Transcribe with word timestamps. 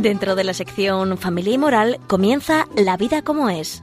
Dentro 0.00 0.34
de 0.34 0.44
la 0.44 0.54
sección 0.54 1.18
Familia 1.18 1.52
y 1.52 1.58
Moral 1.58 2.00
comienza 2.06 2.66
La 2.74 2.96
vida 2.96 3.20
como 3.20 3.50
es. 3.50 3.82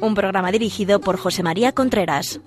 Un 0.00 0.16
programa 0.16 0.50
dirigido 0.50 1.00
por 1.00 1.16
José 1.18 1.44
María 1.44 1.70
Contreras. 1.70 2.40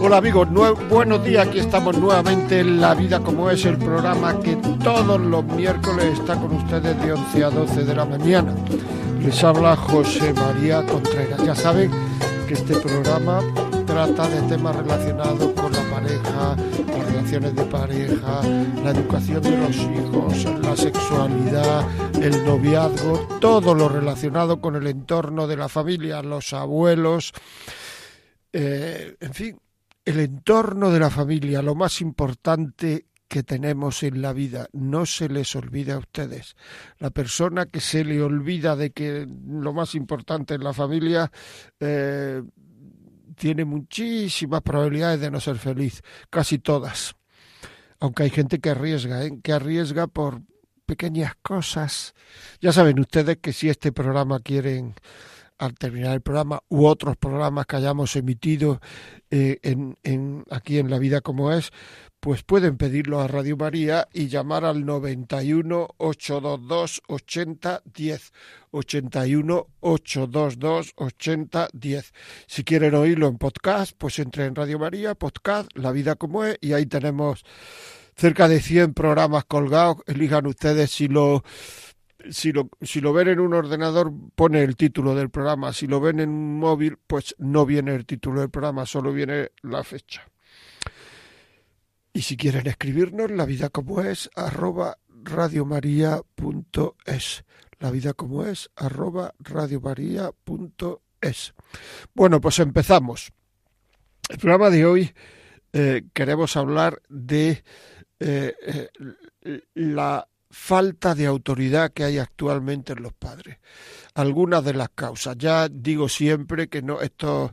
Hola 0.00 0.18
amigos, 0.18 0.48
buenos 0.88 1.24
días, 1.24 1.46
aquí 1.46 1.58
estamos 1.58 1.96
nuevamente 1.98 2.60
en 2.60 2.80
La 2.80 2.94
Vida 2.94 3.20
como 3.20 3.50
es, 3.50 3.66
el 3.66 3.76
programa 3.76 4.40
que 4.40 4.56
todos 4.82 5.20
los 5.20 5.44
miércoles 5.44 6.18
está 6.18 6.34
con 6.36 6.54
ustedes 6.54 6.98
de 7.02 7.12
11 7.12 7.44
a 7.44 7.50
12 7.50 7.84
de 7.84 7.94
la 7.94 8.06
mañana. 8.06 8.54
Les 9.28 9.44
habla 9.44 9.76
José 9.76 10.32
María 10.32 10.82
Contreras. 10.86 11.44
Ya 11.44 11.54
saben 11.54 11.90
que 12.48 12.54
este 12.54 12.74
programa 12.76 13.40
trata 13.86 14.26
de 14.26 14.40
temas 14.48 14.74
relacionados 14.74 15.52
con 15.52 15.70
la 15.70 15.82
pareja, 15.90 16.56
las 16.56 17.12
relaciones 17.12 17.54
de 17.54 17.64
pareja, 17.64 18.40
la 18.82 18.90
educación 18.90 19.42
de 19.42 19.58
los 19.58 19.76
hijos, 19.76 20.44
la 20.62 20.74
sexualidad, 20.74 21.86
el 22.22 22.42
noviazgo, 22.46 23.28
todo 23.38 23.74
lo 23.74 23.90
relacionado 23.90 24.62
con 24.62 24.76
el 24.76 24.86
entorno 24.86 25.46
de 25.46 25.58
la 25.58 25.68
familia, 25.68 26.22
los 26.22 26.54
abuelos, 26.54 27.34
eh, 28.50 29.14
en 29.20 29.34
fin, 29.34 29.60
el 30.06 30.20
entorno 30.20 30.90
de 30.90 31.00
la 31.00 31.10
familia, 31.10 31.60
lo 31.60 31.74
más 31.74 32.00
importante 32.00 33.07
que 33.28 33.42
tenemos 33.42 34.02
en 34.02 34.22
la 34.22 34.32
vida. 34.32 34.68
No 34.72 35.06
se 35.06 35.28
les 35.28 35.54
olvide 35.54 35.92
a 35.92 35.98
ustedes. 35.98 36.56
La 36.98 37.10
persona 37.10 37.66
que 37.66 37.80
se 37.80 38.04
le 38.04 38.22
olvida 38.22 38.74
de 38.74 38.90
que 38.90 39.28
lo 39.46 39.72
más 39.72 39.94
importante 39.94 40.54
en 40.54 40.64
la 40.64 40.72
familia 40.72 41.30
eh, 41.78 42.42
tiene 43.36 43.64
muchísimas 43.64 44.62
probabilidades 44.62 45.20
de 45.20 45.30
no 45.30 45.40
ser 45.40 45.58
feliz, 45.58 46.02
casi 46.30 46.58
todas. 46.58 47.14
Aunque 48.00 48.24
hay 48.24 48.30
gente 48.30 48.58
que 48.58 48.70
arriesga, 48.70 49.24
¿eh? 49.24 49.38
que 49.42 49.52
arriesga 49.52 50.06
por 50.06 50.40
pequeñas 50.86 51.34
cosas. 51.42 52.14
Ya 52.60 52.72
saben 52.72 52.98
ustedes 52.98 53.36
que 53.38 53.52
si 53.52 53.68
este 53.68 53.92
programa 53.92 54.40
quieren 54.40 54.94
al 55.58 55.74
terminar 55.74 56.14
el 56.14 56.20
programa 56.20 56.62
u 56.68 56.86
otros 56.86 57.16
programas 57.16 57.66
que 57.66 57.76
hayamos 57.76 58.14
emitido 58.16 58.80
eh, 59.30 59.58
en, 59.62 59.98
en, 60.04 60.44
aquí 60.50 60.78
en 60.78 60.90
La 60.90 60.98
Vida 60.98 61.20
como 61.20 61.52
es, 61.52 61.70
pues 62.20 62.42
pueden 62.42 62.76
pedirlo 62.76 63.20
a 63.20 63.28
Radio 63.28 63.56
María 63.56 64.08
y 64.12 64.28
llamar 64.28 64.64
al 64.64 64.84
91 64.84 65.88
822 65.98 67.02
8010. 67.06 68.32
81 68.70 69.66
822 69.80 70.92
8010. 70.96 72.12
Si 72.46 72.64
quieren 72.64 72.94
oírlo 72.94 73.28
en 73.28 73.38
podcast, 73.38 73.92
pues 73.96 74.18
entre 74.18 74.46
en 74.46 74.54
Radio 74.54 74.78
María, 74.78 75.14
podcast, 75.14 75.70
La 75.74 75.92
Vida 75.92 76.16
como 76.16 76.44
es, 76.44 76.58
y 76.60 76.72
ahí 76.72 76.86
tenemos 76.86 77.44
cerca 78.16 78.48
de 78.48 78.60
100 78.60 78.94
programas 78.94 79.44
colgados. 79.44 79.98
Elijan 80.06 80.46
ustedes 80.46 80.90
si 80.90 81.08
lo 81.08 81.44
si 82.30 82.52
lo, 82.52 82.70
si 82.80 83.00
lo 83.00 83.12
ven 83.12 83.28
en 83.28 83.40
un 83.40 83.54
ordenador, 83.54 84.12
pone 84.34 84.62
el 84.62 84.76
título 84.76 85.14
del 85.14 85.30
programa. 85.30 85.72
Si 85.72 85.86
lo 85.86 86.00
ven 86.00 86.20
en 86.20 86.28
un 86.30 86.58
móvil, 86.58 86.98
pues 87.06 87.34
no 87.38 87.64
viene 87.64 87.94
el 87.94 88.04
título 88.06 88.40
del 88.40 88.50
programa, 88.50 88.84
solo 88.86 89.12
viene 89.12 89.52
la 89.62 89.84
fecha. 89.84 90.28
Y 92.12 92.22
si 92.22 92.36
quieren 92.36 92.66
escribirnos, 92.66 93.30
la 93.30 93.44
vida 93.44 93.68
como 93.68 94.00
es, 94.00 94.28
arroba 94.34 94.98
radiomaria.es. 95.22 97.44
La 97.78 97.92
vida 97.92 98.14
como 98.14 98.44
es, 98.44 98.70
arroba 98.74 99.34
radiomaria.es. 99.38 101.54
Bueno, 102.14 102.40
pues 102.40 102.58
empezamos. 102.58 103.30
El 104.28 104.38
programa 104.38 104.70
de 104.70 104.84
hoy 104.84 105.14
eh, 105.72 106.02
queremos 106.12 106.56
hablar 106.56 107.00
de 107.08 107.62
eh, 108.20 108.88
eh, 109.42 109.60
la 109.74 110.26
falta 110.50 111.14
de 111.14 111.26
autoridad 111.26 111.92
que 111.92 112.04
hay 112.04 112.18
actualmente 112.18 112.92
en 112.92 113.02
los 113.02 113.12
padres. 113.12 113.58
Algunas 114.14 114.64
de 114.64 114.74
las 114.74 114.90
causas. 114.90 115.36
Ya 115.38 115.68
digo 115.68 116.08
siempre 116.08 116.68
que 116.68 116.82
no 116.82 117.00
estos 117.00 117.52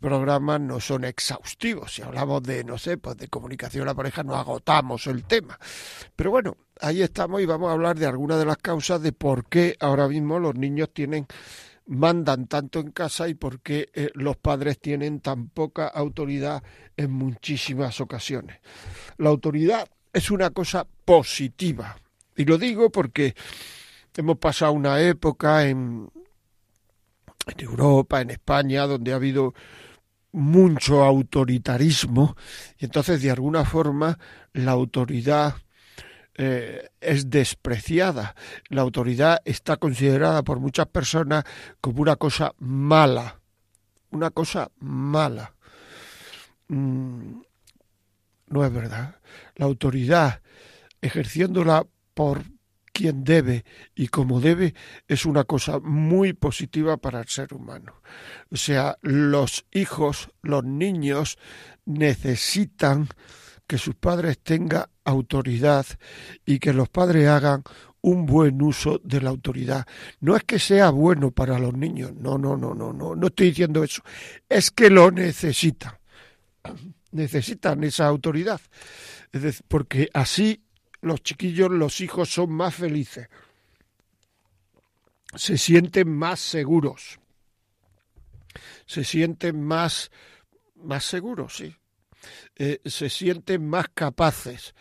programas 0.00 0.60
no 0.60 0.80
son 0.80 1.04
exhaustivos. 1.04 1.94
Si 1.94 2.02
hablamos 2.02 2.42
de, 2.42 2.64
no 2.64 2.76
sé, 2.76 2.98
pues 2.98 3.16
de 3.16 3.28
comunicación 3.28 3.84
a 3.84 3.92
la 3.92 3.94
pareja, 3.94 4.22
no 4.22 4.34
agotamos 4.34 5.06
el 5.06 5.24
tema. 5.24 5.58
Pero 6.16 6.30
bueno, 6.30 6.56
ahí 6.80 7.02
estamos 7.02 7.40
y 7.40 7.46
vamos 7.46 7.70
a 7.70 7.72
hablar 7.72 7.98
de 7.98 8.06
algunas 8.06 8.38
de 8.38 8.44
las 8.44 8.58
causas 8.58 9.00
de 9.00 9.12
por 9.12 9.46
qué 9.46 9.76
ahora 9.80 10.08
mismo 10.08 10.38
los 10.38 10.54
niños 10.54 10.90
tienen 10.92 11.26
mandan 11.86 12.46
tanto 12.46 12.80
en 12.80 12.92
casa 12.92 13.28
y 13.28 13.34
por 13.34 13.60
qué 13.60 13.88
eh, 13.92 14.10
los 14.14 14.36
padres 14.36 14.78
tienen 14.78 15.20
tan 15.20 15.48
poca 15.48 15.88
autoridad 15.88 16.62
en 16.96 17.12
muchísimas 17.12 18.00
ocasiones. 18.00 18.60
La 19.18 19.30
autoridad 19.30 19.88
es 20.12 20.30
una 20.30 20.50
cosa 20.50 20.86
positiva, 21.04 21.96
y 22.36 22.44
lo 22.44 22.58
digo 22.58 22.90
porque 22.90 23.34
hemos 24.16 24.38
pasado 24.38 24.72
una 24.72 25.00
época 25.00 25.66
en, 25.66 26.10
Europa, 27.58 28.20
en 28.20 28.30
España, 28.30 28.86
donde 28.86 29.12
ha 29.12 29.16
habido 29.16 29.54
mucho 30.32 31.04
autoritarismo 31.04 32.36
y 32.78 32.86
entonces 32.86 33.20
de 33.20 33.30
alguna 33.30 33.64
forma 33.64 34.18
la 34.52 34.72
autoridad 34.72 35.56
eh, 36.34 36.88
es 37.00 37.28
despreciada. 37.28 38.34
La 38.68 38.80
autoridad 38.82 39.40
está 39.44 39.76
considerada 39.76 40.42
por 40.42 40.60
muchas 40.60 40.86
personas 40.86 41.44
como 41.80 42.00
una 42.00 42.16
cosa 42.16 42.54
mala, 42.58 43.40
una 44.10 44.30
cosa 44.30 44.70
mala. 44.78 45.54
Mm, 46.68 47.42
no 48.46 48.64
es 48.64 48.72
verdad. 48.72 49.16
La 49.56 49.66
autoridad, 49.66 50.40
ejerciéndola 51.02 51.86
por 52.14 52.42
quien 52.92 53.24
debe 53.24 53.64
y 53.94 54.08
como 54.08 54.40
debe 54.40 54.74
es 55.08 55.24
una 55.24 55.44
cosa 55.44 55.78
muy 55.80 56.34
positiva 56.34 56.98
para 56.98 57.20
el 57.20 57.28
ser 57.28 57.54
humano. 57.54 58.02
O 58.50 58.56
sea, 58.56 58.98
los 59.00 59.64
hijos, 59.72 60.30
los 60.42 60.64
niños 60.64 61.38
necesitan 61.86 63.08
que 63.66 63.78
sus 63.78 63.94
padres 63.94 64.38
tengan 64.38 64.84
autoridad 65.04 65.86
y 66.44 66.58
que 66.58 66.72
los 66.72 66.88
padres 66.88 67.28
hagan 67.28 67.62
un 68.02 68.26
buen 68.26 68.60
uso 68.60 69.00
de 69.02 69.20
la 69.20 69.30
autoridad. 69.30 69.86
No 70.20 70.36
es 70.36 70.44
que 70.44 70.58
sea 70.58 70.90
bueno 70.90 71.30
para 71.30 71.58
los 71.58 71.72
niños, 71.72 72.12
no, 72.14 72.36
no, 72.36 72.56
no, 72.56 72.74
no, 72.74 72.92
no, 72.92 73.14
no 73.14 73.26
estoy 73.28 73.48
diciendo 73.48 73.82
eso. 73.82 74.02
Es 74.48 74.70
que 74.70 74.90
lo 74.90 75.10
necesitan. 75.10 75.94
Necesitan 77.12 77.82
esa 77.84 78.06
autoridad. 78.06 78.60
Porque 79.68 80.10
así 80.12 80.62
los 81.02 81.22
chiquillos, 81.22 81.70
los 81.70 82.00
hijos 82.00 82.32
son 82.32 82.52
más 82.52 82.74
felices, 82.74 83.28
se 85.34 85.58
sienten 85.58 86.08
más 86.08 86.40
seguros, 86.40 87.18
se 88.86 89.04
sienten 89.04 89.62
más, 89.62 90.10
más 90.76 91.04
seguros, 91.04 91.56
sí, 91.56 91.74
eh, 92.56 92.80
se 92.84 93.10
sienten 93.10 93.68
más 93.68 93.86
capaces. 93.92 94.74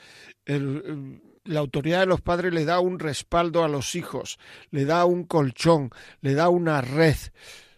la 0.46 1.60
autoridad 1.60 2.02
de 2.02 2.06
los 2.06 2.22
padres 2.22 2.54
le 2.54 2.66
da 2.66 2.80
un 2.80 3.00
respaldo 3.00 3.64
a 3.64 3.68
los 3.68 3.96
hijos, 3.96 4.38
le 4.70 4.86
da 4.86 5.06
un 5.06 5.24
colchón, 5.24 5.90
le 6.22 6.36
da 6.36 6.50
una 6.50 6.82
red, 6.82 7.18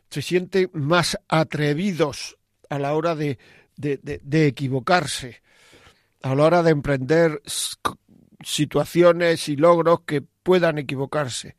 se 0.10 0.22
sienten 0.22 0.70
más 0.74 1.18
atrevidos 1.30 2.38
a 2.70 2.78
la 2.78 2.94
hora 2.94 3.16
de, 3.16 3.38
de, 3.78 4.00
de 4.02 4.48
equivocarse, 4.48 5.42
a 6.24 6.36
la 6.36 6.44
hora 6.44 6.64
de 6.64 6.72
emprender 6.72 7.42
situaciones 8.46 9.50
y 9.50 9.56
logros 9.56 10.02
que 10.06 10.22
puedan 10.22 10.78
equivocarse. 10.78 11.56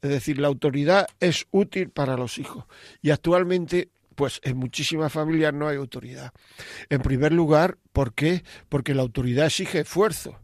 Es 0.00 0.10
decir, 0.10 0.38
la 0.38 0.48
autoridad 0.48 1.06
es 1.20 1.46
útil 1.50 1.90
para 1.90 2.16
los 2.16 2.38
hijos. 2.38 2.64
Y 3.00 3.10
actualmente, 3.10 3.90
pues 4.14 4.40
en 4.42 4.56
muchísimas 4.56 5.12
familias 5.12 5.54
no 5.54 5.68
hay 5.68 5.76
autoridad. 5.76 6.32
En 6.88 7.02
primer 7.02 7.32
lugar, 7.32 7.78
¿por 7.92 8.12
qué? 8.14 8.42
Porque 8.68 8.94
la 8.94 9.02
autoridad 9.02 9.46
exige 9.46 9.80
esfuerzo. 9.80 10.38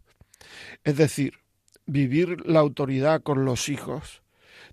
Es 0.85 0.97
decir, 0.97 1.41
vivir 1.87 2.47
la 2.47 2.61
autoridad 2.61 3.23
con 3.23 3.45
los 3.45 3.69
hijos 3.69 4.23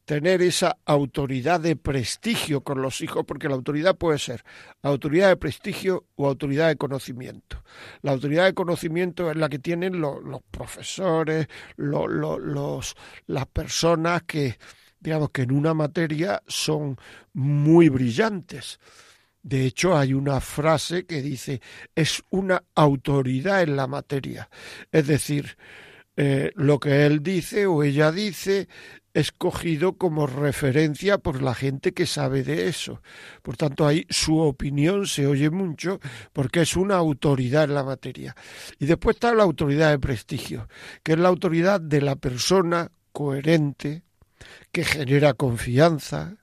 tener 0.05 0.43
esa 0.43 0.77
autoridad 0.85 1.59
de 1.59 1.75
prestigio 1.75 2.61
con 2.61 2.81
los 2.81 3.01
hijos, 3.01 3.25
porque 3.25 3.49
la 3.49 3.55
autoridad 3.55 3.95
puede 3.95 4.19
ser 4.19 4.43
autoridad 4.83 5.29
de 5.29 5.37
prestigio 5.37 6.05
o 6.15 6.27
autoridad 6.27 6.67
de 6.67 6.77
conocimiento. 6.77 7.63
La 8.01 8.11
autoridad 8.11 8.45
de 8.45 8.53
conocimiento 8.53 9.29
es 9.29 9.35
la 9.35 9.49
que 9.49 9.59
tienen 9.59 9.99
los, 9.99 10.21
profesores, 10.51 11.47
los, 11.75 12.95
las 13.25 13.47
personas 13.47 14.23
que, 14.23 14.57
digamos 14.99 15.31
que 15.31 15.41
en 15.41 15.51
una 15.51 15.73
materia 15.73 16.41
son 16.47 16.97
muy 17.33 17.89
brillantes. 17.89 18.79
De 19.41 19.65
hecho, 19.65 19.97
hay 19.97 20.13
una 20.13 20.39
frase 20.39 21.05
que 21.05 21.21
dice 21.21 21.61
es 21.95 22.23
una 22.29 22.63
autoridad 22.75 23.63
en 23.63 23.75
la 23.75 23.87
materia. 23.87 24.49
Es 24.91 25.07
decir, 25.07 25.57
eh, 26.17 26.51
lo 26.56 26.79
que 26.79 27.06
él 27.06 27.21
dice 27.21 27.65
o 27.65 27.83
ella 27.83 28.12
dice 28.12 28.67
es 29.13 29.31
cogido 29.31 29.94
como 29.94 30.27
referencia 30.27 31.17
por 31.17 31.41
la 31.41 31.56
gente 31.56 31.94
que 31.94 32.06
sabe 32.06 32.44
de 32.44 32.67
eso. 32.67 33.01
Por 33.41 33.56
tanto, 33.56 33.88
ahí 33.88 34.06
su 34.09 34.38
opinión 34.39 35.07
se 35.07 35.25
oye 35.25 35.50
mucho 35.50 36.01
porque 36.33 36.62
es 36.62 36.75
una 36.75 36.95
autoridad 36.95 37.63
en 37.63 37.75
la 37.75 37.83
materia. 37.85 38.35
Y 38.77 38.85
después 38.85 39.15
está 39.15 39.33
la 39.33 39.44
autoridad 39.44 39.91
de 39.91 40.00
prestigio, 40.00 40.67
que 41.01 41.13
es 41.13 41.19
la 41.19 41.29
autoridad 41.29 41.79
de 41.79 42.01
la 42.01 42.17
persona 42.17 42.91
coherente, 43.13 44.03
que 44.73 44.83
genera 44.83 45.33
confianza, 45.33 46.35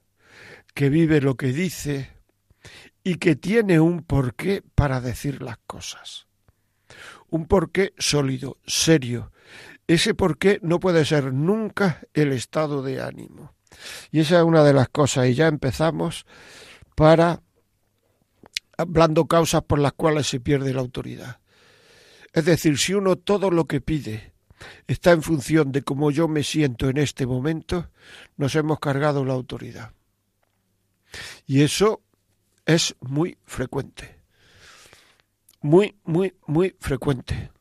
que 0.74 0.88
vive 0.88 1.20
lo 1.20 1.36
que 1.36 1.52
dice 1.52 2.10
y 3.04 3.16
que 3.16 3.36
tiene 3.36 3.80
un 3.80 4.02
porqué 4.02 4.62
para 4.74 5.02
decir 5.02 5.42
las 5.42 5.58
cosas. 5.66 6.26
Un 7.28 7.46
porqué 7.46 7.92
sólido, 7.98 8.56
serio, 8.66 9.32
ese 9.86 10.14
por 10.14 10.38
qué 10.38 10.58
no 10.62 10.80
puede 10.80 11.04
ser 11.04 11.32
nunca 11.32 12.00
el 12.14 12.32
estado 12.32 12.82
de 12.82 13.02
ánimo. 13.02 13.54
Y 14.10 14.20
esa 14.20 14.38
es 14.38 14.44
una 14.44 14.64
de 14.64 14.72
las 14.72 14.88
cosas, 14.88 15.28
y 15.28 15.34
ya 15.34 15.48
empezamos 15.48 16.26
para 16.94 17.42
hablando 18.76 19.26
causas 19.26 19.62
por 19.62 19.78
las 19.78 19.92
cuales 19.92 20.26
se 20.26 20.40
pierde 20.40 20.74
la 20.74 20.80
autoridad. 20.80 21.40
Es 22.32 22.44
decir, 22.44 22.78
si 22.78 22.94
uno 22.94 23.16
todo 23.16 23.50
lo 23.50 23.66
que 23.66 23.80
pide 23.80 24.32
está 24.86 25.12
en 25.12 25.22
función 25.22 25.72
de 25.72 25.82
cómo 25.82 26.10
yo 26.10 26.28
me 26.28 26.42
siento 26.42 26.88
en 26.88 26.98
este 26.98 27.26
momento, 27.26 27.90
nos 28.36 28.54
hemos 28.54 28.80
cargado 28.80 29.24
la 29.24 29.34
autoridad. 29.34 29.92
Y 31.46 31.62
eso 31.62 32.02
es 32.64 32.94
muy 33.00 33.36
frecuente. 33.44 34.20
Muy, 35.60 35.96
muy, 36.04 36.34
muy 36.46 36.74
frecuente 36.80 37.51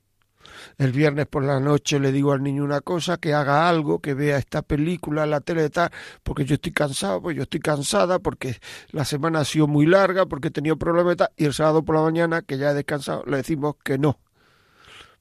el 0.78 0.92
viernes 0.92 1.28
por 1.28 1.44
la 1.44 1.60
noche 1.60 2.00
le 2.00 2.12
digo 2.12 2.31
al 2.31 2.44
niño 2.44 2.63
una 2.63 2.81
cosa, 2.81 3.18
que 3.18 3.34
haga 3.34 3.68
algo, 3.69 4.00
que 4.00 4.13
vea 4.13 4.38
esta 4.38 4.62
película, 4.62 5.25
la 5.25 5.42
tele 5.42 5.69
tal, 5.69 5.92
porque 6.24 6.46
yo 6.46 6.56
estoy 6.56 6.72
cansado, 6.72 7.22
pues 7.22 7.36
yo 7.36 7.44
estoy 7.44 7.60
cansada, 7.60 8.19
porque 8.19 8.60
la 8.92 9.06
semana 9.06 9.40
ha 9.40 9.46
sido 9.46 9.68
muy 9.68 9.86
larga, 9.86 10.25
porque 10.25 10.50
he 10.50 10.52
tenido 10.52 10.78
problemas 10.78 11.18
y 11.36 11.46
el 11.46 11.54
sábado 11.54 11.84
por 11.84 11.96
la 11.96 12.02
mañana, 12.02 12.42
que 12.42 12.58
ya 12.58 12.72
he 12.72 12.74
descansado, 12.74 13.24
le 13.25 13.38
decimos 13.38 13.75
que 13.84 13.98
no. 13.98 14.19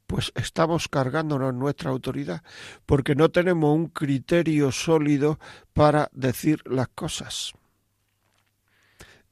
Pues 0.07 0.33
estamos 0.35 0.89
cargándonos 0.89 1.55
nuestra 1.55 1.91
autoridad, 1.91 2.43
porque 2.85 3.15
no 3.15 3.29
tenemos 3.31 3.75
un 3.75 3.87
criterio 3.87 4.73
sólido 4.73 5.39
para 5.73 6.11
decir 6.13 6.63
las 6.67 6.89
cosas. 6.89 7.53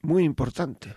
Muy 0.02 0.22
importante. 0.22 0.94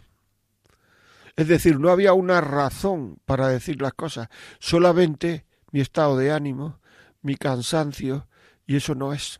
Es 1.36 1.48
decir, 1.48 1.80
no 1.80 1.90
había 1.90 2.14
una 2.14 2.42
razón 2.42 3.18
para 3.26 3.48
decir 3.48 3.82
las 3.82 3.94
cosas, 3.94 4.28
solamente 4.60 5.46
mi 5.72 5.82
estado 5.82 6.18
de 6.18 6.32
ánimo, 6.32 6.80
mi 7.22 7.36
cansancio, 7.36 8.28
y 8.66 8.76
eso 8.76 8.96
no 8.96 9.14
es. 9.14 9.40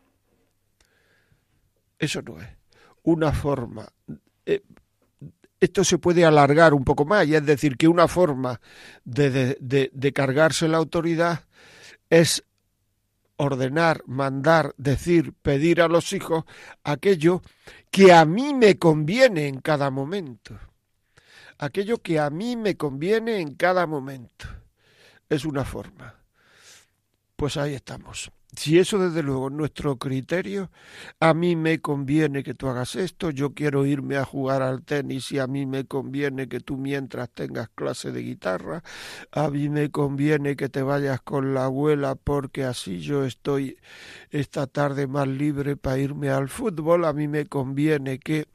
Eso 2.00 2.22
no 2.22 2.42
es. 2.42 2.50
Una 3.04 3.32
forma. 3.32 3.88
Eh, 4.46 4.64
esto 5.60 5.84
se 5.84 5.98
puede 5.98 6.26
alargar 6.26 6.74
un 6.74 6.84
poco 6.84 7.06
más, 7.06 7.28
y 7.28 7.36
es 7.36 7.46
decir, 7.46 7.78
que 7.78 7.88
una 7.88 8.08
forma 8.08 8.60
de, 9.04 9.58
de 9.60 10.14
cargarse 10.14 10.68
la 10.68 10.78
autoridad 10.78 11.46
es 12.10 12.44
ordenar, 13.36 14.04
mandar, 14.08 14.74
decir, 14.78 15.34
pedir 15.34 15.82
a 15.82 15.88
los 15.88 16.14
hijos 16.14 16.46
aquello 16.84 17.42
que 17.90 18.14
a 18.14 18.26
mí 18.26 18.54
me 18.54 18.78
conviene 18.78 19.48
en 19.48 19.62
cada 19.62 19.90
momento 19.90 20.60
aquello 21.62 22.00
que 22.00 22.20
a 22.20 22.30
mí 22.30 22.56
me 22.58 22.76
conviene 22.76 23.40
en 23.40 23.54
cada 23.54 23.86
momento. 23.88 24.48
Es 25.30 25.46
una 25.46 25.64
forma. 25.64 26.16
Pues 27.36 27.56
ahí 27.56 27.76
estamos. 27.76 28.32
Si 28.54 28.78
eso 28.80 29.00
desde 29.00 29.24
luego 29.24 29.48
es 29.48 29.54
nuestro 29.54 29.96
criterio, 29.96 30.72
a 31.22 31.34
mí 31.34 31.56
me 31.56 31.80
conviene 31.80 32.44
que 32.44 32.54
tú 32.54 32.68
hagas 32.68 32.96
esto, 32.98 33.30
yo 33.30 33.54
quiero 33.54 33.86
irme 33.86 34.18
a 34.18 34.26
jugar 34.26 34.62
al 34.62 34.84
tenis 34.84 35.32
y 35.32 35.40
a 35.40 35.48
mí 35.48 35.66
me 35.66 35.86
conviene 35.86 36.50
que 36.50 36.60
tú 36.60 36.76
mientras 36.76 37.30
tengas 37.30 37.70
clase 37.70 38.12
de 38.12 38.24
guitarra, 38.24 38.84
a 39.32 39.50
mí 39.50 39.70
me 39.70 39.90
conviene 39.90 40.58
que 40.58 40.68
te 40.68 40.82
vayas 40.82 41.22
con 41.22 41.54
la 41.54 41.66
abuela 41.66 42.16
porque 42.16 42.66
así 42.66 43.00
yo 43.00 43.24
estoy 43.24 43.78
esta 44.32 44.68
tarde 44.68 45.08
más 45.08 45.30
libre 45.30 45.78
para 45.78 46.00
irme 46.00 46.30
al 46.30 46.50
fútbol, 46.50 47.06
a 47.06 47.14
mí 47.14 47.30
me 47.30 47.46
conviene 47.46 48.20
que 48.20 48.48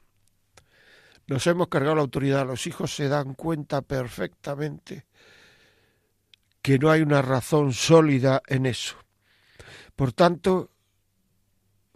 nos 1.27 1.45
hemos 1.47 1.67
cargado 1.67 1.95
la 1.95 2.01
autoridad. 2.01 2.45
Los 2.47 2.67
hijos 2.67 2.95
se 2.95 3.09
dan 3.09 3.33
cuenta 3.33 3.81
perfectamente 3.81 5.05
que 6.61 6.79
no 6.79 6.89
hay 6.89 7.01
una 7.01 7.21
razón 7.21 7.73
sólida 7.73 8.41
en 8.47 8.65
eso. 8.65 8.95
Por 9.95 10.13
tanto, 10.13 10.71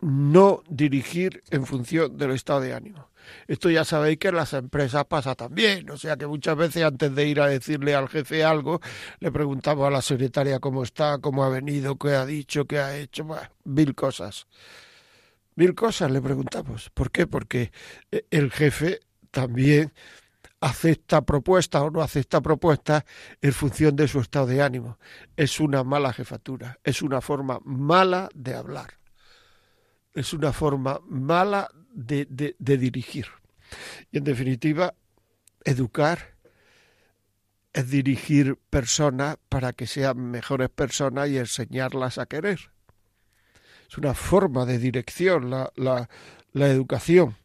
no 0.01 0.63
dirigir 0.67 1.43
en 1.49 1.65
función 1.65 2.17
del 2.17 2.31
estado 2.31 2.61
de 2.61 2.73
ánimo. 2.73 3.09
Esto 3.47 3.69
ya 3.69 3.85
sabéis 3.85 4.17
que 4.17 4.29
en 4.29 4.35
las 4.35 4.53
empresas 4.53 5.05
pasa 5.05 5.35
también, 5.35 5.89
o 5.91 5.97
sea 5.97 6.17
que 6.17 6.25
muchas 6.25 6.57
veces 6.57 6.83
antes 6.83 7.13
de 7.13 7.27
ir 7.27 7.39
a 7.39 7.47
decirle 7.47 7.93
al 7.93 8.09
jefe 8.09 8.43
algo, 8.43 8.81
le 9.19 9.31
preguntamos 9.31 9.85
a 9.87 9.91
la 9.91 10.01
secretaria 10.01 10.59
cómo 10.59 10.81
está, 10.83 11.19
cómo 11.19 11.43
ha 11.43 11.49
venido, 11.49 11.97
qué 11.97 12.15
ha 12.15 12.25
dicho, 12.25 12.65
qué 12.65 12.79
ha 12.79 12.97
hecho, 12.97 13.27
mil 13.63 13.93
cosas. 13.93 14.47
Mil 15.55 15.75
cosas 15.75 16.09
le 16.09 16.21
preguntamos. 16.21 16.89
¿Por 16.91 17.11
qué? 17.11 17.27
Porque 17.27 17.71
eh, 18.11 18.25
el 18.31 18.51
jefe 18.51 19.01
también 19.31 19.91
acepta 20.59 21.21
propuesta 21.21 21.81
o 21.81 21.89
no 21.89 22.01
acepta 22.01 22.41
propuesta 22.41 23.05
en 23.41 23.51
función 23.51 23.95
de 23.95 24.07
su 24.07 24.19
estado 24.19 24.45
de 24.45 24.61
ánimo. 24.61 24.99
Es 25.35 25.59
una 25.59 25.83
mala 25.83 26.13
jefatura, 26.13 26.79
es 26.83 27.01
una 27.01 27.21
forma 27.21 27.59
mala 27.63 28.29
de 28.35 28.53
hablar, 28.53 28.99
es 30.13 30.33
una 30.33 30.53
forma 30.53 31.01
mala 31.07 31.69
de, 31.93 32.27
de 32.27 32.77
dirigir. 32.77 33.25
Y 34.11 34.19
en 34.19 34.23
definitiva, 34.23 34.93
educar 35.63 36.35
es 37.73 37.89
dirigir 37.89 38.57
personas 38.69 39.37
para 39.49 39.73
que 39.73 39.87
sean 39.87 40.17
mejores 40.17 40.69
personas 40.69 41.29
y 41.29 41.37
enseñarlas 41.37 42.17
a 42.17 42.25
querer. 42.25 42.71
Es 43.89 43.97
una 43.97 44.13
forma 44.13 44.65
de 44.65 44.77
dirección 44.77 45.49
la, 45.49 45.71
la, 45.75 46.09
la 46.53 46.67
educación. 46.67 47.37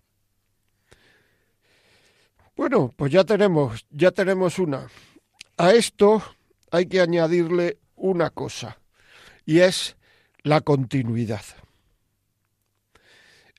Bueno, 2.56 2.92
pues 2.96 3.12
ya 3.12 3.22
tenemos, 3.24 3.86
ya 3.90 4.10
tenemos 4.12 4.58
una. 4.58 4.88
A 5.58 5.72
esto 5.72 6.22
hay 6.70 6.86
que 6.86 7.00
añadirle 7.00 7.78
una 7.94 8.30
cosa, 8.30 8.78
y 9.44 9.60
es 9.60 9.96
la 10.42 10.62
continuidad. 10.62 11.42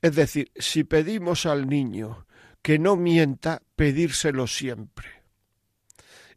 Es 0.00 0.14
decir, 0.14 0.50
si 0.56 0.84
pedimos 0.84 1.46
al 1.46 1.68
niño 1.68 2.26
que 2.62 2.78
no 2.78 2.96
mienta, 2.96 3.62
pedírselo 3.76 4.46
siempre. 4.46 5.17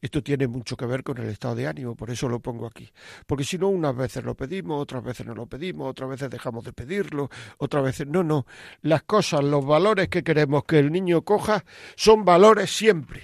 Esto 0.02 0.24
tiene 0.24 0.48
mucho 0.48 0.76
que 0.76 0.88
ver 0.88 1.04
con 1.04 1.20
el 1.20 1.30
estado 1.30 1.54
de 1.54 1.68
ánimo, 1.68 1.96
por 1.96 2.10
eso 2.10 2.28
lo 2.28 2.40
pongo 2.40 2.66
aquí. 2.66 2.92
Porque 3.28 3.44
si 3.44 3.60
no, 3.60 3.70
unas 3.70 3.96
veces 3.96 4.24
lo 4.24 4.36
pedimos, 4.36 4.82
otras 4.82 5.04
veces 5.04 5.28
no 5.28 5.36
lo 5.36 5.46
pedimos, 5.46 5.92
otras 5.92 6.10
veces 6.10 6.30
dejamos 6.32 6.66
de 6.66 6.74
pedirlo, 6.74 7.30
otras 7.60 7.84
veces 7.84 8.08
no, 8.08 8.24
no. 8.24 8.48
Las 8.82 9.04
cosas, 9.04 9.44
los 9.44 9.64
valores 9.64 10.10
que 10.10 10.24
queremos 10.24 10.64
que 10.64 10.80
el 10.80 10.92
niño 10.92 11.22
coja 11.22 11.64
son 11.96 12.26
valores 12.26 12.76
siempre. 12.76 13.22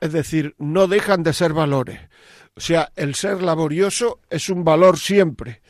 Es 0.00 0.12
decir, 0.12 0.54
no 0.58 0.86
dejan 0.86 1.24
de 1.24 1.32
ser 1.32 1.52
valores. 1.52 2.00
O 2.54 2.60
sea, 2.60 2.92
el 2.94 3.16
ser 3.16 3.42
laborioso 3.42 4.20
es 4.30 4.48
un 4.48 4.64
valor 4.64 4.98
siempre. 4.98 5.62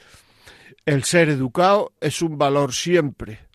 El 0.84 1.04
ser 1.04 1.30
educado 1.30 1.94
es 2.00 2.20
un 2.20 2.36
valor 2.36 2.74
siempre 2.74 3.49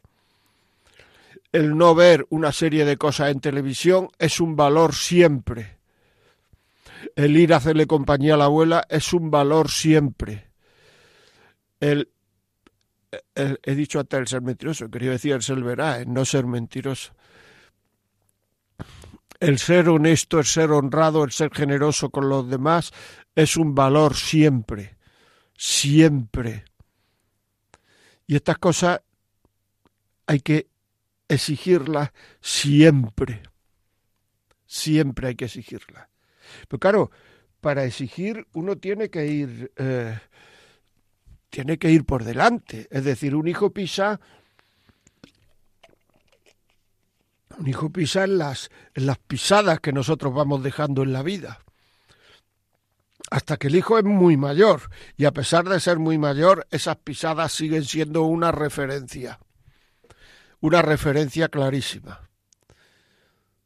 el 1.55 1.77
no 1.77 1.95
ver 1.95 2.27
una 2.31 2.51
serie 2.51 2.83
de 2.83 2.97
cosas 2.97 3.31
en 3.31 3.39
televisión 3.39 4.09
es 4.19 4.41
un 4.41 4.57
valor 4.57 4.93
siempre. 4.93 5.77
El 7.15 7.37
ir 7.37 7.53
a 7.53 7.57
hacerle 7.57 7.87
compañía 7.87 8.33
a 8.33 8.37
la 8.37 8.45
abuela 8.45 8.85
es 8.89 9.13
un 9.13 9.31
valor 9.31 9.71
siempre. 9.71 10.49
El, 11.79 12.09
he 13.33 13.73
dicho 13.73 14.01
hasta 14.01 14.17
el 14.17 14.27
ser 14.27 14.41
mentiroso, 14.41 14.91
quería 14.91 15.11
decir 15.11 15.31
el 15.31 15.43
ser 15.43 15.61
veraz, 15.63 16.01
el 16.01 16.13
no 16.13 16.25
ser 16.25 16.45
mentiroso. 16.45 17.13
El 19.39 19.57
ser 19.57 19.87
honesto, 19.87 20.39
el 20.39 20.45
ser 20.45 20.71
honrado, 20.71 21.23
el 21.23 21.31
ser 21.31 21.51
generoso 21.53 22.09
con 22.09 22.27
los 22.27 22.49
demás 22.49 22.91
es 23.33 23.55
un 23.55 23.73
valor 23.73 24.13
siempre, 24.13 24.97
siempre. 25.55 26.65
Y 28.27 28.35
estas 28.35 28.57
cosas 28.57 28.99
hay 30.27 30.41
que 30.41 30.74
exigirla 31.27 32.13
siempre. 32.41 33.43
Siempre 34.65 35.29
hay 35.29 35.35
que 35.35 35.45
exigirla. 35.45 36.09
Pero 36.67 36.79
claro, 36.79 37.11
para 37.61 37.85
exigir 37.85 38.47
uno 38.53 38.77
tiene 38.77 39.09
que 39.09 39.25
ir 39.25 39.71
eh, 39.77 40.19
tiene 41.49 41.77
que 41.77 41.89
ir 41.89 42.05
por 42.05 42.23
delante. 42.23 42.87
Es 42.91 43.03
decir, 43.05 43.35
un 43.35 43.47
hijo 43.47 43.71
pisa 43.71 44.19
un 47.57 47.67
hijo 47.67 47.89
pisa 47.89 48.25
en 48.25 48.37
las, 48.37 48.69
en 48.93 49.05
las 49.05 49.17
pisadas 49.17 49.79
que 49.79 49.93
nosotros 49.93 50.33
vamos 50.33 50.61
dejando 50.63 51.03
en 51.03 51.13
la 51.13 51.23
vida. 51.23 51.59
hasta 53.31 53.57
que 53.57 53.67
el 53.67 53.75
hijo 53.75 53.97
es 53.97 54.03
muy 54.03 54.37
mayor 54.37 54.81
y 55.17 55.25
a 55.25 55.31
pesar 55.31 55.67
de 55.67 55.79
ser 55.79 55.97
muy 55.97 56.17
mayor, 56.17 56.67
esas 56.69 56.97
pisadas 56.97 57.51
siguen 57.51 57.83
siendo 57.83 58.23
una 58.23 58.51
referencia, 58.51 59.39
una 60.65 60.81
referencia 60.81 61.47
clarísima. 61.49 62.27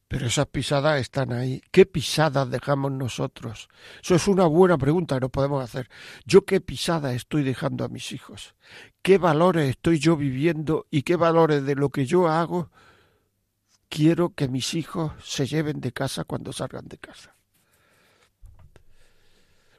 Pero 0.09 0.25
esas 0.27 0.47
pisadas 0.47 0.99
están 0.99 1.31
ahí. 1.31 1.61
¿Qué 1.71 1.85
pisadas 1.85 2.49
dejamos 2.49 2.91
nosotros? 2.91 3.69
Eso 4.03 4.15
es 4.15 4.27
una 4.27 4.47
buena 4.47 4.77
pregunta 4.77 5.15
que 5.15 5.21
nos 5.21 5.29
podemos 5.29 5.63
hacer. 5.63 5.89
¿Yo 6.25 6.45
qué 6.45 6.59
pisada 6.59 7.13
estoy 7.13 7.43
dejando 7.43 7.85
a 7.85 7.89
mis 7.89 8.11
hijos? 8.11 8.55
¿Qué 9.01 9.17
valores 9.17 9.69
estoy 9.69 9.99
yo 9.99 10.17
viviendo 10.17 10.87
y 10.91 11.03
qué 11.03 11.15
valores 11.15 11.63
de 11.63 11.75
lo 11.75 11.89
que 11.89 12.05
yo 12.05 12.27
hago 12.27 12.69
quiero 13.87 14.33
que 14.33 14.49
mis 14.49 14.73
hijos 14.73 15.13
se 15.23 15.47
lleven 15.47 15.79
de 15.79 15.93
casa 15.93 16.25
cuando 16.25 16.51
salgan 16.51 16.87
de 16.87 16.97
casa? 16.97 17.35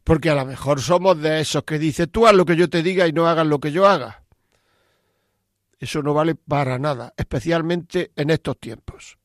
Porque 0.05 0.31
a 0.31 0.37
lo 0.37 0.47
mejor 0.47 0.81
somos 0.81 1.21
de 1.21 1.41
esos 1.41 1.65
que 1.65 1.79
dice 1.79 2.07
tú 2.07 2.27
haz 2.27 2.35
lo 2.35 2.47
que 2.47 2.57
yo 2.57 2.71
te 2.71 2.83
diga 2.83 3.07
y 3.07 3.13
no 3.13 3.27
hagas 3.27 3.47
lo 3.47 3.59
que 3.61 3.73
yo 3.73 3.87
haga. 3.87 4.23
Eso 5.81 6.03
no 6.03 6.13
vale 6.13 6.35
para 6.35 6.79
nada, 6.79 7.15
especialmente 7.17 8.13
en 8.15 8.29
estos 8.29 8.59
tiempos. 8.61 9.19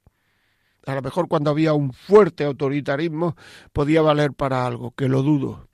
A 0.85 0.95
lo 0.95 1.01
mejor 1.01 1.27
cuando 1.27 1.51
había 1.51 1.73
un 1.73 1.91
fuerte 1.91 2.45
autoritarismo 2.45 3.35
podía 3.73 4.01
valer 4.01 4.31
para 4.31 4.65
algo, 4.65 4.91
que 4.91 5.09
lo 5.09 5.21
dudo. 5.21 5.67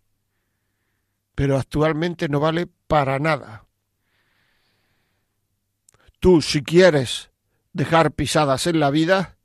Pero 1.36 1.58
actualmente 1.58 2.28
no 2.30 2.40
vale 2.40 2.68
para 2.88 3.20
nada. 3.20 3.68
Tú, 6.20 6.42
si 6.42 6.64
quieres 6.64 7.32
dejar 7.74 8.12
pisadas 8.12 8.66
en 8.66 8.80
la 8.80 8.90
vida, 8.90 9.38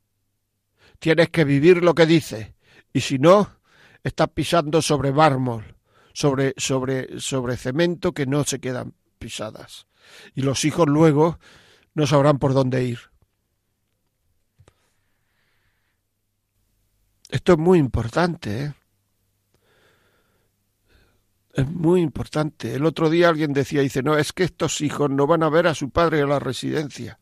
tienes 0.98 1.28
que 1.28 1.44
vivir 1.44 1.82
lo 1.82 1.94
que 1.94 2.06
dices. 2.06 2.54
Y 2.94 3.00
si 3.00 3.18
no, 3.18 3.58
estás 4.02 4.28
pisando 4.30 4.80
sobre 4.80 5.12
mármol, 5.12 5.76
sobre, 6.14 6.54
sobre, 6.56 7.20
sobre 7.20 7.58
cemento 7.58 8.12
que 8.12 8.24
no 8.24 8.44
se 8.44 8.58
quedan 8.58 8.94
pisadas. 9.18 9.86
Y 10.34 10.42
los 10.42 10.64
hijos 10.64 10.86
luego 10.86 11.38
no 11.94 12.06
sabrán 12.06 12.38
por 12.38 12.54
dónde 12.54 12.84
ir. 12.84 12.98
Esto 17.28 17.52
es 17.52 17.58
muy 17.58 17.78
importante, 17.78 18.64
¿eh? 18.64 18.74
Es 21.54 21.66
muy 21.66 22.02
importante. 22.02 22.74
El 22.74 22.84
otro 22.84 23.08
día 23.08 23.30
alguien 23.30 23.54
decía, 23.54 23.80
dice, 23.80 24.02
no, 24.02 24.18
es 24.18 24.34
que 24.34 24.44
estos 24.44 24.82
hijos 24.82 25.08
no 25.08 25.26
van 25.26 25.42
a 25.42 25.48
ver 25.48 25.66
a 25.66 25.74
su 25.74 25.88
padre 25.88 26.20
a 26.20 26.26
la 26.26 26.38
residencia. 26.38 27.18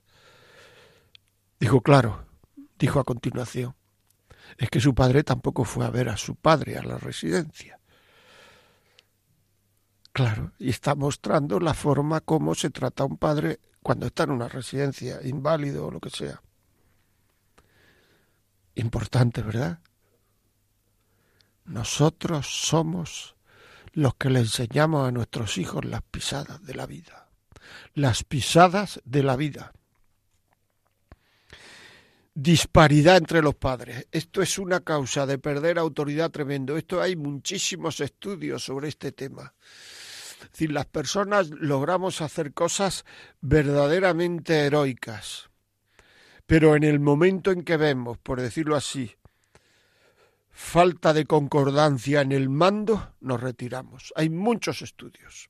Dijo, 1.60 1.82
claro, 1.82 2.26
dijo 2.76 2.98
a 2.98 3.04
continuación, 3.04 3.76
es 4.58 4.70
que 4.70 4.80
su 4.80 4.92
padre 4.92 5.22
tampoco 5.22 5.64
fue 5.64 5.86
a 5.86 5.90
ver 5.90 6.08
a 6.08 6.16
su 6.16 6.34
padre 6.34 6.76
a 6.76 6.82
la 6.82 6.98
residencia. 6.98 7.78
Claro, 10.14 10.52
y 10.60 10.70
está 10.70 10.94
mostrando 10.94 11.58
la 11.58 11.74
forma 11.74 12.20
como 12.20 12.54
se 12.54 12.70
trata 12.70 13.02
a 13.02 13.06
un 13.06 13.18
padre 13.18 13.58
cuando 13.82 14.06
está 14.06 14.22
en 14.22 14.30
una 14.30 14.46
residencia, 14.46 15.18
inválido 15.24 15.88
o 15.88 15.90
lo 15.90 15.98
que 15.98 16.08
sea. 16.08 16.40
Importante, 18.76 19.42
¿verdad? 19.42 19.80
Nosotros 21.64 22.46
somos 22.46 23.34
los 23.92 24.14
que 24.14 24.30
le 24.30 24.38
enseñamos 24.38 25.08
a 25.08 25.10
nuestros 25.10 25.58
hijos 25.58 25.84
las 25.84 26.02
pisadas 26.02 26.62
de 26.62 26.74
la 26.74 26.86
vida. 26.86 27.28
Las 27.94 28.22
pisadas 28.22 29.00
de 29.04 29.24
la 29.24 29.34
vida. 29.34 29.72
Disparidad 32.34 33.16
entre 33.16 33.42
los 33.42 33.56
padres. 33.56 34.06
Esto 34.12 34.42
es 34.42 34.60
una 34.60 34.78
causa 34.78 35.26
de 35.26 35.38
perder 35.38 35.76
autoridad 35.76 36.30
tremendo. 36.30 36.76
Esto 36.76 37.02
hay 37.02 37.16
muchísimos 37.16 37.98
estudios 37.98 38.64
sobre 38.64 38.86
este 38.86 39.10
tema. 39.10 39.52
Es 40.44 40.50
decir, 40.52 40.72
las 40.72 40.86
personas 40.86 41.50
logramos 41.50 42.20
hacer 42.20 42.52
cosas 42.52 43.04
verdaderamente 43.40 44.66
heroicas. 44.66 45.50
Pero 46.46 46.76
en 46.76 46.84
el 46.84 47.00
momento 47.00 47.50
en 47.50 47.62
que 47.62 47.76
vemos, 47.76 48.18
por 48.18 48.40
decirlo 48.40 48.76
así, 48.76 49.16
falta 50.50 51.12
de 51.12 51.24
concordancia 51.24 52.20
en 52.20 52.32
el 52.32 52.48
mando, 52.48 53.14
nos 53.20 53.40
retiramos. 53.40 54.12
Hay 54.16 54.30
muchos 54.30 54.82
estudios. 54.82 55.48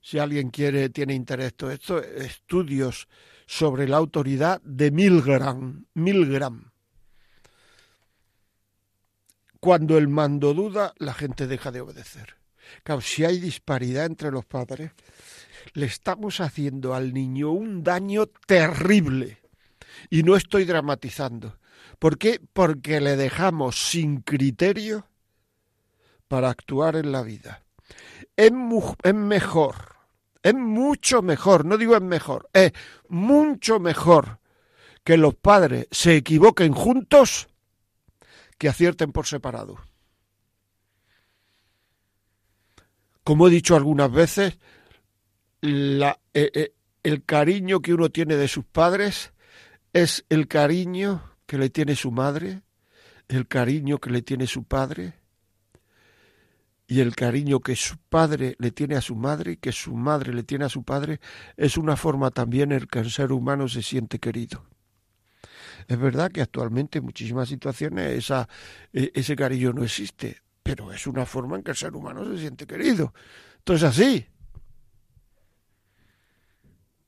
Si 0.00 0.18
alguien 0.18 0.50
quiere, 0.50 0.88
tiene 0.88 1.14
interés 1.14 1.54
en 1.60 1.70
esto, 1.70 1.98
estudios 2.00 3.08
sobre 3.46 3.88
la 3.88 3.96
autoridad 3.96 4.60
de 4.62 4.90
Milgram. 4.90 5.84
Milgram. 5.94 6.70
Cuando 9.60 9.98
el 9.98 10.06
mando 10.06 10.54
duda, 10.54 10.94
la 10.98 11.14
gente 11.14 11.46
deja 11.46 11.72
de 11.72 11.80
obedecer. 11.80 12.37
Claro, 12.82 13.00
si 13.00 13.24
hay 13.24 13.38
disparidad 13.38 14.06
entre 14.06 14.30
los 14.30 14.44
padres, 14.44 14.92
le 15.74 15.86
estamos 15.86 16.40
haciendo 16.40 16.94
al 16.94 17.12
niño 17.12 17.50
un 17.50 17.82
daño 17.82 18.26
terrible. 18.26 19.38
Y 20.10 20.22
no 20.22 20.36
estoy 20.36 20.64
dramatizando. 20.64 21.58
¿Por 21.98 22.18
qué? 22.18 22.40
Porque 22.52 23.00
le 23.00 23.16
dejamos 23.16 23.90
sin 23.90 24.20
criterio 24.20 25.06
para 26.28 26.50
actuar 26.50 26.96
en 26.96 27.10
la 27.10 27.22
vida. 27.22 27.62
Es, 28.36 28.52
mejor, 28.52 29.96
es 30.42 30.54
mucho 30.54 31.22
mejor, 31.22 31.64
no 31.64 31.76
digo 31.76 31.96
es 31.96 32.02
mejor, 32.02 32.48
es 32.52 32.72
mucho 33.08 33.80
mejor 33.80 34.38
que 35.02 35.16
los 35.16 35.34
padres 35.34 35.88
se 35.90 36.16
equivoquen 36.16 36.72
juntos 36.72 37.48
que 38.58 38.68
acierten 38.68 39.10
por 39.10 39.26
separado. 39.26 39.78
Como 43.28 43.46
he 43.46 43.50
dicho 43.50 43.76
algunas 43.76 44.10
veces, 44.10 44.56
eh, 45.60 46.14
eh, 46.32 46.72
el 47.02 47.24
cariño 47.26 47.80
que 47.80 47.92
uno 47.92 48.08
tiene 48.08 48.36
de 48.36 48.48
sus 48.48 48.64
padres 48.64 49.34
es 49.92 50.24
el 50.30 50.48
cariño 50.48 51.34
que 51.44 51.58
le 51.58 51.68
tiene 51.68 51.94
su 51.94 52.10
madre, 52.10 52.62
el 53.28 53.46
cariño 53.46 53.98
que 53.98 54.08
le 54.08 54.22
tiene 54.22 54.46
su 54.46 54.64
padre 54.64 55.12
y 56.86 57.00
el 57.00 57.14
cariño 57.14 57.60
que 57.60 57.76
su 57.76 57.98
padre 57.98 58.56
le 58.58 58.70
tiene 58.70 58.96
a 58.96 59.02
su 59.02 59.14
madre 59.14 59.52
y 59.52 59.56
que 59.58 59.72
su 59.72 59.94
madre 59.94 60.32
le 60.32 60.42
tiene 60.42 60.64
a 60.64 60.70
su 60.70 60.82
padre 60.82 61.20
es 61.58 61.76
una 61.76 61.96
forma 61.96 62.30
también 62.30 62.72
en 62.72 62.86
que 62.86 63.00
el 63.00 63.10
ser 63.10 63.30
humano 63.32 63.68
se 63.68 63.82
siente 63.82 64.18
querido. 64.18 64.64
Es 65.86 65.98
verdad 65.98 66.32
que 66.32 66.40
actualmente 66.40 67.00
en 67.00 67.04
muchísimas 67.04 67.50
situaciones 67.50 68.10
esa, 68.10 68.48
e, 68.90 69.12
ese 69.14 69.36
cariño 69.36 69.74
no 69.74 69.84
existe, 69.84 70.38
pero 70.68 70.92
es 70.92 71.06
una 71.06 71.24
forma 71.24 71.56
en 71.56 71.62
que 71.62 71.70
el 71.70 71.78
ser 71.78 71.96
humano 71.96 72.26
se 72.26 72.40
siente 72.40 72.66
querido. 72.66 73.14
Entonces 73.56 73.88
así. 73.88 74.26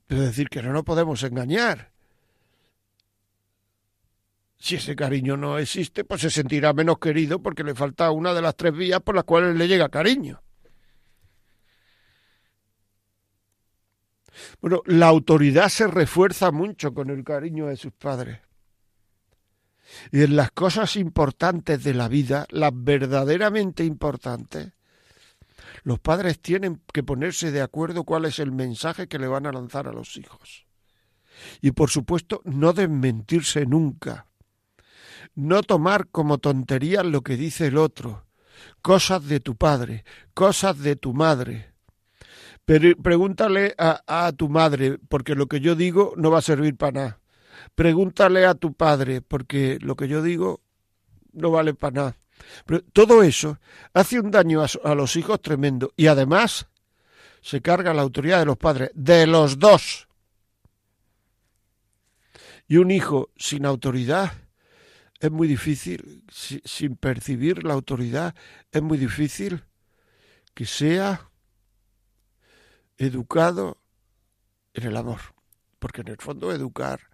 Es 0.09 0.19
decir, 0.19 0.49
que 0.49 0.63
no 0.63 0.73
nos 0.73 0.83
podemos 0.83 1.21
engañar. 1.21 1.91
Si 4.57 4.77
ese 4.77 4.95
cariño 4.95 5.37
no 5.37 5.59
existe, 5.59 6.03
pues 6.03 6.21
se 6.21 6.31
sentirá 6.31 6.73
menos 6.73 6.97
querido 6.97 7.39
porque 7.39 7.63
le 7.63 7.75
falta 7.75 8.09
una 8.09 8.33
de 8.33 8.41
las 8.41 8.55
tres 8.55 8.75
vías 8.75 8.99
por 9.01 9.13
las 9.13 9.25
cuales 9.25 9.55
le 9.55 9.67
llega 9.67 9.89
cariño. 9.89 10.41
Bueno, 14.59 14.81
la 14.87 15.05
autoridad 15.05 15.69
se 15.69 15.85
refuerza 15.85 16.49
mucho 16.49 16.95
con 16.95 17.11
el 17.11 17.23
cariño 17.23 17.67
de 17.67 17.77
sus 17.77 17.93
padres. 17.93 18.39
Y 20.11 20.23
en 20.23 20.35
las 20.35 20.51
cosas 20.51 20.95
importantes 20.95 21.83
de 21.83 21.93
la 21.93 22.07
vida, 22.07 22.45
las 22.49 22.71
verdaderamente 22.73 23.83
importantes, 23.83 24.73
los 25.83 25.99
padres 25.99 26.39
tienen 26.39 26.81
que 26.93 27.03
ponerse 27.03 27.51
de 27.51 27.61
acuerdo 27.61 28.03
cuál 28.03 28.25
es 28.25 28.39
el 28.39 28.51
mensaje 28.51 29.07
que 29.07 29.19
le 29.19 29.27
van 29.27 29.45
a 29.45 29.51
lanzar 29.51 29.87
a 29.87 29.93
los 29.93 30.17
hijos. 30.17 30.65
Y 31.61 31.71
por 31.71 31.89
supuesto, 31.89 32.41
no 32.45 32.73
desmentirse 32.73 33.65
nunca 33.65 34.27
no 35.35 35.63
tomar 35.63 36.07
como 36.09 36.37
tontería 36.37 37.03
lo 37.03 37.21
que 37.21 37.37
dice 37.37 37.67
el 37.67 37.77
otro, 37.77 38.25
cosas 38.81 39.25
de 39.27 39.39
tu 39.39 39.55
padre, 39.55 40.03
cosas 40.33 40.79
de 40.79 40.95
tu 40.95 41.13
madre. 41.13 41.73
Pero 42.65 42.95
pregúntale 43.01 43.73
a, 43.77 44.01
a 44.07 44.31
tu 44.33 44.49
madre, 44.49 44.97
porque 45.09 45.35
lo 45.35 45.47
que 45.47 45.59
yo 45.59 45.75
digo 45.75 46.13
no 46.15 46.31
va 46.31 46.39
a 46.39 46.43
servir 46.43 46.77
para 46.77 46.91
nada. 46.91 47.20
Pregúntale 47.75 48.45
a 48.45 48.55
tu 48.55 48.73
padre, 48.73 49.21
porque 49.21 49.77
lo 49.81 49.95
que 49.95 50.07
yo 50.07 50.21
digo 50.21 50.61
no 51.33 51.51
vale 51.51 51.73
para 51.73 51.93
nada. 51.93 52.17
Pero 52.65 52.81
todo 52.81 53.23
eso 53.23 53.59
hace 53.93 54.19
un 54.19 54.31
daño 54.31 54.61
a, 54.61 54.67
a, 54.83 54.95
los 54.95 55.15
hijos 55.15 55.41
tremendo 55.41 55.93
y 55.95 56.07
además 56.07 56.67
se 57.41 57.61
carga 57.61 57.93
la 57.93 58.01
autoridad 58.01 58.39
de 58.39 58.45
los 58.45 58.57
padres, 58.57 58.91
de 58.93 59.27
los 59.27 59.59
dos. 59.59 60.07
Y 62.67 62.77
un 62.77 62.89
hijo 62.89 63.29
sin 63.35 63.65
autoridad 63.65 64.31
es 65.21 65.29
muy 65.29 65.47
difícil, 65.47 66.23
sin 66.31 66.95
percibir 66.95 67.63
la 67.63 67.73
autoridad, 67.73 68.33
es 68.71 68.81
muy 68.81 68.97
difícil 68.97 69.63
que 70.55 70.65
sea 70.65 71.29
educado 72.97 73.77
en 74.73 74.87
el 74.87 74.97
amor. 74.97 75.19
Porque 75.77 76.01
en 76.01 76.07
el 76.09 76.17
fondo 76.17 76.51
educar 76.51 77.10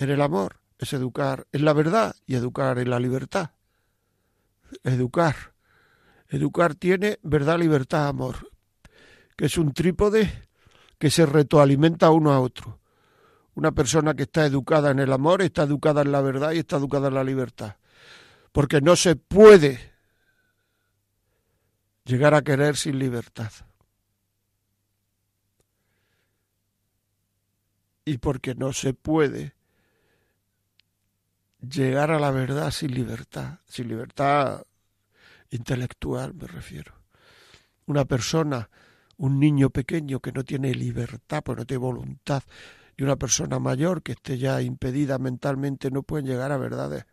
en 0.00 0.10
el 0.10 0.20
amor 0.20 0.60
es 0.78 0.92
educar 0.92 1.46
en 1.52 1.64
la 1.64 1.72
verdad 1.72 2.16
y 2.26 2.34
educar 2.34 2.78
en 2.78 2.90
la 2.90 2.98
libertad. 2.98 3.50
Educar 4.82 5.50
Educar 6.30 6.76
tiene 6.76 7.18
verdad, 7.22 7.58
libertad, 7.58 8.06
amor, 8.06 8.52
que 9.36 9.46
es 9.46 9.58
un 9.58 9.74
trípode 9.74 10.48
que 10.96 11.10
se 11.10 11.26
retroalimenta 11.26 12.10
uno 12.10 12.32
a 12.32 12.38
otro. 12.38 12.78
Una 13.54 13.72
persona 13.72 14.14
que 14.14 14.22
está 14.22 14.46
educada 14.46 14.92
en 14.92 15.00
el 15.00 15.12
amor, 15.12 15.42
está 15.42 15.64
educada 15.64 16.02
en 16.02 16.12
la 16.12 16.20
verdad 16.20 16.52
y 16.52 16.58
está 16.58 16.76
educada 16.76 17.08
en 17.08 17.14
la 17.14 17.24
libertad. 17.24 17.76
Porque 18.52 18.80
no 18.80 18.94
se 18.94 19.16
puede 19.16 19.92
llegar 22.04 22.32
a 22.34 22.42
querer 22.42 22.76
sin 22.76 23.00
libertad. 23.00 23.50
Y 28.04 28.18
porque 28.18 28.54
no 28.54 28.72
se 28.72 28.94
puede 28.94 29.56
llegar 31.60 32.10
a 32.10 32.18
la 32.18 32.30
verdad 32.30 32.70
sin 32.70 32.94
libertad, 32.94 33.58
sin 33.66 33.88
libertad 33.88 34.62
intelectual 35.50 36.34
me 36.34 36.46
refiero. 36.46 36.94
Una 37.86 38.04
persona, 38.04 38.70
un 39.16 39.38
niño 39.38 39.70
pequeño 39.70 40.20
que 40.20 40.32
no 40.32 40.44
tiene 40.44 40.74
libertad, 40.74 41.42
pues 41.44 41.58
no 41.58 41.66
tiene 41.66 41.78
voluntad, 41.78 42.42
y 42.96 43.02
una 43.02 43.16
persona 43.16 43.58
mayor 43.58 44.02
que 44.02 44.12
esté 44.12 44.38
ya 44.38 44.60
impedida 44.62 45.18
mentalmente 45.18 45.90
no 45.90 46.02
pueden 46.02 46.26
llegar 46.26 46.52
a 46.52 46.58
verdades. 46.58 47.04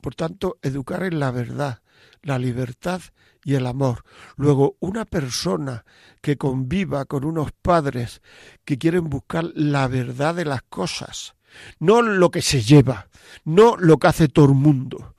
Por 0.00 0.14
tanto, 0.14 0.58
educar 0.60 1.02
en 1.02 1.18
la 1.18 1.30
verdad, 1.30 1.80
la 2.22 2.38
libertad 2.38 3.00
y 3.42 3.54
el 3.54 3.66
amor. 3.66 4.04
Luego, 4.36 4.76
una 4.80 5.06
persona 5.06 5.84
que 6.20 6.36
conviva 6.36 7.06
con 7.06 7.24
unos 7.24 7.52
padres 7.52 8.20
que 8.66 8.76
quieren 8.76 9.08
buscar 9.08 9.44
la 9.54 9.88
verdad 9.88 10.34
de 10.34 10.44
las 10.44 10.62
cosas, 10.62 11.34
no 11.78 12.02
lo 12.02 12.30
que 12.30 12.42
se 12.42 12.62
lleva, 12.62 13.08
no 13.44 13.76
lo 13.76 13.98
que 13.98 14.06
hace 14.06 14.28
todo 14.28 14.46
el 14.46 14.54
mundo, 14.54 15.14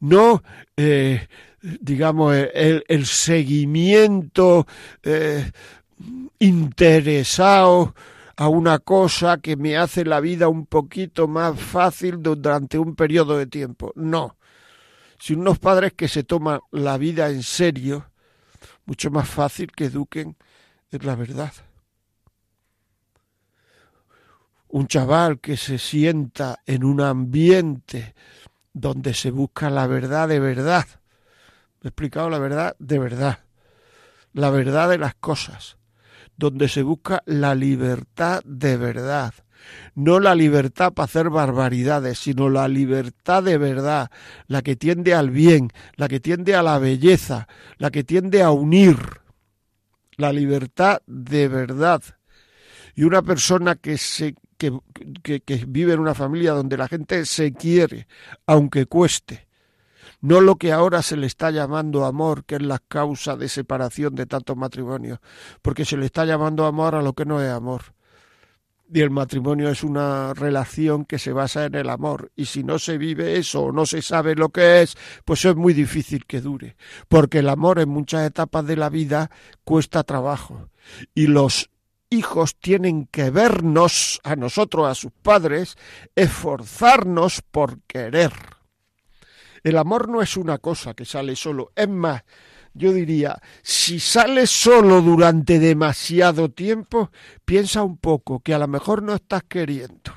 no, 0.00 0.42
eh, 0.76 1.28
digamos, 1.62 2.34
el, 2.34 3.06
seguimiento 3.06 4.66
eh, 5.02 5.50
interesado 6.38 7.94
a 8.36 8.48
una 8.48 8.80
cosa 8.80 9.38
que 9.38 9.56
me 9.56 9.76
hace 9.76 10.04
la 10.04 10.20
vida 10.20 10.48
un 10.48 10.66
poquito 10.66 11.28
más 11.28 11.58
fácil 11.58 12.22
durante 12.22 12.78
un 12.78 12.96
periodo 12.96 13.38
de 13.38 13.46
tiempo. 13.46 13.92
No. 13.94 14.36
Si 15.18 15.34
unos 15.34 15.58
padres 15.58 15.92
que 15.94 16.08
se 16.08 16.24
toman 16.24 16.60
la 16.72 16.98
vida 16.98 17.30
en 17.30 17.42
serio, 17.42 18.10
mucho 18.84 19.10
más 19.10 19.28
fácil 19.28 19.70
que 19.72 19.86
eduquen 19.86 20.36
es 20.90 21.04
la 21.04 21.14
verdad 21.14 21.52
un 24.74 24.88
chaval 24.88 25.38
que 25.38 25.56
se 25.56 25.78
sienta 25.78 26.58
en 26.66 26.82
un 26.82 27.00
ambiente 27.00 28.12
donde 28.72 29.14
se 29.14 29.30
busca 29.30 29.70
la 29.70 29.86
verdad 29.86 30.26
de 30.26 30.40
verdad. 30.40 30.84
he 31.80 31.88
explicado 31.88 32.28
la 32.28 32.40
verdad 32.40 32.74
de 32.80 32.98
verdad. 32.98 33.38
La 34.32 34.50
verdad 34.50 34.88
de 34.88 34.98
las 34.98 35.14
cosas. 35.14 35.76
Donde 36.36 36.68
se 36.68 36.82
busca 36.82 37.22
la 37.24 37.54
libertad 37.54 38.42
de 38.44 38.76
verdad. 38.76 39.32
No 39.94 40.18
la 40.18 40.34
libertad 40.34 40.92
para 40.92 41.04
hacer 41.04 41.30
barbaridades, 41.30 42.18
sino 42.18 42.48
la 42.48 42.66
libertad 42.66 43.44
de 43.44 43.58
verdad, 43.58 44.10
la 44.48 44.62
que 44.62 44.74
tiende 44.74 45.14
al 45.14 45.30
bien, 45.30 45.70
la 45.94 46.08
que 46.08 46.18
tiende 46.18 46.56
a 46.56 46.64
la 46.64 46.80
belleza, 46.80 47.46
la 47.78 47.92
que 47.92 48.02
tiende 48.02 48.42
a 48.42 48.50
unir. 48.50 48.98
La 50.16 50.32
libertad 50.32 51.00
de 51.06 51.46
verdad. 51.46 52.02
Y 52.96 53.04
una 53.04 53.22
persona 53.22 53.76
que 53.76 53.98
se 53.98 54.34
que, 54.56 55.64
vive 55.66 55.92
en 55.92 56.00
una 56.00 56.14
familia 56.14 56.52
donde 56.52 56.76
la 56.76 56.88
gente 56.88 57.24
se 57.26 57.52
quiere, 57.52 58.06
aunque 58.46 58.86
cueste. 58.86 59.46
No 60.20 60.40
lo 60.40 60.56
que 60.56 60.72
ahora 60.72 61.02
se 61.02 61.16
le 61.16 61.26
está 61.26 61.50
llamando 61.50 62.04
amor, 62.04 62.44
que 62.44 62.56
es 62.56 62.62
la 62.62 62.78
causa 62.78 63.36
de 63.36 63.48
separación 63.48 64.14
de 64.14 64.26
tantos 64.26 64.56
matrimonios, 64.56 65.18
porque 65.60 65.84
se 65.84 65.96
le 65.96 66.06
está 66.06 66.24
llamando 66.24 66.64
amor 66.64 66.94
a 66.94 67.02
lo 67.02 67.12
que 67.12 67.26
no 67.26 67.42
es 67.42 67.50
amor. 67.50 67.94
Y 68.92 69.00
el 69.00 69.10
matrimonio 69.10 69.70
es 69.70 69.82
una 69.82 70.34
relación 70.34 71.04
que 71.04 71.18
se 71.18 71.32
basa 71.32 71.64
en 71.64 71.74
el 71.74 71.88
amor. 71.88 72.30
Y 72.36 72.44
si 72.46 72.62
no 72.62 72.78
se 72.78 72.98
vive 72.98 73.38
eso 73.38 73.64
o 73.64 73.72
no 73.72 73.86
se 73.86 74.02
sabe 74.02 74.34
lo 74.34 74.50
que 74.50 74.82
es, 74.82 74.96
pues 75.24 75.44
es 75.44 75.56
muy 75.56 75.72
difícil 75.72 76.26
que 76.26 76.40
dure. 76.40 76.76
Porque 77.08 77.38
el 77.38 77.48
amor 77.48 77.78
en 77.78 77.88
muchas 77.88 78.26
etapas 78.26 78.66
de 78.66 78.76
la 78.76 78.90
vida 78.90 79.30
cuesta 79.64 80.04
trabajo. 80.04 80.68
Y 81.14 81.26
los 81.26 81.70
hijos 82.14 82.56
tienen 82.56 83.06
que 83.06 83.30
vernos, 83.30 84.20
a 84.24 84.36
nosotros, 84.36 84.88
a 84.88 84.94
sus 84.94 85.12
padres, 85.12 85.76
esforzarnos 86.14 87.42
por 87.42 87.80
querer. 87.82 88.32
El 89.62 89.78
amor 89.78 90.08
no 90.08 90.22
es 90.22 90.36
una 90.36 90.58
cosa 90.58 90.94
que 90.94 91.04
sale 91.04 91.36
solo. 91.36 91.72
Es 91.74 91.88
más, 91.88 92.22
yo 92.74 92.92
diría, 92.92 93.40
si 93.62 94.00
sale 94.00 94.46
solo 94.46 95.00
durante 95.00 95.58
demasiado 95.58 96.50
tiempo, 96.50 97.10
piensa 97.44 97.82
un 97.82 97.96
poco 97.96 98.40
que 98.40 98.52
a 98.52 98.58
lo 98.58 98.68
mejor 98.68 99.02
no 99.02 99.14
estás 99.14 99.44
queriendo. 99.44 100.12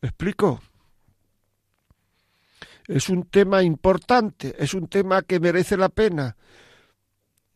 ¿Me 0.00 0.08
explico? 0.08 0.60
Es 2.86 3.08
un 3.08 3.24
tema 3.24 3.62
importante, 3.62 4.56
es 4.58 4.72
un 4.72 4.88
tema 4.88 5.22
que 5.22 5.38
merece 5.40 5.76
la 5.76 5.90
pena. 5.90 6.36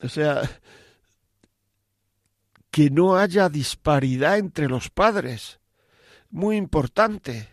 O 0.01 0.09
sea, 0.09 0.43
que 2.73 2.91
no 2.91 3.17
haya 3.17 3.51
disparidad 3.51 4.39
entre 4.39 4.67
los 4.67 4.89
padres. 4.89 5.61
Muy 6.31 6.57
importante. 6.57 7.51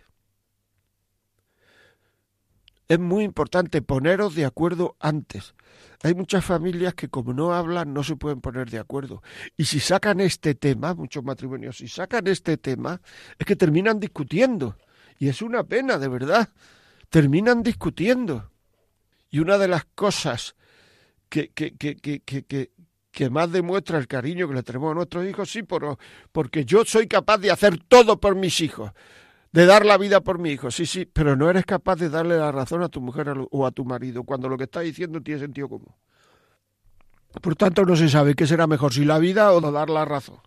Es 2.87 2.97
muy 2.97 3.25
importante 3.25 3.81
poneros 3.81 4.33
de 4.33 4.45
acuerdo 4.45 4.95
antes. 4.97 5.53
Hay 6.03 6.15
muchas 6.15 6.45
familias 6.45 6.93
que 6.93 7.09
como 7.09 7.33
no 7.33 7.53
hablan 7.53 7.93
no 7.93 8.01
se 8.03 8.15
pueden 8.15 8.39
poner 8.39 8.69
de 8.69 8.79
acuerdo. 8.79 9.21
Y 9.57 9.65
si 9.65 9.81
sacan 9.81 10.21
este 10.21 10.55
tema, 10.55 10.95
muchos 10.95 11.23
matrimonios, 11.23 11.77
si 11.77 11.89
sacan 11.89 12.25
este 12.27 12.55
tema, 12.57 13.01
es 13.37 13.45
que 13.45 13.57
terminan 13.57 13.99
discutiendo. 13.99 14.77
Y 15.19 15.27
es 15.27 15.41
una 15.41 15.65
pena, 15.65 15.97
de 15.97 16.07
verdad. 16.07 16.47
Terminan 17.09 17.61
discutiendo. 17.61 18.49
Y 19.29 19.39
una 19.39 19.57
de 19.57 19.67
las 19.67 19.83
cosas 19.83 20.55
que, 21.27 21.49
que, 21.49 21.75
que, 21.75 21.97
que, 21.97 22.71
que 23.19 23.29
más 23.29 23.51
demuestra 23.51 23.97
el 23.97 24.07
cariño 24.07 24.47
que 24.47 24.53
le 24.53 24.63
tenemos 24.63 24.91
a 24.91 24.95
nuestros 24.95 25.27
hijos, 25.27 25.51
sí, 25.51 25.61
porque 26.31 26.63
yo 26.63 26.85
soy 26.85 27.05
capaz 27.05 27.37
de 27.39 27.51
hacer 27.51 27.77
todo 27.77 28.17
por 28.17 28.33
mis 28.33 28.61
hijos, 28.61 28.93
de 29.51 29.65
dar 29.65 29.85
la 29.85 29.97
vida 29.97 30.21
por 30.21 30.39
mi 30.39 30.51
hijo, 30.51 30.71
sí, 30.71 30.85
sí, 30.85 31.03
pero 31.03 31.35
no 31.35 31.49
eres 31.49 31.65
capaz 31.65 31.97
de 31.97 32.07
darle 32.07 32.37
la 32.37 32.53
razón 32.53 32.81
a 32.81 32.87
tu 32.87 33.01
mujer 33.01 33.33
o 33.51 33.65
a 33.65 33.71
tu 33.71 33.83
marido 33.83 34.23
cuando 34.23 34.47
lo 34.47 34.55
que 34.55 34.63
está 34.63 34.79
diciendo 34.79 35.21
tiene 35.21 35.41
sentido 35.41 35.67
común. 35.67 35.93
Por 37.41 37.57
tanto, 37.57 37.83
no 37.83 37.97
se 37.97 38.07
sabe 38.07 38.35
qué 38.35 38.47
será 38.47 38.67
mejor, 38.67 38.93
si 38.93 39.03
la 39.03 39.19
vida 39.19 39.51
o 39.51 39.59
dar 39.59 39.89
la 39.89 40.05
razón. 40.05 40.39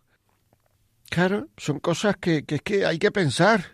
Claro, 1.10 1.48
son 1.58 1.78
cosas 1.78 2.16
que, 2.16 2.46
que 2.46 2.54
es 2.54 2.62
que 2.62 2.86
hay 2.86 2.98
que 2.98 3.12
pensar. 3.12 3.66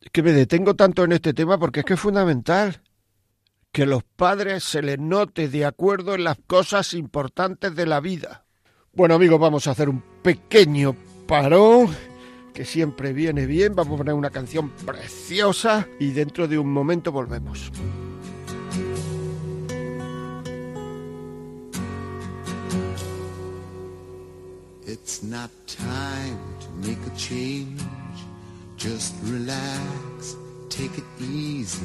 Es 0.00 0.10
que 0.10 0.24
me 0.24 0.32
detengo 0.32 0.74
tanto 0.74 1.04
en 1.04 1.12
este 1.12 1.34
tema 1.34 1.56
porque 1.56 1.80
es 1.80 1.86
que 1.86 1.94
es 1.94 2.00
fundamental 2.00 2.82
que 3.72 3.86
los 3.86 4.02
padres 4.02 4.64
se 4.64 4.82
les 4.82 4.98
note 4.98 5.48
de 5.48 5.64
acuerdo 5.64 6.14
en 6.14 6.24
las 6.24 6.38
cosas 6.46 6.94
importantes 6.94 7.74
de 7.74 7.86
la 7.86 8.00
vida. 8.00 8.44
Bueno 8.92 9.14
amigos, 9.14 9.38
vamos 9.38 9.66
a 9.66 9.72
hacer 9.72 9.88
un 9.88 10.02
pequeño 10.22 10.96
parón 11.26 11.94
que 12.54 12.64
siempre 12.64 13.12
viene 13.12 13.46
bien. 13.46 13.74
Vamos 13.76 13.94
a 13.94 13.98
poner 13.98 14.14
una 14.14 14.30
canción 14.30 14.70
preciosa 14.70 15.86
y 16.00 16.10
dentro 16.10 16.48
de 16.48 16.58
un 16.58 16.72
momento 16.72 17.12
volvemos. 17.12 17.70
Just 28.78 29.14
relax, 29.24 30.36
take 30.70 30.96
it 30.98 31.04
easy. 31.18 31.84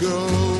Go. 0.00 0.57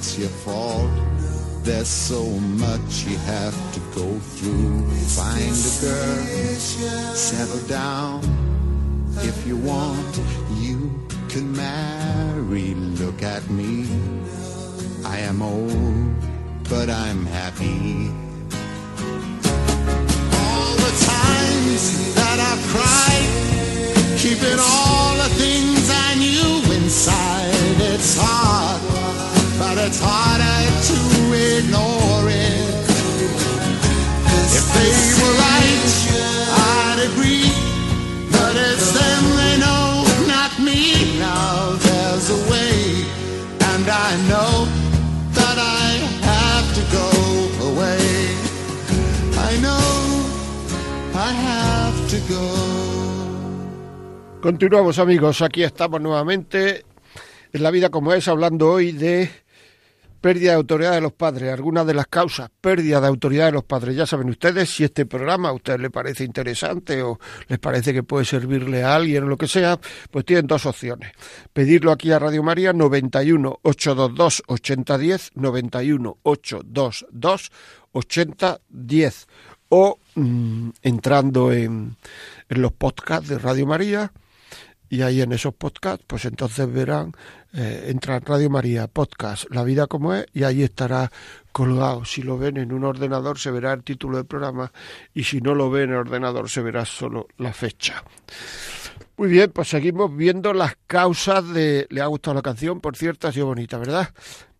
That's 0.00 0.16
your 0.16 0.30
fault. 0.30 0.90
There's 1.62 1.86
so 1.86 2.24
much 2.24 3.04
you 3.04 3.18
have 3.18 3.54
to 3.74 3.80
go 3.94 4.18
through. 4.18 4.88
Find 5.14 5.52
a 5.52 5.74
girl, 5.82 6.54
settle 7.14 7.68
down. 7.68 8.22
If 9.18 9.46
you 9.46 9.58
want, 9.58 10.18
you 10.56 10.90
can 11.28 11.52
marry. 11.54 12.72
Look 13.02 13.22
at 13.22 13.50
me. 13.50 13.84
I 15.04 15.18
am 15.18 15.42
old, 15.42 16.14
but 16.70 16.88
I'm 16.88 17.26
happy. 17.26 18.19
It's 29.90 30.00
harder 30.00 30.60
to 30.88 30.98
ignore 31.58 32.26
it. 32.30 32.86
If 34.58 34.66
they 34.76 34.92
were 35.18 35.34
right, 35.46 35.94
I'd 36.78 36.98
agree. 37.10 37.50
But 38.30 38.54
it's 38.54 38.88
them 38.94 39.22
they 39.40 39.54
know, 39.58 40.06
not 40.30 40.52
me. 40.62 41.18
Now 41.18 41.74
there's 41.86 42.26
a 42.30 42.40
way, 42.50 43.02
and 43.72 43.86
I 43.88 44.10
know 44.30 44.52
that 45.38 45.58
I 45.58 45.86
have 46.30 46.66
to 46.78 46.82
go 46.98 47.08
away. 47.70 48.02
I 49.50 49.52
know 49.64 49.86
I 51.14 51.30
have 51.50 51.98
to 52.12 52.18
go. 52.32 52.44
Continuamos 54.40 54.98
amigos, 55.00 55.42
aquí 55.42 55.64
estamos 55.64 56.00
nuevamente 56.00 56.84
en 57.52 57.62
la 57.62 57.70
vida 57.72 57.90
como 57.90 58.12
es, 58.12 58.28
hablando 58.28 58.70
hoy 58.70 58.92
de 58.92 59.28
pérdida 60.20 60.50
de 60.50 60.56
autoridad 60.56 60.92
de 60.92 61.00
los 61.00 61.12
padres, 61.12 61.52
algunas 61.52 61.86
de 61.86 61.94
las 61.94 62.06
causas, 62.06 62.50
pérdida 62.60 63.00
de 63.00 63.06
autoridad 63.06 63.46
de 63.46 63.52
los 63.52 63.64
padres. 63.64 63.96
Ya 63.96 64.06
saben 64.06 64.28
ustedes 64.28 64.70
si 64.70 64.84
este 64.84 65.06
programa 65.06 65.48
a 65.48 65.52
ustedes 65.52 65.80
les 65.80 65.90
parece 65.90 66.24
interesante 66.24 67.02
o 67.02 67.18
les 67.48 67.58
parece 67.58 67.92
que 67.92 68.02
puede 68.02 68.24
servirle 68.24 68.82
a 68.82 68.94
alguien 68.94 69.24
o 69.24 69.26
lo 69.28 69.36
que 69.36 69.48
sea, 69.48 69.78
pues 70.10 70.24
tienen 70.24 70.46
dos 70.46 70.66
opciones. 70.66 71.12
Pedirlo 71.52 71.92
aquí 71.92 72.12
a 72.12 72.18
Radio 72.18 72.42
María 72.42 72.72
91 72.72 73.60
822 73.62 74.42
8010, 74.46 75.30
91 75.34 76.18
822 76.22 77.52
8010 77.92 79.26
o 79.70 79.98
mm, 80.14 80.70
entrando 80.82 81.52
en, 81.52 81.96
en 82.48 82.62
los 82.62 82.72
podcasts 82.72 83.28
de 83.28 83.38
Radio 83.38 83.66
María 83.66 84.12
y 84.90 85.02
ahí 85.02 85.22
en 85.22 85.32
esos 85.32 85.54
podcasts, 85.54 86.04
pues 86.06 86.24
entonces 86.24 86.70
verán, 86.70 87.12
eh, 87.54 87.86
entra 87.88 88.16
en 88.16 88.22
Radio 88.22 88.50
María, 88.50 88.88
podcast, 88.88 89.44
La 89.50 89.62
vida 89.62 89.86
como 89.86 90.12
es, 90.14 90.26
y 90.34 90.42
ahí 90.42 90.64
estará 90.64 91.10
colgado. 91.52 92.04
Si 92.04 92.22
lo 92.22 92.36
ven 92.36 92.56
en 92.56 92.72
un 92.72 92.84
ordenador 92.84 93.38
se 93.38 93.52
verá 93.52 93.72
el 93.72 93.84
título 93.84 94.16
del 94.16 94.26
programa 94.26 94.72
y 95.14 95.22
si 95.22 95.40
no 95.40 95.54
lo 95.54 95.70
ven 95.70 95.84
en 95.84 95.90
el 95.90 95.96
ordenador 95.96 96.50
se 96.50 96.60
verá 96.60 96.84
solo 96.84 97.28
la 97.38 97.52
fecha. 97.52 98.02
Muy 99.16 99.28
bien, 99.28 99.52
pues 99.52 99.68
seguimos 99.68 100.14
viendo 100.14 100.52
las 100.52 100.74
causas 100.88 101.48
de... 101.52 101.86
¿Le 101.90 102.00
ha 102.00 102.06
gustado 102.06 102.34
la 102.34 102.42
canción? 102.42 102.80
Por 102.80 102.96
cierto, 102.96 103.28
ha 103.28 103.32
sido 103.32 103.46
bonita, 103.46 103.78
¿verdad? 103.78 104.08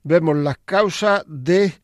Vemos 0.04 0.36
las 0.36 0.58
causas 0.64 1.24
de 1.26 1.74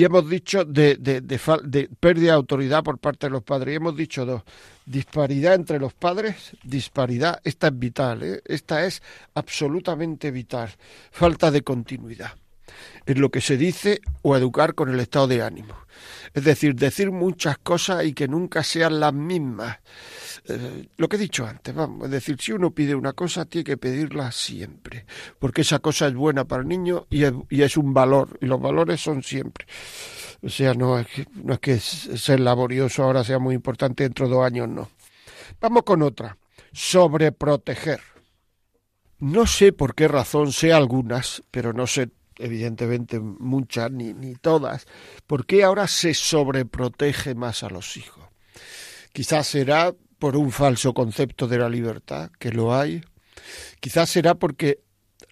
y 0.00 0.04
hemos 0.04 0.30
dicho 0.30 0.64
de, 0.64 0.96
de, 0.96 1.20
de, 1.20 1.90
pérdida 2.00 2.30
de 2.30 2.36
autoridad 2.36 2.82
por 2.82 2.96
parte 2.96 3.26
de 3.26 3.30
los 3.32 3.42
padres. 3.42 3.74
Y 3.74 3.76
hemos 3.76 3.94
dicho 3.94 4.24
dos. 4.24 4.42
Disparidad 4.86 5.52
entre 5.54 5.78
los 5.78 5.92
padres, 5.92 6.56
disparidad, 6.64 7.38
esta 7.44 7.66
es 7.66 7.78
vital, 7.78 8.22
¿eh? 8.22 8.40
esta 8.46 8.86
es 8.86 9.02
absolutamente 9.34 10.30
vital. 10.30 10.70
Falta 11.10 11.50
de 11.50 11.60
continuidad 11.60 12.32
en 13.06 13.20
lo 13.20 13.30
que 13.30 13.40
se 13.40 13.56
dice 13.56 14.00
o 14.22 14.36
educar 14.36 14.74
con 14.74 14.90
el 14.90 15.00
estado 15.00 15.26
de 15.26 15.42
ánimo. 15.42 15.74
Es 16.32 16.44
decir, 16.44 16.74
decir 16.76 17.10
muchas 17.10 17.58
cosas 17.58 18.04
y 18.04 18.12
que 18.12 18.28
nunca 18.28 18.62
sean 18.62 19.00
las 19.00 19.12
mismas. 19.12 19.78
Eh, 20.48 20.86
lo 20.96 21.08
que 21.08 21.16
he 21.16 21.18
dicho 21.18 21.46
antes, 21.46 21.74
vamos, 21.74 22.06
es 22.06 22.10
decir, 22.10 22.36
si 22.40 22.52
uno 22.52 22.70
pide 22.70 22.94
una 22.94 23.12
cosa, 23.12 23.44
tiene 23.44 23.64
que 23.64 23.76
pedirla 23.76 24.30
siempre, 24.32 25.06
porque 25.38 25.62
esa 25.62 25.80
cosa 25.80 26.06
es 26.06 26.14
buena 26.14 26.44
para 26.44 26.62
el 26.62 26.68
niño 26.68 27.06
y 27.10 27.24
es, 27.62 27.76
un 27.76 27.92
valor, 27.92 28.38
y 28.40 28.46
los 28.46 28.60
valores 28.60 29.00
son 29.00 29.22
siempre. 29.22 29.66
O 30.42 30.48
sea, 30.48 30.72
no 30.74 30.98
es, 30.98 31.06
que, 31.08 31.26
no 31.34 31.54
es 31.54 31.60
que 31.60 31.78
ser 31.78 32.40
laborioso 32.40 33.02
ahora 33.02 33.24
sea 33.24 33.38
muy 33.38 33.54
importante 33.54 34.04
dentro 34.04 34.26
de 34.26 34.34
dos 34.34 34.46
años, 34.46 34.68
no. 34.68 34.88
Vamos 35.60 35.82
con 35.82 36.02
otra, 36.02 36.38
sobreproteger. 36.72 38.00
No 39.18 39.46
sé 39.46 39.72
por 39.72 39.94
qué 39.94 40.08
razón, 40.08 40.52
sé 40.52 40.72
algunas, 40.72 41.42
pero 41.50 41.74
no 41.74 41.86
sé 41.86 42.08
evidentemente 42.40 43.20
muchas 43.20 43.90
ni, 43.90 44.12
ni 44.14 44.34
todas, 44.34 44.86
¿por 45.26 45.46
qué 45.46 45.64
ahora 45.64 45.86
se 45.86 46.14
sobreprotege 46.14 47.34
más 47.34 47.62
a 47.62 47.70
los 47.70 47.96
hijos? 47.96 48.24
Quizás 49.12 49.48
será 49.48 49.94
por 50.18 50.36
un 50.36 50.52
falso 50.52 50.94
concepto 50.94 51.48
de 51.48 51.58
la 51.58 51.68
libertad, 51.68 52.30
que 52.38 52.52
lo 52.52 52.74
hay. 52.74 53.02
Quizás 53.80 54.10
será 54.10 54.34
porque 54.34 54.80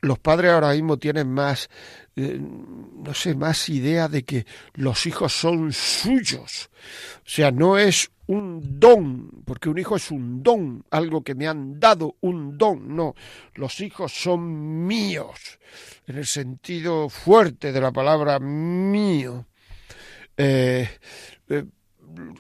los 0.01 0.19
padres 0.19 0.53
ahora 0.53 0.73
mismo 0.73 0.97
tienen 0.97 1.33
más, 1.33 1.69
eh, 2.17 2.39
no 2.41 3.15
sé, 3.15 3.35
más 3.35 3.69
idea 3.69 4.09
de 4.09 4.25
que 4.25 4.47
los 4.75 5.07
hijos 5.07 5.33
son 5.33 5.73
suyos. 5.73 6.71
O 7.19 7.29
sea, 7.29 7.51
no 7.51 7.79
es 7.79 8.11
un 8.27 8.79
don, 8.79 9.43
porque 9.45 9.69
un 9.69 9.79
hijo 9.79 9.97
es 9.97 10.11
un 10.11 10.43
don, 10.43 10.85
algo 10.91 11.23
que 11.23 11.35
me 11.35 11.49
han 11.49 11.81
dado, 11.81 12.17
un 12.21 12.59
don, 12.59 12.95
no, 12.95 13.15
los 13.55 13.81
hijos 13.81 14.13
son 14.13 14.87
míos, 14.87 15.59
en 16.07 16.19
el 16.19 16.27
sentido 16.27 17.09
fuerte 17.09 17.73
de 17.73 17.81
la 17.81 17.91
palabra 17.91 18.39
mío. 18.39 19.47
Eh, 20.37 20.89
eh, 21.49 21.65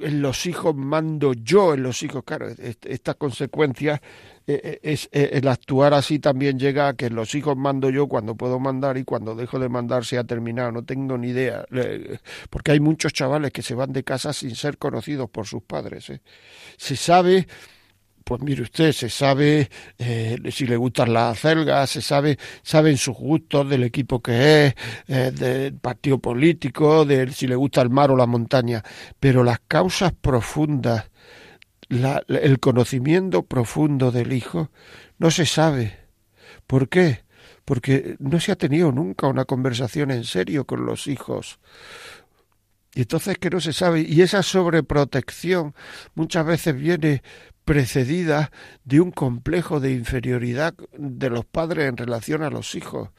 en 0.01 0.23
los 0.23 0.47
hijos 0.47 0.75
mando 0.75 1.33
yo, 1.33 1.75
en 1.75 1.83
los 1.83 2.03
hijos, 2.03 2.23
claro, 2.25 2.49
esta 2.49 3.15
consecuencia 3.15 3.95
eh, 3.95 4.01
eh, 4.01 4.38
es, 4.83 5.09
eh, 5.13 5.31
el 5.35 5.47
actuar 5.49 5.93
así 5.93 6.19
también 6.19 6.59
llega 6.59 6.89
a 6.89 6.95
que 6.95 7.11
los 7.11 7.35
hijos 7.35 7.57
mando 7.57 7.91
yo 7.91 8.09
cuando 8.09 8.35
puedo 8.35 8.59
mandar 8.59 8.97
y 8.97 9.05
cuando 9.05 9.35
dejo 9.35 9.59
de 9.59 9.69
mandar 9.69 10.05
se 10.05 10.17
ha 10.17 10.25
terminado, 10.25 10.73
no 10.73 10.85
tengo 10.85 11.19
ni 11.19 11.29
idea, 11.29 11.67
porque 12.49 12.73
hay 12.73 12.81
muchos 12.81 13.13
chavales 13.13 13.53
que 13.53 13.63
se 13.63 13.75
van 13.75 13.93
de 13.93 14.05
casa 14.05 14.33
sin 14.33 14.55
ser 14.57 14.79
conocidos 14.79 15.29
por 15.29 15.47
sus 15.47 15.63
padres. 15.63 16.11
Se 16.77 16.97
sabe 16.97 17.47
pues 18.29 18.43
mire 18.43 18.61
usted, 18.61 18.93
se 18.93 19.09
sabe 19.09 19.71
eh, 19.97 20.37
si 20.51 20.67
le 20.67 20.77
gustan 20.77 21.15
las 21.15 21.41
celgas, 21.41 21.89
se 21.89 22.03
sabe, 22.03 22.39
saben 22.63 22.99
sus 22.99 23.17
gustos 23.17 23.67
del 23.71 23.85
equipo 23.85 24.21
que 24.21 24.67
es, 24.67 24.75
eh, 25.07 25.33
del 25.33 25.73
partido 25.79 26.19
político, 26.19 27.07
de 27.07 27.33
si 27.33 27.47
le 27.47 27.57
gusta 27.57 27.81
el 27.81 27.89
mar 27.89 28.11
o 28.11 28.17
la 28.19 28.27
montaña, 28.27 28.85
pero 29.19 29.43
las 29.43 29.61
causas 29.67 30.13
profundas, 30.13 31.08
el 31.89 32.61
conocimiento 32.61 33.43
profundo 33.43 34.11
del 34.11 34.33
hijo, 34.33 34.71
no 35.19 35.31
se 35.31 35.47
sabe. 35.47 35.99
¿Por 36.67 36.89
qué? 36.89 37.25
Porque 37.65 38.17
no 38.19 38.41
se 38.41 38.53
ha 38.53 38.57
tenido 38.57 38.93
nunca 38.93 39.27
una 39.27 39.45
conversación 39.45 40.11
en 40.11 40.25
serio 40.25 40.67
con 40.67 40.87
los 40.87 41.07
hijos. 41.07 41.59
Y 42.95 43.03
entonces 43.03 43.39
que 43.39 43.51
no 43.51 43.61
se 43.61 43.73
sabe, 43.73 44.01
y 44.01 44.23
esa 44.23 44.43
sobreprotección 44.43 45.75
muchas 46.15 46.45
veces 46.45 46.75
viene 46.75 47.23
precedida 47.65 48.51
de 48.85 49.01
un 49.01 49.11
complejo 49.11 49.79
de 49.79 49.93
inferioridad 49.93 50.75
de 50.97 51.31
los 51.31 51.45
padres 51.45 51.89
en 51.89 51.97
relación 51.97 52.43
a 52.43 52.51
los 52.51 52.75
hijos, 52.75 53.11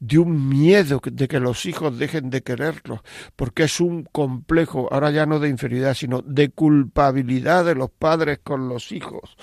de 0.00 0.18
un 0.18 0.48
miedo 0.48 1.00
de 1.04 1.28
que 1.28 1.40
los 1.40 1.66
hijos 1.66 1.98
dejen 1.98 2.30
de 2.30 2.42
quererlos, 2.42 3.00
porque 3.34 3.64
es 3.64 3.80
un 3.80 4.04
complejo, 4.04 4.88
ahora 4.92 5.10
ya 5.10 5.26
no 5.26 5.38
de 5.38 5.48
inferioridad, 5.48 5.94
sino 5.94 6.22
de 6.22 6.50
culpabilidad 6.50 7.64
de 7.64 7.74
los 7.74 7.90
padres 7.90 8.40
con 8.42 8.68
los 8.68 8.92
hijos. 8.92 9.36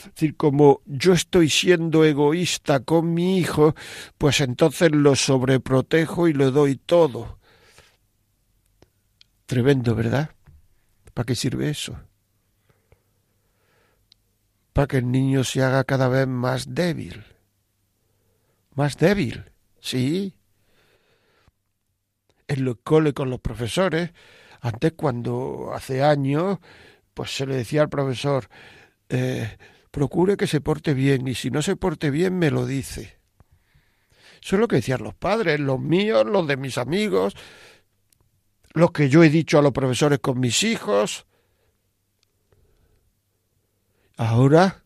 Es 0.00 0.14
decir, 0.14 0.36
como 0.36 0.82
yo 0.86 1.12
estoy 1.12 1.50
siendo 1.50 2.04
egoísta 2.04 2.80
con 2.80 3.14
mi 3.14 3.38
hijo, 3.38 3.74
pues 4.16 4.40
entonces 4.40 4.90
lo 4.92 5.16
sobreprotejo 5.16 6.28
y 6.28 6.32
le 6.32 6.50
doy 6.50 6.76
todo. 6.76 7.38
Tremendo, 9.46 9.94
¿verdad? 9.94 10.30
¿Para 11.14 11.26
qué 11.26 11.34
sirve 11.34 11.70
eso? 11.70 11.96
para 14.78 14.86
que 14.86 14.98
el 14.98 15.10
niño 15.10 15.42
se 15.42 15.60
haga 15.60 15.82
cada 15.82 16.06
vez 16.06 16.28
más 16.28 16.72
débil. 16.72 17.24
Más 18.76 18.96
débil, 18.96 19.50
sí. 19.80 20.34
En 22.46 22.66
el 22.66 22.78
cole 22.78 23.12
con 23.12 23.30
los 23.30 23.40
profesores, 23.40 24.10
antes 24.60 24.92
cuando 24.92 25.72
hace 25.74 26.02
años, 26.02 26.58
pues 27.14 27.36
se 27.36 27.46
le 27.46 27.56
decía 27.56 27.82
al 27.82 27.88
profesor, 27.88 28.48
eh, 29.08 29.56
procure 29.90 30.36
que 30.36 30.46
se 30.46 30.60
porte 30.60 30.94
bien 30.94 31.26
y 31.28 31.34
si 31.34 31.50
no 31.50 31.62
se 31.62 31.76
porte 31.76 32.10
bien 32.10 32.38
me 32.38 32.50
lo 32.50 32.66
dice. 32.66 33.18
Eso 34.42 34.56
es 34.56 34.60
lo 34.60 34.68
que 34.68 34.76
decían 34.76 35.02
los 35.02 35.14
padres, 35.14 35.58
los 35.60 35.80
míos, 35.80 36.24
los 36.24 36.46
de 36.46 36.56
mis 36.56 36.78
amigos, 36.78 37.34
los 38.72 38.92
que 38.92 39.08
yo 39.08 39.22
he 39.24 39.30
dicho 39.30 39.58
a 39.58 39.62
los 39.62 39.72
profesores 39.72 40.20
con 40.20 40.38
mis 40.38 40.62
hijos. 40.62 41.26
Ahora, 44.16 44.84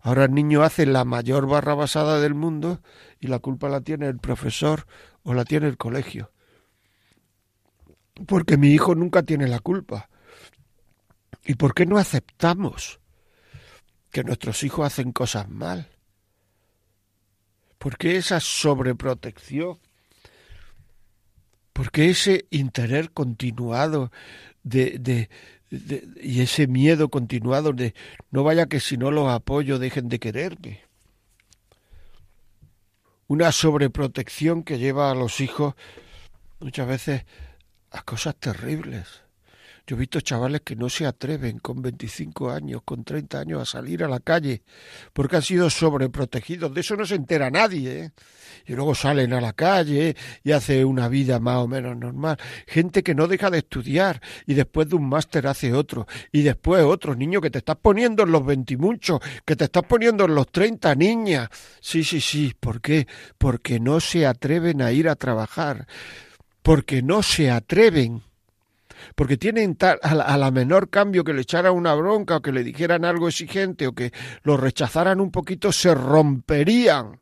ahora 0.00 0.24
el 0.24 0.34
niño 0.34 0.62
hace 0.62 0.86
la 0.86 1.04
mayor 1.04 1.46
barra 1.46 1.74
basada 1.74 2.20
del 2.20 2.34
mundo 2.34 2.80
y 3.20 3.26
la 3.26 3.38
culpa 3.38 3.68
la 3.68 3.80
tiene 3.80 4.06
el 4.06 4.18
profesor 4.18 4.86
o 5.22 5.34
la 5.34 5.44
tiene 5.44 5.66
el 5.66 5.76
colegio. 5.76 6.32
Porque 8.26 8.56
mi 8.56 8.68
hijo 8.68 8.94
nunca 8.94 9.22
tiene 9.22 9.46
la 9.48 9.60
culpa. 9.60 10.08
¿Y 11.44 11.54
por 11.54 11.74
qué 11.74 11.86
no 11.86 11.98
aceptamos 11.98 13.00
que 14.10 14.24
nuestros 14.24 14.62
hijos 14.64 14.86
hacen 14.86 15.12
cosas 15.12 15.48
mal? 15.48 15.88
¿Por 17.78 17.96
qué 17.96 18.16
esa 18.16 18.40
sobreprotección? 18.40 19.78
¿Por 21.72 21.92
qué 21.92 22.10
ese 22.10 22.46
interés 22.50 23.08
continuado 23.10 24.10
de, 24.64 25.28
y 25.70 26.40
ese 26.40 26.66
miedo 26.66 27.08
continuado 27.08 27.72
de 27.72 27.94
no 28.30 28.42
vaya 28.42 28.66
que 28.66 28.80
si 28.80 28.96
no 28.96 29.10
los 29.10 29.28
apoyo 29.28 29.78
dejen 29.78 30.08
de 30.08 30.18
quererme. 30.18 30.87
Una 33.28 33.52
sobreprotección 33.52 34.62
que 34.62 34.78
lleva 34.78 35.10
a 35.10 35.14
los 35.14 35.40
hijos 35.40 35.74
muchas 36.60 36.88
veces 36.88 37.26
a 37.90 38.00
cosas 38.02 38.34
terribles. 38.36 39.22
Yo 39.88 39.96
he 39.96 40.00
visto 40.00 40.20
chavales 40.20 40.60
que 40.60 40.76
no 40.76 40.90
se 40.90 41.06
atreven 41.06 41.60
con 41.60 41.80
25 41.80 42.50
años, 42.50 42.82
con 42.84 43.04
30 43.04 43.40
años 43.40 43.62
a 43.62 43.64
salir 43.64 44.04
a 44.04 44.08
la 44.08 44.20
calle 44.20 44.60
porque 45.14 45.36
han 45.36 45.42
sido 45.42 45.70
sobreprotegidos. 45.70 46.74
De 46.74 46.82
eso 46.82 46.94
no 46.94 47.06
se 47.06 47.14
entera 47.14 47.50
nadie. 47.50 48.04
¿eh? 48.04 48.10
Y 48.66 48.74
luego 48.74 48.94
salen 48.94 49.32
a 49.32 49.40
la 49.40 49.54
calle 49.54 50.14
y 50.44 50.52
hace 50.52 50.84
una 50.84 51.08
vida 51.08 51.40
más 51.40 51.56
o 51.56 51.68
menos 51.68 51.96
normal. 51.96 52.36
Gente 52.66 53.02
que 53.02 53.14
no 53.14 53.26
deja 53.26 53.48
de 53.48 53.60
estudiar 53.60 54.20
y 54.44 54.52
después 54.52 54.90
de 54.90 54.96
un 54.96 55.08
máster 55.08 55.46
hace 55.46 55.72
otro. 55.72 56.06
Y 56.32 56.42
después 56.42 56.84
otro. 56.84 57.14
Niño 57.14 57.40
que 57.40 57.48
te 57.48 57.60
estás 57.60 57.76
poniendo 57.80 58.24
en 58.24 58.32
los 58.32 58.44
20 58.44 58.76
muchos, 58.76 59.20
que 59.46 59.56
te 59.56 59.64
estás 59.64 59.84
poniendo 59.84 60.26
en 60.26 60.34
los 60.34 60.52
30 60.52 60.94
niñas. 60.96 61.48
Sí, 61.80 62.04
sí, 62.04 62.20
sí. 62.20 62.54
¿Por 62.60 62.82
qué? 62.82 63.06
Porque 63.38 63.80
no 63.80 64.00
se 64.00 64.26
atreven 64.26 64.82
a 64.82 64.92
ir 64.92 65.08
a 65.08 65.16
trabajar. 65.16 65.86
Porque 66.60 67.00
no 67.00 67.22
se 67.22 67.50
atreven 67.50 68.27
porque 69.18 69.36
tienen 69.36 69.74
tal, 69.74 69.98
a, 70.00 70.36
la, 70.36 70.50
menor 70.52 70.90
cambio 70.90 71.24
que 71.24 71.32
le 71.32 71.40
echaran 71.40 71.74
una 71.74 71.92
bronca 71.92 72.36
o 72.36 72.40
que 72.40 72.52
le 72.52 72.62
dijeran 72.62 73.04
algo 73.04 73.26
exigente 73.26 73.88
o 73.88 73.92
que 73.92 74.12
lo 74.44 74.56
rechazaran 74.56 75.20
un 75.20 75.32
poquito, 75.32 75.72
se 75.72 75.92
romperían. 75.92 77.20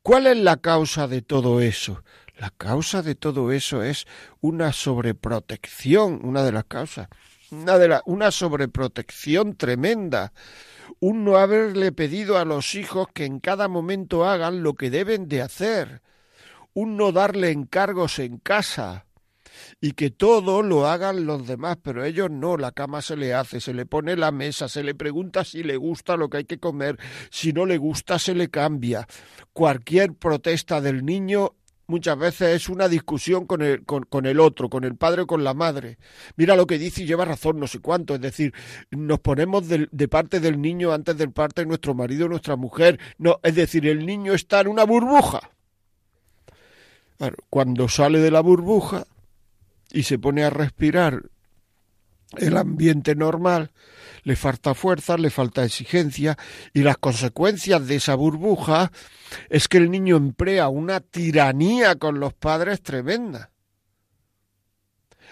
¿Cuál 0.00 0.26
es 0.26 0.38
la 0.38 0.56
causa 0.56 1.06
de 1.06 1.20
todo 1.20 1.60
eso? 1.60 2.02
La 2.38 2.48
causa 2.48 3.02
de 3.02 3.14
todo 3.14 3.52
eso 3.52 3.82
es 3.82 4.06
una 4.40 4.72
sobreprotección, 4.72 6.20
una 6.24 6.42
de 6.44 6.52
las 6.52 6.64
causas, 6.64 7.08
una, 7.50 8.00
una 8.06 8.30
sobreprotección 8.30 9.54
tremenda, 9.54 10.32
un 10.98 11.26
no 11.26 11.36
haberle 11.36 11.92
pedido 11.92 12.38
a 12.38 12.46
los 12.46 12.74
hijos 12.74 13.06
que 13.12 13.26
en 13.26 13.38
cada 13.40 13.68
momento 13.68 14.24
hagan 14.24 14.62
lo 14.62 14.72
que 14.72 14.88
deben 14.88 15.28
de 15.28 15.42
hacer, 15.42 16.00
un 16.72 16.96
no 16.96 17.12
darle 17.12 17.50
encargos 17.50 18.18
en 18.18 18.38
casa, 18.38 19.04
y 19.80 19.92
que 19.92 20.10
todo 20.10 20.62
lo 20.62 20.86
hagan 20.86 21.26
los 21.26 21.46
demás, 21.46 21.78
pero 21.82 22.04
ellos 22.04 22.30
no, 22.30 22.56
la 22.56 22.72
cama 22.72 23.02
se 23.02 23.16
le 23.16 23.34
hace, 23.34 23.60
se 23.60 23.74
le 23.74 23.86
pone 23.86 24.16
la 24.16 24.32
mesa, 24.32 24.68
se 24.68 24.82
le 24.82 24.94
pregunta 24.94 25.44
si 25.44 25.62
le 25.62 25.76
gusta 25.76 26.16
lo 26.16 26.28
que 26.28 26.38
hay 26.38 26.44
que 26.44 26.58
comer, 26.58 26.98
si 27.30 27.52
no 27.52 27.66
le 27.66 27.78
gusta 27.78 28.18
se 28.18 28.34
le 28.34 28.48
cambia. 28.48 29.06
Cualquier 29.52 30.14
protesta 30.14 30.80
del 30.80 31.04
niño 31.04 31.54
muchas 31.88 32.18
veces 32.18 32.54
es 32.54 32.68
una 32.68 32.86
discusión 32.86 33.46
con 33.46 33.62
el, 33.62 33.84
con, 33.84 34.26
el 34.26 34.38
otro, 34.38 34.68
con 34.68 34.84
el 34.84 34.94
padre 34.94 35.22
o 35.22 35.26
con 35.26 35.42
la 35.42 35.54
madre. 35.54 35.98
Mira 36.36 36.54
lo 36.54 36.66
que 36.66 36.78
dice 36.78 37.02
y 37.02 37.06
lleva 37.06 37.24
razón, 37.24 37.58
no 37.58 37.66
sé 37.66 37.80
cuánto. 37.80 38.14
Es 38.14 38.20
decir, 38.20 38.54
nos 38.90 39.18
ponemos 39.18 39.66
de, 39.68 40.08
parte 40.08 40.38
del 40.38 40.60
niño 40.60 40.92
antes 40.92 41.16
del 41.16 41.32
parte 41.32 41.62
de 41.62 41.66
nuestro 41.66 41.94
marido 41.94 42.26
o 42.26 42.28
nuestra 42.28 42.56
mujer. 42.56 43.00
No, 43.16 43.40
es 43.42 43.54
decir, 43.54 43.86
el 43.86 44.06
niño 44.06 44.34
está 44.34 44.60
en 44.60 44.68
una 44.68 44.84
burbuja. 44.84 45.50
cuando 47.50 47.88
sale 47.88 48.20
de 48.20 48.30
la 48.30 48.40
burbuja, 48.40 49.06
y 49.92 50.02
se 50.04 50.18
pone 50.18 50.44
a 50.44 50.50
respirar 50.50 51.30
el 52.36 52.56
ambiente 52.58 53.14
normal, 53.14 53.72
le 54.22 54.36
falta 54.36 54.74
fuerza, 54.74 55.16
le 55.16 55.30
falta 55.30 55.64
exigencia 55.64 56.36
y 56.74 56.82
las 56.82 56.98
consecuencias 56.98 57.86
de 57.86 57.96
esa 57.96 58.14
burbuja 58.14 58.92
es 59.48 59.68
que 59.68 59.78
el 59.78 59.90
niño 59.90 60.16
emplea 60.16 60.68
una 60.68 61.00
tiranía 61.00 61.96
con 61.96 62.20
los 62.20 62.34
padres 62.34 62.82
tremenda. 62.82 63.50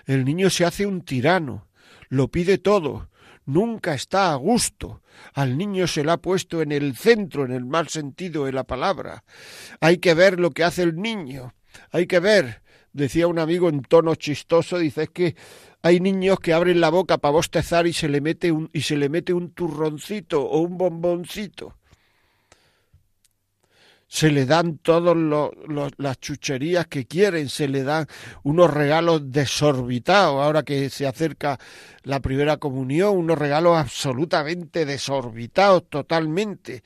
El 0.07 0.25
niño 0.25 0.49
se 0.51 0.65
hace 0.65 0.87
un 0.87 1.03
tirano, 1.03 1.69
lo 2.09 2.29
pide 2.29 2.59
todo, 2.59 3.11
nunca 3.45 3.93
está 3.93 4.33
a 4.33 4.37
gusto. 4.37 5.03
Al 5.35 5.59
niño 5.59 5.87
se 5.87 6.05
le 6.05 6.13
ha 6.13 6.19
puesto 6.19 6.63
en 6.63 6.73
el 6.73 6.97
centro, 6.97 7.45
en 7.45 7.53
el 7.53 7.65
mal 7.65 7.89
sentido 7.89 8.45
de 8.45 8.53
la 8.53 8.65
palabra. 8.65 9.25
Hay 9.81 9.99
que 9.99 10.15
ver 10.15 10.39
lo 10.39 10.51
que 10.51 10.65
hace 10.65 10.83
el 10.83 10.97
niño, 10.97 11.55
hay 11.91 12.07
que 12.07 12.21
ver 12.21 12.63
decía 12.97 13.29
un 13.29 13.39
amigo 13.39 13.69
en 13.69 13.83
tono 13.83 14.15
chistoso, 14.15 14.79
dice, 14.79 15.05
es 15.05 15.11
que 15.11 15.37
hay 15.83 16.01
niños 16.01 16.41
que 16.41 16.53
abren 16.53 16.81
la 16.81 16.91
boca 16.91 17.19
para 17.19 17.33
bostezar 17.33 17.87
y 17.87 17.93
se 17.93 18.09
le 18.09 18.21
mete 18.21 18.51
un, 18.51 18.71
y 18.73 18.81
se 18.81 18.97
le 18.97 19.09
mete 19.09 19.33
un 19.33 19.51
turroncito 19.51 20.43
o 20.43 20.61
un 20.61 20.79
bomboncito. 20.79 21.76
Se 24.09 24.31
le 24.31 24.47
dan 24.47 24.79
todas 24.79 25.17
las 25.99 26.21
chucherías 26.21 26.87
que 26.87 27.07
quieren, 27.07 27.49
se 27.49 27.67
le 27.67 27.83
dan 27.83 28.07
unos 28.45 28.73
regalos 28.73 29.33
desorbitados, 29.33 30.43
ahora 30.43 30.63
que 30.63 30.91
se 30.91 31.07
acerca 31.07 31.59
la 32.05 32.21
primera 32.21 32.59
comunión, 32.59 33.17
unos 33.17 33.37
regalos 33.37 33.77
absolutamente 33.77 34.87
desorbitados 34.87 35.91
totalmente, 35.91 36.85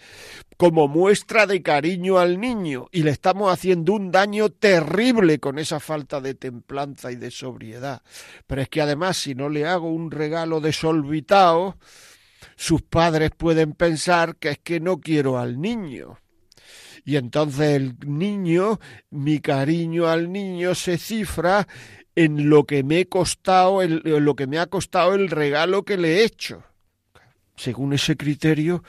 como 0.56 0.88
muestra 0.88 1.46
de 1.46 1.62
cariño 1.62 2.18
al 2.18 2.40
niño, 2.40 2.88
y 2.90 3.02
le 3.02 3.10
estamos 3.10 3.52
haciendo 3.52 3.92
un 3.92 4.10
daño 4.10 4.48
terrible 4.48 5.38
con 5.40 5.58
esa 5.58 5.78
falta 5.78 6.22
de 6.22 6.34
templanza 6.34 7.12
y 7.12 7.16
de 7.16 7.30
sobriedad. 7.30 8.02
Pero 8.46 8.62
es 8.62 8.68
que 8.70 8.80
además, 8.80 9.18
si 9.18 9.34
no 9.34 9.50
le 9.50 9.66
hago 9.66 9.90
un 9.90 10.10
regalo 10.10 10.60
desorbitado, 10.60 11.76
sus 12.56 12.80
padres 12.80 13.30
pueden 13.36 13.74
pensar 13.74 14.36
que 14.36 14.48
es 14.48 14.58
que 14.58 14.80
no 14.80 15.00
quiero 15.00 15.38
al 15.38 15.60
niño 15.60 16.18
y 17.10 17.16
entonces 17.16 17.74
el 17.74 17.96
niño, 18.06 18.78
mi 19.10 19.40
cariño 19.40 20.06
al 20.06 20.30
niño 20.30 20.76
se 20.76 20.96
cifra 20.96 21.66
en 22.14 22.48
lo 22.48 22.66
que 22.66 22.84
me 22.84 23.00
he 23.00 23.08
costado, 23.08 23.82
en 23.82 24.24
lo 24.24 24.36
que 24.36 24.46
me 24.46 24.60
ha 24.60 24.68
costado 24.68 25.16
el 25.16 25.28
regalo 25.28 25.82
que 25.82 25.96
le 25.96 26.18
he 26.18 26.24
hecho. 26.24 26.62
Según 27.56 27.94
ese 27.94 28.16
criterio, 28.16 28.84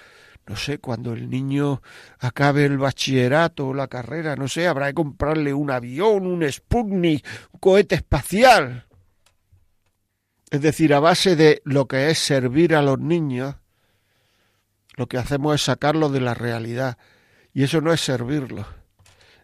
no 0.45 0.55
sé, 0.55 0.77
cuando 0.77 1.13
el 1.13 1.31
niño 1.31 1.81
acabe 2.19 2.65
el 2.65 2.77
bachillerato 2.77 3.69
o 3.69 3.73
la 3.73 3.87
carrera, 3.87 4.35
no 4.35 4.47
sé, 4.47 4.67
habrá 4.67 4.89
que 4.89 4.93
comprarle 4.93 5.55
un 5.55 5.71
avión, 5.71 6.27
un 6.27 6.47
Sputnik, 6.47 7.25
un 7.53 7.59
cohete 7.59 7.95
espacial. 7.95 8.85
Es 10.51 10.61
decir, 10.61 10.93
a 10.93 10.99
base 10.99 11.35
de 11.35 11.63
lo 11.65 11.87
que 11.87 12.11
es 12.11 12.19
servir 12.19 12.75
a 12.75 12.83
los 12.83 12.99
niños, 12.99 13.55
lo 14.95 15.07
que 15.07 15.17
hacemos 15.17 15.55
es 15.55 15.63
sacarlo 15.63 16.09
de 16.09 16.21
la 16.21 16.35
realidad. 16.35 16.99
Y 17.53 17.63
eso 17.63 17.81
no 17.81 17.91
es 17.91 18.01
servirlo, 18.01 18.65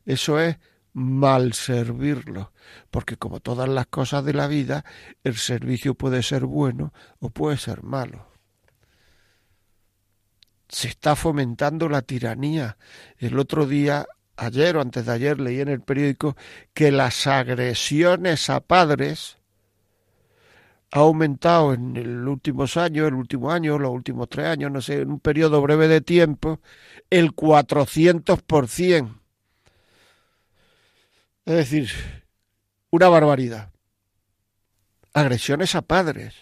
eso 0.05 0.39
es 0.39 0.57
mal 0.93 1.53
servirlo, 1.53 2.51
porque 2.89 3.17
como 3.17 3.39
todas 3.39 3.69
las 3.69 3.87
cosas 3.87 4.25
de 4.25 4.33
la 4.33 4.47
vida, 4.47 4.83
el 5.23 5.35
servicio 5.35 5.93
puede 5.93 6.23
ser 6.23 6.45
bueno 6.45 6.93
o 7.19 7.29
puede 7.29 7.57
ser 7.57 7.83
malo. 7.83 8.31
Se 10.69 10.87
está 10.87 11.15
fomentando 11.15 11.87
la 11.87 12.01
tiranía. 12.01 12.77
El 13.17 13.39
otro 13.39 13.65
día, 13.65 14.07
ayer 14.35 14.75
o 14.75 14.81
antes 14.81 15.05
de 15.05 15.11
ayer, 15.11 15.39
leí 15.39 15.61
en 15.61 15.69
el 15.69 15.81
periódico 15.81 16.35
que 16.73 16.91
las 16.91 17.27
agresiones 17.27 18.49
a 18.49 18.59
padres 18.61 19.37
ha 20.91 20.99
aumentado 20.99 21.73
en 21.73 22.23
los 22.23 22.33
últimos 22.33 22.77
años, 22.77 23.07
el 23.07 23.13
último 23.13 23.51
año, 23.51 23.77
los 23.77 23.91
últimos 23.91 24.29
tres 24.29 24.47
años, 24.47 24.71
no 24.71 24.81
sé, 24.81 25.01
en 25.01 25.11
un 25.11 25.19
periodo 25.19 25.61
breve 25.61 25.87
de 25.87 26.01
tiempo, 26.01 26.61
el 27.09 27.35
400%. 27.35 29.19
Es 31.45 31.55
decir, 31.55 31.89
una 32.89 33.09
barbaridad. 33.09 33.71
Agresiones 35.13 35.75
a 35.75 35.81
padres. 35.81 36.35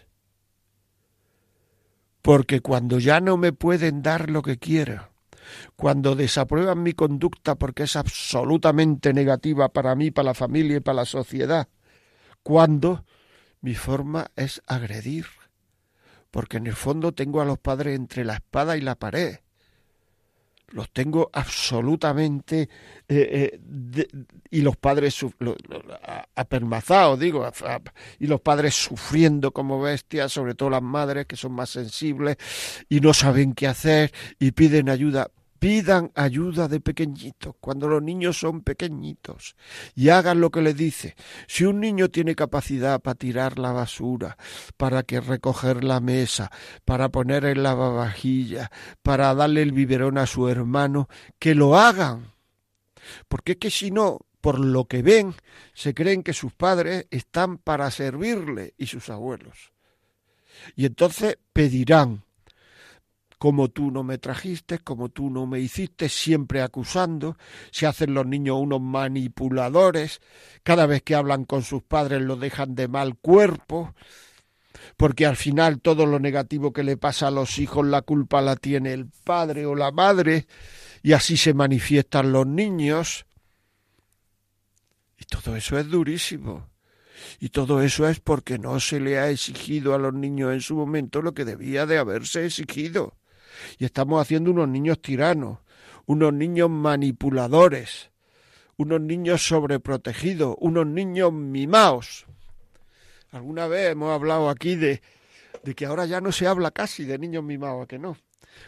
Porque 2.22 2.62
cuando 2.62 3.00
ya 3.00 3.22
no 3.22 3.38
me 3.38 3.54
pueden 3.54 4.02
dar 4.02 4.30
lo 4.30 4.42
que 4.42 4.58
quiero, 4.58 5.10
cuando 5.76 6.16
desaprueban 6.16 6.82
mi 6.82 6.94
conducta 6.94 7.56
porque 7.56 7.84
es 7.84 7.96
absolutamente 7.96 9.14
negativa 9.14 9.70
para 9.70 9.96
mí, 9.96 10.12
para 10.12 10.28
la 10.28 10.34
familia 10.34 10.78
y 10.78 10.80
para 10.80 10.98
la 10.98 11.06
sociedad, 11.06 11.68
cuando 12.42 13.06
mi 13.66 13.74
forma 13.74 14.28
es 14.36 14.62
agredir, 14.68 15.26
porque 16.30 16.58
en 16.58 16.68
el 16.68 16.76
fondo 16.76 17.16
tengo 17.16 17.42
a 17.42 17.46
los 17.46 17.58
padres 17.58 17.96
entre 17.96 18.24
la 18.24 18.36
espada 18.36 18.78
y 18.78 18.82
la 18.82 18.94
pared. 18.94 19.40
Los 20.68 20.92
tengo 20.92 21.32
absolutamente 21.34 22.70
eh, 23.08 23.58
eh, 23.98 24.08
y 24.52 24.62
los 24.62 24.78
padres 24.78 25.20
apermazados, 26.36 27.20
digo, 27.20 27.50
y 28.20 28.28
los 28.28 28.40
padres 28.42 28.76
sufriendo 28.76 29.52
como 29.52 29.82
bestias, 29.82 30.32
sobre 30.32 30.54
todo 30.54 30.70
las 30.70 30.84
madres 30.84 31.26
que 31.26 31.36
son 31.36 31.54
más 31.54 31.72
sensibles 31.72 32.38
y 32.88 33.00
no 33.00 33.16
saben 33.16 33.56
qué 33.56 33.66
hacer 33.66 34.14
y 34.38 34.52
piden 34.52 34.90
ayuda 34.90 35.32
pidan 35.60 36.12
ayuda 36.16 36.68
de 36.68 36.80
pequeñitos, 36.80 37.56
cuando 37.60 37.88
los 37.88 38.02
niños 38.02 38.40
son 38.40 38.62
pequeñitos, 38.62 39.56
y 39.96 40.10
hagan 40.10 40.42
lo 40.42 40.52
que 40.52 40.62
les 40.62 40.76
dice. 40.76 41.16
Si 41.48 41.64
un 41.64 41.80
niño 41.80 42.10
tiene 42.10 42.36
capacidad 42.36 43.02
para 43.02 43.16
tirar 43.16 43.58
la 43.60 43.72
basura, 43.72 44.38
para 44.78 45.04
que 45.04 45.22
recoger 45.22 45.84
la 45.84 46.00
mesa, 46.00 46.52
para 46.84 47.10
poner 47.10 47.46
el 47.46 47.64
lavavajilla, 47.64 48.72
para 49.02 49.34
darle 49.34 49.62
el 49.62 49.72
biberón 49.72 50.18
a 50.18 50.28
su 50.28 50.48
hermano, 50.48 51.08
que 51.40 51.56
lo 51.56 51.78
hagan. 51.78 52.34
Porque 53.28 53.54
es 53.54 53.58
que 53.58 53.72
si 53.72 53.92
no, 53.92 54.20
por 54.42 54.60
lo 54.60 54.86
que 54.86 55.02
ven, 55.02 55.34
se 55.74 55.94
creen 55.94 56.22
que 56.22 56.34
sus 56.34 56.54
padres 56.54 57.08
están 57.10 57.58
para 57.58 57.90
servirle 57.92 58.74
y 58.78 58.88
sus 58.88 59.10
abuelos. 59.10 59.72
Y 60.76 60.86
entonces 60.86 61.38
pedirán, 61.54 62.25
como 63.46 63.70
tú 63.70 63.92
no 63.92 64.02
me 64.02 64.18
trajiste, 64.18 64.80
como 64.80 65.10
tú 65.10 65.30
no 65.30 65.46
me 65.46 65.60
hiciste, 65.60 66.10
siempre 66.10 66.64
acusando, 66.64 67.38
se 67.70 67.86
hacen 67.86 68.16
los 68.16 68.26
niños 68.26 68.58
unos 68.60 68.82
manipuladores, 68.82 70.20
cada 70.64 70.88
vez 70.88 71.04
que 71.04 71.14
hablan 71.14 71.46
con 71.46 71.62
sus 71.62 71.84
padres 71.84 72.24
lo 72.24 72.38
dejan 72.38 72.74
de 72.74 72.88
mal 72.88 73.16
cuerpo, 73.18 73.94
porque 74.98 75.28
al 75.28 75.36
final 75.36 75.80
todo 75.80 76.08
lo 76.08 76.20
negativo 76.20 76.74
que 76.74 76.82
le 76.82 76.98
pasa 76.98 77.28
a 77.28 77.32
los 77.32 77.60
hijos 77.60 77.86
la 77.86 78.02
culpa 78.02 78.42
la 78.42 78.56
tiene 78.56 78.94
el 78.94 79.12
padre 79.24 79.68
o 79.68 79.76
la 79.76 79.92
madre, 79.92 80.48
y 81.04 81.14
así 81.14 81.38
se 81.38 81.54
manifiestan 81.54 82.32
los 82.32 82.48
niños. 82.48 83.28
Y 85.20 85.26
todo 85.26 85.56
eso 85.56 85.78
es 85.78 85.88
durísimo. 85.88 86.72
Y 87.40 87.50
todo 87.50 87.84
eso 87.84 88.10
es 88.10 88.20
porque 88.20 88.58
no 88.58 88.80
se 88.80 89.00
le 89.00 89.20
ha 89.20 89.30
exigido 89.30 89.94
a 89.94 90.00
los 90.00 90.16
niños 90.16 90.52
en 90.52 90.62
su 90.62 90.76
momento 90.76 91.22
lo 91.22 91.36
que 91.36 91.46
debía 91.46 91.86
de 91.86 92.00
haberse 92.00 92.48
exigido. 92.48 93.14
Y 93.78 93.86
estamos 93.86 94.22
haciendo 94.22 94.52
unos 94.52 94.68
niños 94.68 95.02
tiranos, 95.02 95.60
unos 96.06 96.34
niños 96.34 96.70
manipuladores, 96.70 98.12
unos 98.78 99.02
niños 99.02 99.46
sobreprotegidos, 99.46 100.56
unos 100.60 100.86
niños 100.86 101.32
mimados. 101.34 102.26
Alguna 103.32 103.68
vez 103.68 103.92
hemos 103.92 104.12
hablado 104.12 104.50
aquí 104.50 104.76
de, 104.76 105.02
de 105.64 105.76
que 105.76 105.86
ahora 105.86 106.06
ya 106.06 106.22
no 106.22 106.32
se 106.32 106.48
habla 106.48 106.72
casi 106.72 107.06
de 107.06 107.18
niños 107.18 107.44
mimados, 107.44 107.84
¿a 107.84 107.88
que 107.88 108.00
no? 108.00 108.18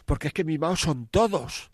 Porque 0.06 0.28
es 0.28 0.34
que 0.34 0.44
mimados 0.44 0.82
son 0.82 1.08
todos. 1.08 1.72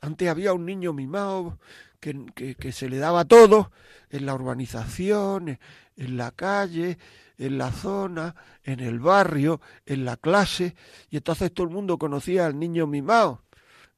Antes 0.00 0.28
había 0.28 0.52
un 0.52 0.66
niño 0.66 0.92
mimado 0.92 1.58
que, 2.00 2.26
que, 2.34 2.56
que, 2.56 2.72
se 2.72 2.88
le 2.88 2.98
daba 2.98 3.24
todo 3.24 3.70
en 4.10 4.26
la 4.26 4.34
urbanización, 4.34 5.58
en 5.96 6.16
la 6.16 6.32
calle, 6.32 6.98
en 7.42 7.58
la 7.58 7.72
zona, 7.72 8.36
en 8.62 8.78
el 8.78 9.00
barrio, 9.00 9.60
en 9.84 10.04
la 10.04 10.16
clase, 10.16 10.76
y 11.10 11.16
entonces 11.16 11.52
todo 11.52 11.66
el 11.66 11.72
mundo 11.72 11.98
conocía 11.98 12.46
al 12.46 12.58
niño 12.58 12.86
mimado. 12.86 13.42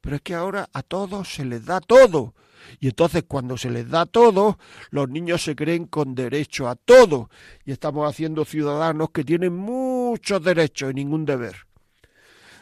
Pero 0.01 0.17
es 0.17 0.23
que 0.23 0.35
ahora 0.35 0.69
a 0.73 0.83
todos 0.83 1.35
se 1.35 1.45
les 1.45 1.65
da 1.65 1.81
todo. 1.81 2.35
Y 2.81 2.89
entonces 2.89 3.25
cuando 3.29 3.59
se 3.59 3.71
les 3.71 3.89
da 3.89 4.07
todo, 4.07 4.59
los 4.91 5.09
niños 5.09 5.43
se 5.43 5.55
creen 5.55 5.87
con 5.87 6.15
derecho 6.15 6.69
a 6.69 6.77
todo. 6.77 7.29
Y 7.65 7.73
estamos 7.73 8.09
haciendo 8.09 8.45
ciudadanos 8.47 9.11
que 9.11 9.25
tienen 9.25 9.55
muchos 9.55 10.43
derechos 10.43 10.91
y 10.91 10.95
ningún 10.95 11.27
deber. 11.27 11.67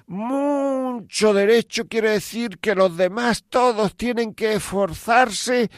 Mucho 0.06 1.32
derecho 1.32 1.86
quiere 1.86 2.10
decir 2.10 2.58
que 2.58 2.74
los 2.74 2.96
demás 2.96 3.44
todos 3.48 3.96
tienen 3.96 4.34
que 4.34 4.54
esforzarse 4.54 5.70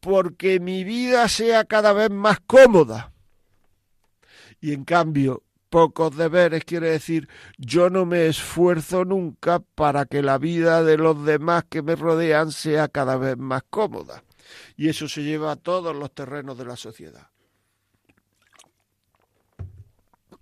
porque 0.00 0.60
mi 0.60 0.82
vida 0.82 1.28
sea 1.28 1.64
cada 1.64 1.92
vez 1.92 2.10
más 2.10 2.40
cómoda 2.46 3.12
y 4.60 4.72
en 4.72 4.84
cambio 4.84 5.42
pocos 5.68 6.16
deberes 6.16 6.64
quiere 6.64 6.90
decir 6.90 7.28
yo 7.56 7.90
no 7.90 8.04
me 8.04 8.26
esfuerzo 8.26 9.04
nunca 9.04 9.60
para 9.60 10.04
que 10.04 10.22
la 10.22 10.38
vida 10.38 10.82
de 10.82 10.98
los 10.98 11.24
demás 11.24 11.64
que 11.68 11.82
me 11.82 11.96
rodean 11.96 12.52
sea 12.52 12.88
cada 12.88 13.16
vez 13.16 13.36
más 13.38 13.62
cómoda. 13.70 14.24
Y 14.76 14.88
eso 14.88 15.08
se 15.08 15.22
lleva 15.22 15.52
a 15.52 15.56
todos 15.56 15.94
los 15.94 16.12
terrenos 16.12 16.58
de 16.58 16.64
la 16.64 16.76
sociedad. 16.76 17.28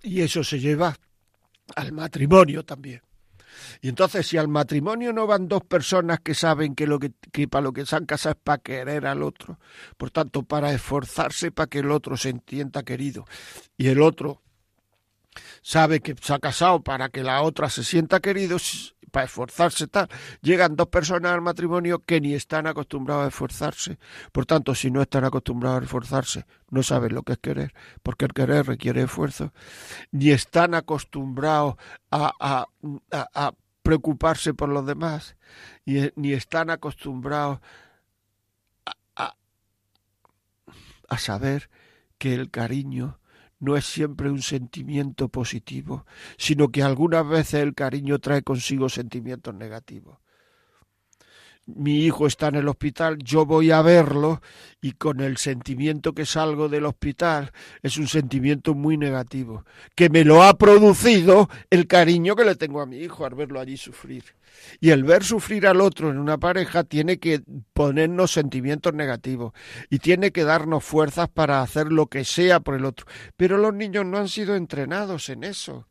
Y 0.02 0.22
eso 0.22 0.42
se 0.42 0.58
lleva 0.58 0.96
al 1.76 1.92
matrimonio 1.92 2.64
también. 2.64 3.02
Y 3.80 3.88
entonces, 3.88 4.26
si 4.26 4.36
al 4.36 4.48
matrimonio 4.48 5.12
no 5.12 5.26
van 5.26 5.48
dos 5.48 5.64
personas 5.64 6.20
que 6.20 6.34
saben 6.34 6.74
que, 6.74 6.86
lo 6.86 6.98
que, 6.98 7.12
para 7.48 7.62
lo 7.62 7.72
que 7.72 7.86
se 7.86 7.96
han 7.96 8.06
casado 8.06 8.34
es 8.36 8.42
para 8.42 8.58
querer 8.58 9.06
al 9.06 9.22
otro, 9.22 9.58
por 9.96 10.10
tanto, 10.10 10.42
para 10.42 10.72
esforzarse 10.72 11.50
para 11.50 11.68
que 11.68 11.80
el 11.80 11.90
otro 11.90 12.16
se 12.16 12.30
entienda 12.30 12.82
querido, 12.82 13.24
y 13.76 13.88
el 13.88 14.02
otro 14.02 14.42
sabe 15.62 16.00
que 16.00 16.14
se 16.20 16.34
ha 16.34 16.38
casado 16.38 16.82
para 16.82 17.08
que 17.08 17.22
la 17.22 17.42
otra 17.42 17.68
se 17.68 17.84
sienta 17.84 18.20
querido, 18.20 18.58
para 19.10 19.26
esforzarse 19.26 19.86
tal, 19.86 20.08
llegan 20.42 20.76
dos 20.76 20.88
personas 20.88 21.32
al 21.32 21.40
matrimonio 21.40 22.04
que 22.04 22.20
ni 22.20 22.34
están 22.34 22.66
acostumbrados 22.66 23.24
a 23.24 23.28
esforzarse. 23.28 23.98
Por 24.32 24.46
tanto, 24.46 24.74
si 24.74 24.90
no 24.90 25.02
están 25.02 25.24
acostumbrados 25.24 25.80
a 25.80 25.84
esforzarse, 25.84 26.44
no 26.70 26.82
saben 26.82 27.14
lo 27.14 27.22
que 27.22 27.32
es 27.32 27.38
querer, 27.38 27.72
porque 28.02 28.26
el 28.26 28.32
querer 28.32 28.66
requiere 28.66 29.02
esfuerzo, 29.02 29.52
ni 30.10 30.30
están 30.30 30.74
acostumbrados 30.74 31.76
a 32.10 32.66
preocuparse 33.88 34.52
por 34.52 34.68
los 34.68 34.84
demás, 34.84 35.34
y, 35.86 36.10
ni 36.14 36.34
están 36.34 36.68
acostumbrados 36.68 37.60
a, 38.84 38.92
a, 39.16 39.34
a 41.08 41.18
saber 41.18 41.70
que 42.18 42.34
el 42.34 42.50
cariño 42.50 43.18
no 43.58 43.78
es 43.78 43.86
siempre 43.86 44.28
un 44.28 44.42
sentimiento 44.42 45.30
positivo, 45.30 46.04
sino 46.36 46.68
que 46.68 46.82
algunas 46.82 47.26
veces 47.26 47.62
el 47.62 47.74
cariño 47.74 48.18
trae 48.18 48.42
consigo 48.42 48.90
sentimientos 48.90 49.54
negativos 49.54 50.18
mi 51.76 52.04
hijo 52.04 52.26
está 52.26 52.48
en 52.48 52.56
el 52.56 52.68
hospital, 52.68 53.18
yo 53.18 53.44
voy 53.44 53.70
a 53.70 53.82
verlo 53.82 54.40
y 54.80 54.92
con 54.92 55.20
el 55.20 55.36
sentimiento 55.36 56.14
que 56.14 56.24
salgo 56.24 56.68
del 56.68 56.86
hospital 56.86 57.52
es 57.82 57.98
un 57.98 58.08
sentimiento 58.08 58.74
muy 58.74 58.96
negativo, 58.96 59.64
que 59.94 60.08
me 60.08 60.24
lo 60.24 60.42
ha 60.42 60.56
producido 60.56 61.50
el 61.68 61.86
cariño 61.86 62.36
que 62.36 62.44
le 62.44 62.56
tengo 62.56 62.80
a 62.80 62.86
mi 62.86 62.98
hijo 62.98 63.26
al 63.26 63.34
verlo 63.34 63.60
allí 63.60 63.76
sufrir. 63.76 64.24
Y 64.80 64.90
el 64.90 65.04
ver 65.04 65.24
sufrir 65.24 65.66
al 65.66 65.82
otro 65.82 66.10
en 66.10 66.18
una 66.18 66.38
pareja 66.38 66.84
tiene 66.84 67.18
que 67.18 67.42
ponernos 67.74 68.32
sentimientos 68.32 68.94
negativos 68.94 69.52
y 69.90 69.98
tiene 69.98 70.32
que 70.32 70.44
darnos 70.44 70.84
fuerzas 70.84 71.28
para 71.28 71.60
hacer 71.60 71.92
lo 71.92 72.06
que 72.06 72.24
sea 72.24 72.60
por 72.60 72.76
el 72.76 72.86
otro. 72.86 73.06
Pero 73.36 73.58
los 73.58 73.74
niños 73.74 74.06
no 74.06 74.16
han 74.16 74.28
sido 74.28 74.56
entrenados 74.56 75.28
en 75.28 75.44
eso, 75.44 75.86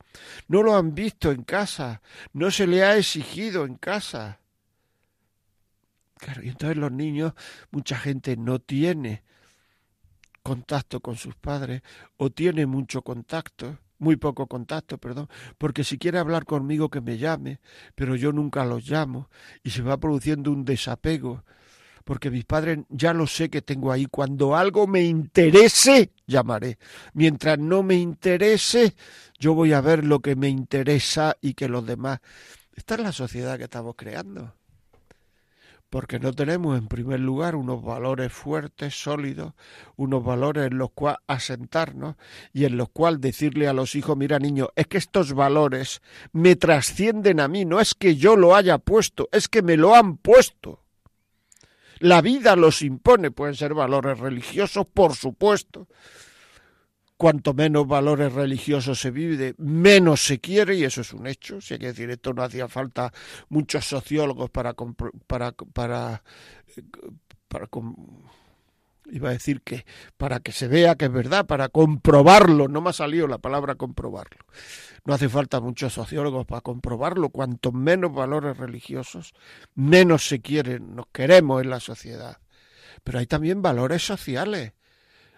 no 0.47 0.63
lo 0.63 0.75
han 0.75 0.95
visto 0.95 1.31
en 1.31 1.43
casa, 1.43 2.01
no 2.33 2.49
se 2.49 2.65
le 2.65 2.83
ha 2.83 2.97
exigido 2.97 3.63
en 3.63 3.75
casa. 3.75 4.39
Claro, 6.17 6.43
y 6.43 6.49
entonces 6.49 6.77
los 6.77 6.91
niños, 6.91 7.33
mucha 7.71 7.97
gente 7.97 8.37
no 8.37 8.59
tiene 8.59 9.23
contacto 10.41 10.99
con 10.99 11.15
sus 11.17 11.35
padres 11.35 11.81
o 12.17 12.29
tiene 12.29 12.65
mucho 12.65 13.01
contacto, 13.01 13.79
muy 13.99 14.15
poco 14.15 14.47
contacto, 14.47 14.97
perdón, 14.97 15.27
porque 15.57 15.83
si 15.83 15.97
quiere 15.97 16.19
hablar 16.19 16.45
conmigo 16.45 16.89
que 16.89 17.01
me 17.01 17.17
llame, 17.17 17.59
pero 17.95 18.15
yo 18.15 18.31
nunca 18.31 18.65
los 18.65 18.89
llamo 18.89 19.29
y 19.63 19.71
se 19.71 19.81
va 19.81 19.97
produciendo 19.97 20.51
un 20.51 20.63
desapego, 20.63 21.43
porque 22.05 22.31
mis 22.31 22.45
padres 22.45 22.79
ya 22.87 23.13
lo 23.13 23.27
sé 23.27 23.49
que 23.49 23.61
tengo 23.61 23.91
ahí, 23.91 24.05
cuando 24.05 24.55
algo 24.55 24.87
me 24.87 25.03
interese, 25.03 26.11
llamaré. 26.25 26.77
Mientras 27.13 27.59
no 27.59 27.83
me 27.83 27.95
interese, 27.95 28.95
yo 29.37 29.53
voy 29.53 29.73
a 29.73 29.81
ver 29.81 30.05
lo 30.05 30.21
que 30.21 30.37
me 30.37 30.47
interesa 30.47 31.35
y 31.41 31.53
que 31.53 31.67
los 31.67 31.85
demás. 31.85 32.21
Esta 32.73 32.95
es 32.95 33.01
la 33.01 33.11
sociedad 33.11 33.57
que 33.57 33.65
estamos 33.65 33.95
creando 33.97 34.53
porque 35.89 36.19
no 36.19 36.33
tenemos 36.33 36.77
en 36.77 36.87
primer 36.87 37.19
lugar 37.19 37.55
unos 37.55 37.81
valores 37.81 38.31
fuertes, 38.33 38.93
sólidos, 39.01 39.53
unos 39.95 40.23
valores 40.23 40.67
en 40.67 40.77
los 40.77 40.91
cuales 40.91 41.19
asentarnos 41.27 42.15
y 42.53 42.65
en 42.65 42.77
los 42.77 42.89
cuales 42.89 43.21
decirle 43.21 43.67
a 43.67 43.73
los 43.73 43.95
hijos, 43.95 44.17
mira 44.17 44.39
niño, 44.39 44.69
es 44.75 44.87
que 44.87 44.97
estos 44.97 45.33
valores 45.33 46.01
me 46.33 46.55
trascienden 46.55 47.39
a 47.39 47.47
mí, 47.47 47.63
no 47.65 47.79
es 47.79 47.93
que 47.93 48.15
yo 48.15 48.35
lo 48.35 48.55
haya 48.55 48.77
puesto, 48.77 49.29
es 49.31 49.47
que 49.47 49.61
me 49.61 49.77
lo 49.77 49.95
han 49.95 50.17
puesto. 50.17 50.83
La 51.99 52.21
vida 52.21 52.55
los 52.55 52.81
impone, 52.81 53.31
pueden 53.31 53.55
ser 53.55 53.73
valores 53.73 54.19
religiosos, 54.19 54.85
por 54.93 55.15
supuesto, 55.15 55.87
cuanto 57.17 57.53
menos 57.53 57.87
valores 57.87 58.31
religiosos 58.31 58.99
se 58.99 59.11
vive, 59.11 59.55
menos 59.57 60.21
se 60.21 60.39
quiere, 60.39 60.75
y 60.75 60.83
eso 60.83 61.01
es 61.01 61.13
un 61.13 61.27
hecho. 61.27 61.59
Si 61.59 61.73
hay 61.73 61.79
que 61.79 61.87
decir, 61.87 62.09
esto 62.09 62.33
no 62.33 62.43
hacía 62.43 62.67
falta 62.67 63.11
muchos 63.49 63.85
sociólogos 63.85 64.49
para. 64.49 64.73
para, 64.73 65.51
para, 65.51 66.23
para, 67.49 67.69
iba 69.09 69.29
a 69.29 69.33
decir 69.33 69.61
que 69.61 69.85
para 70.17 70.39
que 70.39 70.51
se 70.51 70.67
vea 70.67 70.95
que 70.95 71.05
es 71.05 71.11
verdad, 71.11 71.45
para 71.45 71.69
comprobarlo, 71.69 72.67
no 72.67 72.81
me 72.81 72.89
ha 72.89 72.93
salido 72.93 73.27
la 73.27 73.37
palabra 73.37 73.75
comprobarlo. 73.75 74.45
No 75.05 75.13
hace 75.13 75.29
falta 75.29 75.61
muchos 75.61 75.93
sociólogos 75.93 76.45
para 76.45 76.61
comprobarlo. 76.61 77.29
Cuanto 77.29 77.71
menos 77.71 78.13
valores 78.13 78.57
religiosos, 78.57 79.33
menos 79.73 80.27
se 80.27 80.41
quieren, 80.41 80.95
nos 80.95 81.07
queremos 81.07 81.63
en 81.63 81.69
la 81.69 81.79
sociedad. 81.79 82.39
Pero 83.03 83.19
hay 83.19 83.25
también 83.25 83.61
valores 83.61 84.05
sociales, 84.05 84.73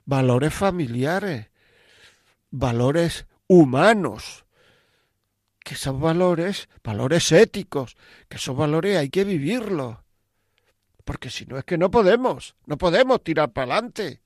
valores 0.06 0.54
familiares, 0.54 1.49
valores 2.52 3.26
humanos, 3.48 4.46
que 5.64 5.76
son 5.76 6.00
valores, 6.00 6.70
valores 6.84 7.32
éticos, 7.32 7.96
que 8.28 8.38
esos 8.38 8.56
valores 8.56 8.98
hay 8.98 9.10
que 9.10 9.24
vivirlos. 9.24 9.98
Porque 11.04 11.30
si 11.30 11.46
no 11.46 11.58
es 11.58 11.64
que 11.64 11.78
no 11.78 11.90
podemos, 11.90 12.56
no 12.66 12.78
podemos 12.78 13.24
tirar 13.24 13.52
para 13.52 13.74
adelante. 13.74 14.22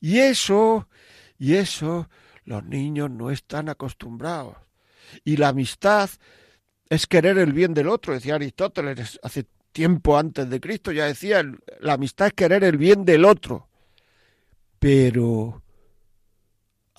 Y 0.00 0.18
eso, 0.18 0.88
y 1.38 1.54
eso, 1.54 2.08
los 2.44 2.64
niños 2.64 3.10
no 3.10 3.30
están 3.30 3.68
acostumbrados. 3.68 4.56
Y 5.24 5.36
la 5.36 5.48
amistad 5.48 6.10
es 6.88 7.06
querer 7.06 7.38
el 7.38 7.52
bien 7.52 7.74
del 7.74 7.88
otro, 7.88 8.14
decía 8.14 8.36
Aristóteles 8.36 9.18
hace 9.22 9.46
tiempo 9.72 10.18
antes 10.18 10.48
de 10.50 10.60
Cristo, 10.60 10.92
ya 10.92 11.06
decía, 11.06 11.44
la 11.80 11.92
amistad 11.94 12.28
es 12.28 12.32
querer 12.32 12.64
el 12.64 12.76
bien 12.76 13.04
del 13.04 13.24
otro. 13.24 13.68
Pero 14.78 15.62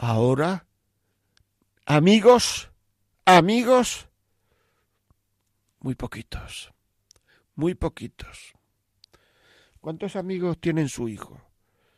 ahora 0.02 0.66
Amigos, 1.86 2.70
amigos, 3.26 4.08
muy 5.80 5.96
poquitos, 5.96 6.72
muy 7.56 7.76
poquitos. 7.76 8.54
¿Cuántos 9.82 10.16
amigos 10.16 10.58
tienen 10.62 10.88
su 10.88 11.10
hijo? 11.10 11.42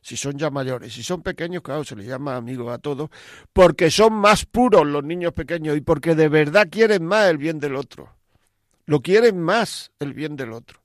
Si 0.01 0.17
son 0.17 0.37
ya 0.37 0.49
mayores, 0.49 0.93
si 0.93 1.03
son 1.03 1.21
pequeños, 1.21 1.61
claro, 1.61 1.83
se 1.83 1.95
les 1.95 2.07
llama 2.07 2.35
amigos 2.35 2.73
a 2.73 2.79
todos, 2.79 3.09
porque 3.51 3.91
son 3.91 4.13
más 4.13 4.45
puros 4.45 4.87
los 4.87 5.03
niños 5.03 5.33
pequeños 5.33 5.77
y 5.77 5.81
porque 5.81 6.15
de 6.15 6.27
verdad 6.29 6.69
quieren 6.71 7.05
más 7.05 7.29
el 7.29 7.37
bien 7.37 7.59
del 7.59 7.75
otro. 7.75 8.15
Lo 8.85 9.01
quieren 9.01 9.39
más 9.39 9.91
el 9.99 10.13
bien 10.13 10.35
del 10.35 10.53
otro. 10.53 10.79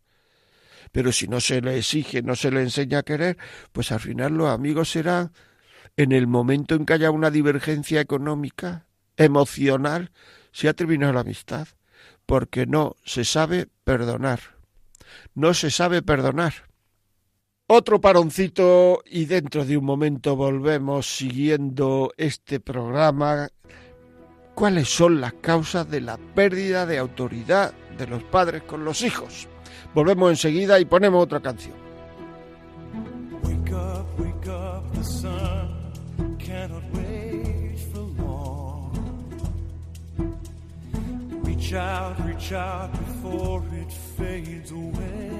Pero 0.92 1.12
si 1.12 1.28
no 1.28 1.40
se 1.40 1.62
le 1.62 1.78
exige, 1.78 2.20
no 2.20 2.36
se 2.36 2.50
le 2.50 2.60
enseña 2.60 2.98
a 2.98 3.02
querer, 3.04 3.38
pues 3.72 3.90
al 3.90 4.00
final 4.00 4.34
los 4.34 4.50
amigos 4.50 4.90
serán 4.90 5.32
en 5.99 6.12
el 6.12 6.28
momento 6.28 6.76
en 6.76 6.86
que 6.86 6.92
haya 6.92 7.11
una 7.11 7.28
divergencia 7.28 8.01
económica, 8.01 8.86
emocional 9.16 10.12
se 10.53 10.68
ha 10.68 10.72
terminado 10.72 11.12
la 11.12 11.20
amistad, 11.20 11.66
porque 12.24 12.66
no 12.66 12.94
se 13.05 13.24
sabe 13.24 13.66
perdonar. 13.82 14.38
No 15.34 15.55
se 15.55 15.72
sabe 15.72 16.01
perdonar. 16.03 16.55
Otro 17.66 18.01
paroncito 18.01 19.03
y 19.07 19.24
dentro 19.24 19.64
de 19.64 19.76
un 19.76 19.84
momento 19.84 20.36
volvemos 20.36 21.16
siguiendo 21.16 22.12
este 22.16 22.61
programa. 22.61 23.49
¿Cuáles 24.55 24.88
son 24.88 25.20
las 25.20 25.32
causas 25.34 25.90
de 25.90 26.01
la 26.01 26.16
pérdida 26.16 26.86
de 26.86 26.99
autoridad 26.99 27.74
de 27.99 28.07
los 28.07 28.22
padres 28.22 28.62
con 28.62 28.84
los 28.84 29.03
hijos? 29.03 29.49
Volvemos 29.94 30.30
enseguida 30.30 30.78
y 30.78 30.84
ponemos 30.84 31.24
otra 31.24 31.40
canción. 31.40 31.74
Reach 41.68 41.76
out, 41.76 42.26
reach 42.26 42.52
out 42.52 42.90
before 42.92 43.62
it 43.72 43.92
fades 43.92 44.70
away. 44.70 45.30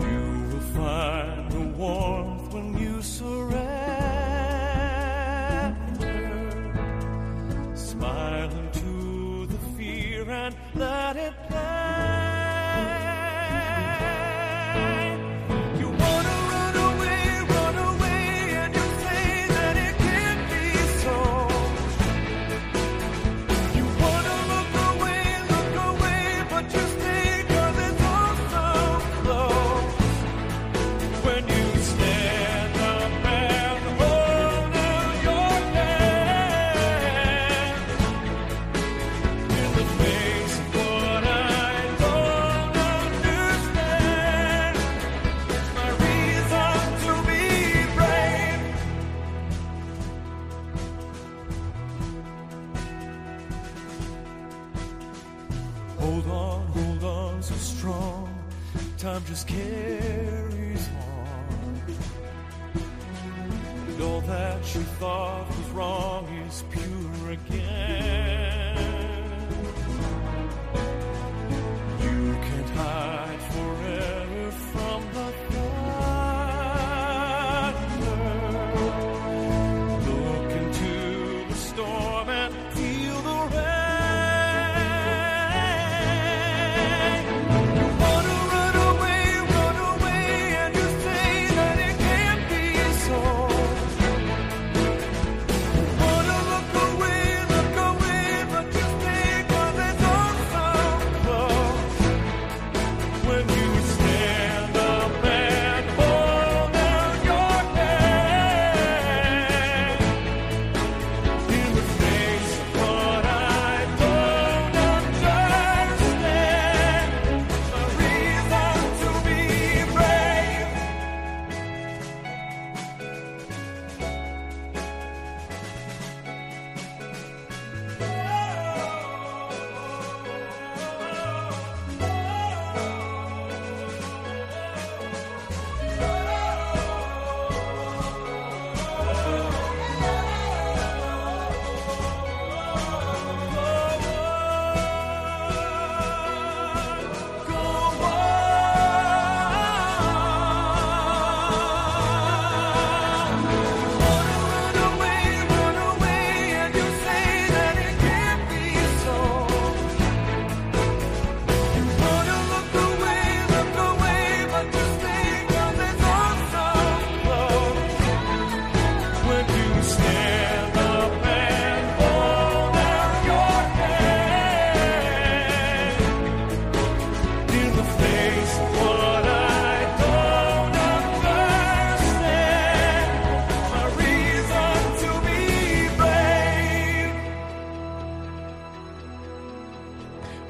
You 0.00 0.48
will 0.48 0.66
find 0.74 1.52
the 1.52 1.74
warmth 1.76 2.54
when 2.54 2.78
you 2.78 3.02
surrender. 3.02 3.60
Smile 7.74 8.50
into 8.50 9.46
the 9.46 9.58
fear 9.76 10.30
and 10.30 10.56
let 10.74 11.16
it 11.18 11.34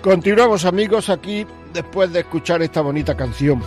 Continuamos 0.05 0.67
amigos 0.67 1.09
aquí 1.09 1.47
después 1.73 2.13
de 2.13 2.21
escuchar 2.21 2.61
esta 2.61 2.83
bonita 2.83 3.17
canción. 3.17 3.63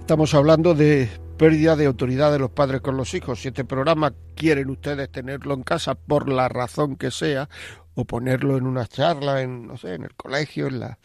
Estamos 0.00 0.34
hablando 0.34 0.74
de 0.74 1.08
pérdida 1.36 1.76
de 1.76 1.86
autoridad 1.86 2.32
de 2.32 2.40
los 2.40 2.50
padres 2.50 2.80
con 2.80 2.96
los 2.96 3.14
hijos. 3.14 3.40
Si 3.40 3.46
este 3.46 3.64
programa 3.64 4.12
quieren 4.34 4.68
ustedes 4.68 5.12
tenerlo 5.12 5.54
en 5.54 5.62
casa 5.62 5.94
por 5.94 6.28
la 6.28 6.48
razón 6.48 6.96
que 6.96 7.12
sea, 7.12 7.48
o 7.94 8.04
ponerlo 8.04 8.56
en 8.56 8.66
una 8.66 8.88
charla, 8.88 9.40
en, 9.40 9.68
no 9.68 9.76
sé, 9.76 9.94
en 9.94 10.02
el 10.02 10.16
colegio, 10.16 10.66
en 10.66 10.80
la, 10.80 10.98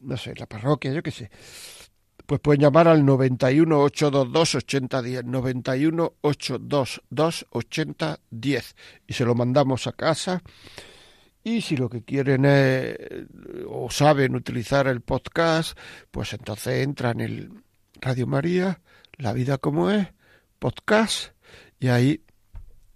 no 0.00 0.16
sé, 0.16 0.30
en 0.30 0.38
la 0.38 0.46
parroquia, 0.46 0.90
yo 0.90 1.02
qué 1.02 1.10
sé, 1.10 1.30
pues 2.24 2.40
pueden 2.40 2.62
llamar 2.62 2.88
al 2.88 3.04
91 3.04 3.82
822 3.82 4.54
8010, 4.54 5.24
91 5.26 6.14
822 6.22 7.46
8010 7.50 8.76
y 9.08 9.12
se 9.12 9.24
lo 9.26 9.34
mandamos 9.34 9.86
a 9.86 9.92
casa. 9.92 10.42
Y 11.44 11.60
si 11.60 11.76
lo 11.76 11.88
que 11.88 12.02
quieren 12.02 12.44
es, 12.44 12.96
o 13.66 13.90
saben 13.90 14.36
utilizar 14.36 14.86
el 14.86 15.00
podcast, 15.00 15.76
pues 16.10 16.32
entonces 16.32 16.84
entran 16.84 17.20
en 17.20 17.26
el 17.26 17.50
Radio 18.00 18.26
María, 18.26 18.80
La 19.16 19.32
Vida 19.32 19.58
como 19.58 19.90
es, 19.90 20.08
podcast, 20.58 21.32
y 21.80 21.88
ahí 21.88 22.22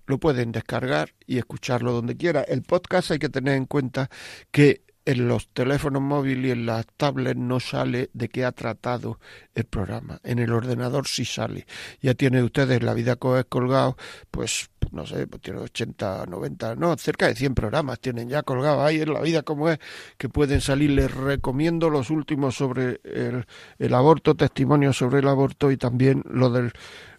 lo 0.07 0.19
pueden 0.19 0.53
descargar 0.53 1.15
y 1.27 1.39
escucharlo 1.39 1.93
donde 1.93 2.17
quiera. 2.17 2.43
El 2.43 2.63
podcast 2.63 3.11
hay 3.11 3.19
que 3.19 3.29
tener 3.29 3.57
en 3.57 3.67
cuenta 3.67 4.09
que 4.53 4.86
en 5.07 5.29
los 5.29 5.49
teléfonos 5.49 6.03
móviles 6.03 6.49
y 6.49 6.51
en 6.51 6.67
las 6.67 6.85
tablets 6.97 7.39
no 7.39 7.61
sale 7.61 8.11
de 8.13 8.29
qué 8.29 8.45
ha 8.45 8.51
tratado 8.51 9.21
el 9.55 9.65
programa. 9.65 10.21
En 10.25 10.41
el 10.41 10.53
ordenador 10.53 11.07
sí 11.07 11.25
sale. 11.25 11.65
Ya 12.03 12.15
tienen 12.15 12.43
ustedes 12.45 12.83
la 12.83 12.93
vida 12.93 13.15
colgado, 13.17 13.97
pues 14.33 14.69
no 14.91 15.07
sé, 15.07 15.27
pues 15.29 15.43
tiene 15.43 15.61
80, 15.61 16.27
90, 16.27 16.75
no, 16.75 16.97
cerca 16.97 17.29
de 17.29 17.37
100 17.37 17.55
programas 17.55 18.01
tienen 18.01 18.29
ya 18.29 18.43
colgados 18.43 18.85
ahí 18.85 19.01
en 19.01 19.13
la 19.13 19.21
vida 19.21 19.43
como 19.43 19.69
es, 19.69 19.79
que 20.19 20.29
pueden 20.29 20.61
salir. 20.61 20.91
Les 20.91 21.13
recomiendo 21.13 21.89
los 21.89 22.11
últimos 22.11 22.57
sobre 22.57 23.01
el, 23.05 23.47
el 23.79 23.95
aborto, 23.95 24.35
testimonios 24.35 24.97
sobre 24.97 25.21
el 25.21 25.29
aborto 25.29 25.71
y 25.71 25.77
también 25.77 26.25
lo 26.29 26.51
del, 26.51 26.73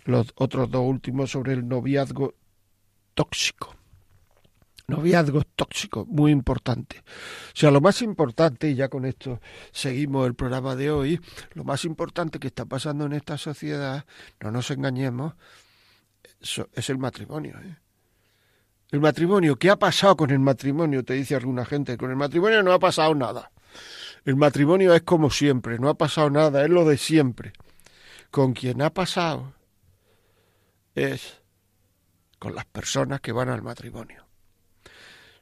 los 0.04 0.28
otros 0.36 0.70
dos 0.70 0.86
últimos 0.86 1.32
sobre 1.32 1.54
el 1.54 1.68
noviazgo 1.68 2.34
tóxico 3.14 3.77
noviazgos 4.88 5.46
tóxicos, 5.56 6.08
muy 6.08 6.32
importante. 6.32 7.00
O 7.00 7.56
sea, 7.56 7.72
lo 7.72 7.82
más 7.82 8.02
importante, 8.02 8.70
y 8.70 8.76
ya 8.76 8.88
con 8.88 9.06
esto 9.06 9.42
seguimos 9.72 10.26
el 10.26 10.34
programa 10.34 10.76
de 10.76 10.90
hoy, 10.90 11.20
lo 11.54 11.66
más 11.66 11.84
importante 11.84 12.40
que 12.40 12.48
está 12.48 12.66
pasando 12.66 13.06
en 13.06 13.14
esta 13.14 13.38
sociedad, 13.38 14.06
no 14.40 14.52
nos 14.52 14.72
engañemos, 14.72 15.34
es 16.74 16.90
el 16.90 16.98
matrimonio. 16.98 17.58
¿eh? 17.62 17.78
El 18.92 19.02
matrimonio, 19.02 19.58
¿qué 19.58 19.70
ha 19.70 19.78
pasado 19.78 20.16
con 20.16 20.32
el 20.32 20.40
matrimonio? 20.40 21.04
Te 21.04 21.16
dice 21.16 21.36
alguna 21.36 21.66
gente, 21.66 21.98
con 21.98 22.10
el 22.10 22.16
matrimonio 22.16 22.64
no 22.64 22.72
ha 22.72 22.80
pasado 22.80 23.14
nada. 23.14 23.52
El 24.24 24.38
matrimonio 24.38 24.94
es 24.94 25.02
como 25.04 25.30
siempre, 25.30 25.80
no 25.80 25.90
ha 25.90 25.98
pasado 25.98 26.30
nada, 26.30 26.64
es 26.64 26.70
lo 26.70 26.86
de 26.86 26.98
siempre. 26.98 27.52
Con 28.32 28.54
quien 28.54 28.82
ha 28.82 28.94
pasado 28.94 29.54
es 30.96 31.42
con 32.40 32.56
las 32.56 32.66
personas 32.66 33.20
que 33.20 33.32
van 33.32 33.50
al 33.50 33.62
matrimonio 33.62 34.27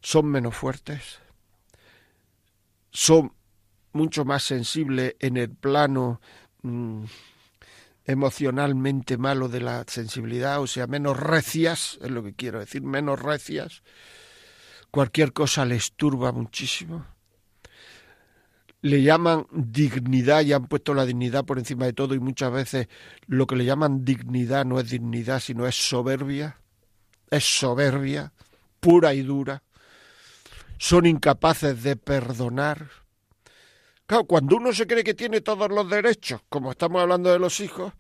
son 0.06 0.28
menos 0.28 0.56
fuertes, 0.56 1.18
son 2.92 3.34
mucho 3.92 4.24
más 4.24 4.44
sensibles 4.44 5.16
en 5.18 5.36
el 5.36 5.50
plano 5.50 6.22
mm, 6.62 7.06
emocionalmente 8.06 9.18
malo 9.18 9.50
de 9.50 9.62
la 9.62 9.84
sensibilidad, 9.88 10.62
o 10.62 10.68
sea, 10.68 10.86
menos 10.86 11.20
recias, 11.20 11.98
es 12.04 12.12
lo 12.12 12.24
que 12.24 12.36
quiero 12.36 12.60
decir, 12.60 12.84
menos 12.84 13.20
recias. 13.20 13.82
Cualquier 14.92 15.34
cosa 15.34 15.66
les 15.66 15.94
turba 15.94 16.32
muchísimo. 16.32 17.08
Le 18.82 19.02
llaman 19.02 19.48
dignidad 19.52 20.44
y 20.44 20.54
han 20.54 20.68
puesto 20.68 20.94
la 20.94 21.08
dignidad 21.08 21.46
por 21.46 21.58
encima 21.58 21.86
de 21.86 21.94
todo 21.94 22.14
y 22.14 22.20
muchas 22.20 22.52
veces 22.52 22.90
lo 23.26 23.48
que 23.48 23.56
le 23.56 23.66
llaman 23.66 24.06
dignidad 24.06 24.66
no 24.66 24.80
es 24.80 24.88
dignidad, 24.92 25.40
sino 25.40 25.66
es 25.66 25.74
soberbia. 25.76 26.62
Es 27.32 27.44
soberbia, 27.44 28.34
pura 28.80 29.16
y 29.16 29.24
dura 29.24 29.65
son 30.78 31.06
incapaces 31.06 31.84
de 31.84 31.96
perdonar. 31.96 32.90
Claro, 34.06 34.26
cuando 34.26 34.58
uno 34.58 34.72
se 34.72 34.86
cree 34.86 35.04
que 35.04 35.16
tiene 35.16 35.42
todos 35.42 35.70
los 35.70 35.90
derechos, 35.90 36.42
como 36.50 36.72
estamos 36.72 37.02
hablando 37.02 37.32
de 37.32 37.40
los 37.40 37.60
hijos, 37.60 37.94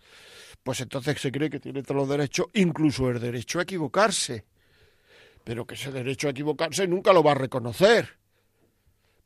pues 0.63 0.81
entonces 0.81 1.19
se 1.19 1.31
cree 1.31 1.49
que 1.49 1.59
tiene 1.59 1.83
todos 1.83 2.01
los 2.01 2.09
derechos, 2.09 2.47
incluso 2.53 3.09
el 3.09 3.19
derecho 3.19 3.59
a 3.59 3.63
equivocarse. 3.63 4.45
Pero 5.43 5.65
que 5.65 5.75
ese 5.75 5.91
derecho 5.91 6.27
a 6.27 6.31
equivocarse 6.31 6.87
nunca 6.87 7.13
lo 7.13 7.23
va 7.23 7.31
a 7.31 7.35
reconocer. 7.35 8.17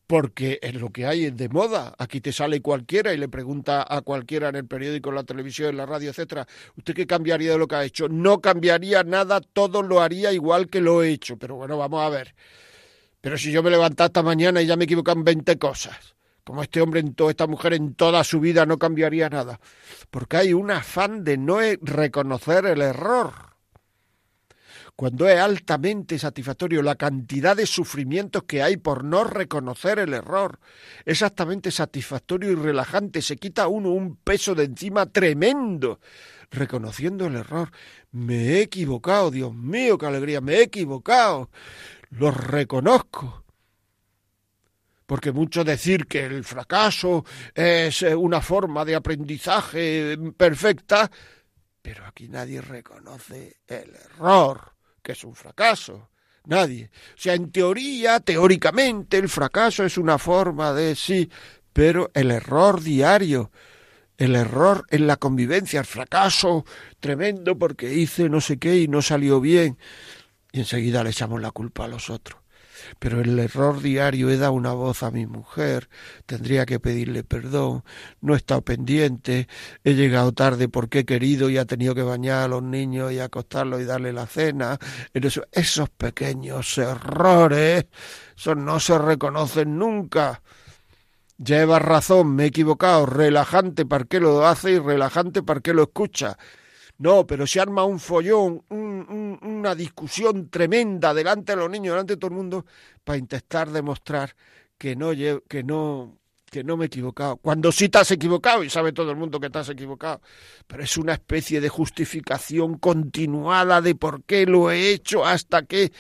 Porque 0.05 0.59
es 0.61 0.73
lo 0.75 0.89
que 0.89 1.05
hay 1.05 1.29
de 1.29 1.49
moda. 1.49 1.93
Aquí 1.97 2.19
te 2.19 2.33
sale 2.33 2.61
cualquiera 2.61 3.13
y 3.13 3.17
le 3.17 3.29
pregunta 3.29 3.85
a 3.87 4.01
cualquiera 4.01 4.49
en 4.49 4.55
el 4.55 4.65
periódico, 4.65 5.09
en 5.09 5.15
la 5.15 5.23
televisión, 5.23 5.69
en 5.69 5.77
la 5.77 5.85
radio, 5.85 6.09
etcétera, 6.09 6.47
¿usted 6.75 6.93
qué 6.93 7.05
cambiaría 7.05 7.51
de 7.51 7.57
lo 7.57 7.67
que 7.67 7.75
ha 7.75 7.85
hecho? 7.85 8.09
No 8.09 8.41
cambiaría 8.41 9.03
nada, 9.03 9.39
todo 9.39 9.81
lo 9.81 10.01
haría 10.01 10.33
igual 10.33 10.67
que 10.67 10.81
lo 10.81 11.03
he 11.03 11.11
hecho. 11.11 11.37
Pero 11.37 11.55
bueno, 11.55 11.77
vamos 11.77 12.01
a 12.01 12.09
ver. 12.09 12.33
Pero 13.21 13.37
si 13.37 13.51
yo 13.51 13.61
me 13.61 13.69
levanto 13.69 14.05
esta 14.05 14.23
mañana 14.23 14.61
y 14.61 14.65
ya 14.65 14.77
me 14.77 14.85
equivocan 14.85 15.23
20 15.23 15.57
cosas, 15.57 16.15
como 16.43 16.63
este 16.63 16.81
hombre, 16.81 17.01
en 17.01 17.13
toda 17.13 17.31
esta 17.31 17.47
mujer 17.47 17.73
en 17.73 17.93
toda 17.93 18.23
su 18.23 18.39
vida 18.39 18.65
no 18.65 18.79
cambiaría 18.79 19.29
nada, 19.29 19.59
porque 20.09 20.37
hay 20.37 20.53
un 20.53 20.71
afán 20.71 21.23
de 21.23 21.37
no 21.37 21.61
e-, 21.61 21.77
reconocer 21.81 22.65
el 22.65 22.81
error. 22.81 23.49
Cuando 24.95 25.29
es 25.29 25.39
altamente 25.39 26.19
satisfactorio 26.19 26.81
la 26.81 26.95
cantidad 26.95 27.55
de 27.55 27.65
sufrimientos 27.65 28.43
que 28.43 28.61
hay 28.61 28.75
por 28.75 29.05
no 29.05 29.23
reconocer 29.23 29.99
el 29.99 30.13
error, 30.13 30.59
exactamente 31.05 31.71
satisfactorio 31.71 32.51
y 32.51 32.55
relajante, 32.55 33.21
se 33.21 33.37
quita 33.37 33.67
uno 33.67 33.91
un 33.91 34.17
peso 34.17 34.55
de 34.55 34.65
encima 34.65 35.05
tremendo, 35.05 36.01
reconociendo 36.51 37.27
el 37.27 37.35
error. 37.35 37.71
Me 38.11 38.35
he 38.35 38.61
equivocado, 38.61 39.31
Dios 39.31 39.53
mío, 39.53 39.97
qué 39.97 40.05
alegría, 40.05 40.41
me 40.41 40.55
he 40.55 40.63
equivocado 40.63 41.49
los 42.11 42.35
reconozco. 42.35 43.45
Porque 45.05 45.31
mucho 45.31 45.63
decir 45.63 46.05
que 46.05 46.25
el 46.25 46.43
fracaso 46.43 47.25
es 47.53 48.03
eh, 48.03 48.15
una 48.15 48.41
forma 48.41 48.85
de 48.85 48.95
aprendizaje 48.95 50.15
perfecta, 50.37 51.09
pero 51.81 52.05
aquí 52.05 52.27
nadie 52.27 52.61
reconoce 52.61 53.57
el 53.65 53.95
error, 53.95 54.73
que 55.01 55.13
es 55.13 55.23
un 55.23 55.33
fracaso. 55.33 56.09
Nadie. 56.45 56.89
O 57.15 57.17
sea, 57.17 57.33
en 57.33 57.51
teoría, 57.51 58.19
teóricamente, 58.19 59.17
el 59.17 59.29
fracaso 59.29 59.83
es 59.83 59.97
una 59.97 60.17
forma 60.17 60.73
de 60.73 60.95
sí, 60.95 61.29
pero 61.73 62.11
el 62.13 62.31
error 62.31 62.81
diario, 62.81 63.51
el 64.17 64.35
error 64.35 64.85
en 64.89 65.07
la 65.07 65.17
convivencia, 65.17 65.79
el 65.79 65.85
fracaso 65.85 66.65
tremendo 66.99 67.57
porque 67.57 67.93
hice 67.93 68.29
no 68.29 68.41
sé 68.41 68.57
qué 68.57 68.77
y 68.77 68.87
no 68.87 69.01
salió 69.01 69.39
bien 69.41 69.77
y 70.51 70.59
enseguida 70.59 71.03
le 71.03 71.11
echamos 71.11 71.41
la 71.41 71.51
culpa 71.51 71.85
a 71.85 71.87
los 71.87 72.09
otros. 72.09 72.39
Pero 72.97 73.21
el 73.21 73.37
error 73.39 73.81
diario 73.81 74.29
he 74.29 74.37
dado 74.37 74.53
una 74.53 74.73
voz 74.73 75.03
a 75.03 75.11
mi 75.11 75.25
mujer, 75.25 75.89
tendría 76.25 76.65
que 76.65 76.79
pedirle 76.79 77.23
perdón, 77.23 77.83
no 78.21 78.33
he 78.33 78.37
estado 78.37 78.61
pendiente, 78.61 79.47
he 79.83 79.93
llegado 79.93 80.31
tarde 80.31 80.69
porque 80.69 80.99
he 80.99 81.05
querido 81.05 81.49
y 81.49 81.57
ha 81.57 81.65
tenido 81.65 81.95
que 81.95 82.03
bañar 82.03 82.43
a 82.43 82.47
los 82.47 82.63
niños 82.63 83.11
y 83.11 83.19
acostarlos 83.19 83.81
y 83.81 83.85
darle 83.85 84.13
la 84.13 84.27
cena. 84.27 84.79
esos 85.13 85.89
pequeños 85.89 86.77
errores, 86.77 87.85
esos 88.37 88.57
no 88.57 88.79
se 88.79 88.97
reconocen 88.97 89.77
nunca. 89.77 90.41
Lleva 91.37 91.79
razón, 91.79 92.35
me 92.35 92.43
he 92.43 92.47
equivocado, 92.47 93.05
relajante 93.05 93.85
para 93.85 94.03
qué 94.03 94.19
lo 94.19 94.45
hace 94.45 94.71
y 94.71 94.79
relajante 94.79 95.41
para 95.41 95.61
qué 95.61 95.73
lo 95.73 95.83
escucha. 95.83 96.37
No, 96.99 97.25
pero 97.25 97.47
se 97.47 97.61
arma 97.61 97.85
un 97.85 97.97
follón, 97.97 98.61
una 98.69 99.73
discusión 99.73 100.49
tremenda 100.49 101.13
delante 101.13 101.53
de 101.53 101.57
los 101.57 101.69
niños, 101.69 101.93
delante 101.93 102.13
de 102.13 102.17
todo 102.17 102.31
el 102.31 102.35
mundo, 102.35 102.65
para 103.05 103.17
intentar 103.17 103.69
demostrar 103.69 104.35
que 104.77 104.97
no, 104.97 105.11
que 105.47 105.63
no, 105.63 106.17
que 106.51 106.61
no 106.61 106.75
me 106.75 106.85
he 106.85 106.87
equivocado. 106.87 107.37
Cuando 107.37 107.71
sí 107.71 107.87
te 107.87 107.99
equivocado, 108.13 108.65
y 108.65 108.69
sabe 108.69 108.91
todo 108.91 109.11
el 109.11 109.17
mundo 109.17 109.39
que 109.39 109.49
te 109.49 109.59
has 109.59 109.69
equivocado, 109.69 110.21
pero 110.67 110.83
es 110.83 110.97
una 110.97 111.13
especie 111.13 111.61
de 111.61 111.69
justificación 111.69 112.77
continuada 112.77 113.81
de 113.81 113.95
por 113.95 114.23
qué 114.23 114.45
lo 114.45 114.69
he 114.69 114.91
hecho 114.91 115.25
hasta 115.25 115.63
que... 115.63 115.93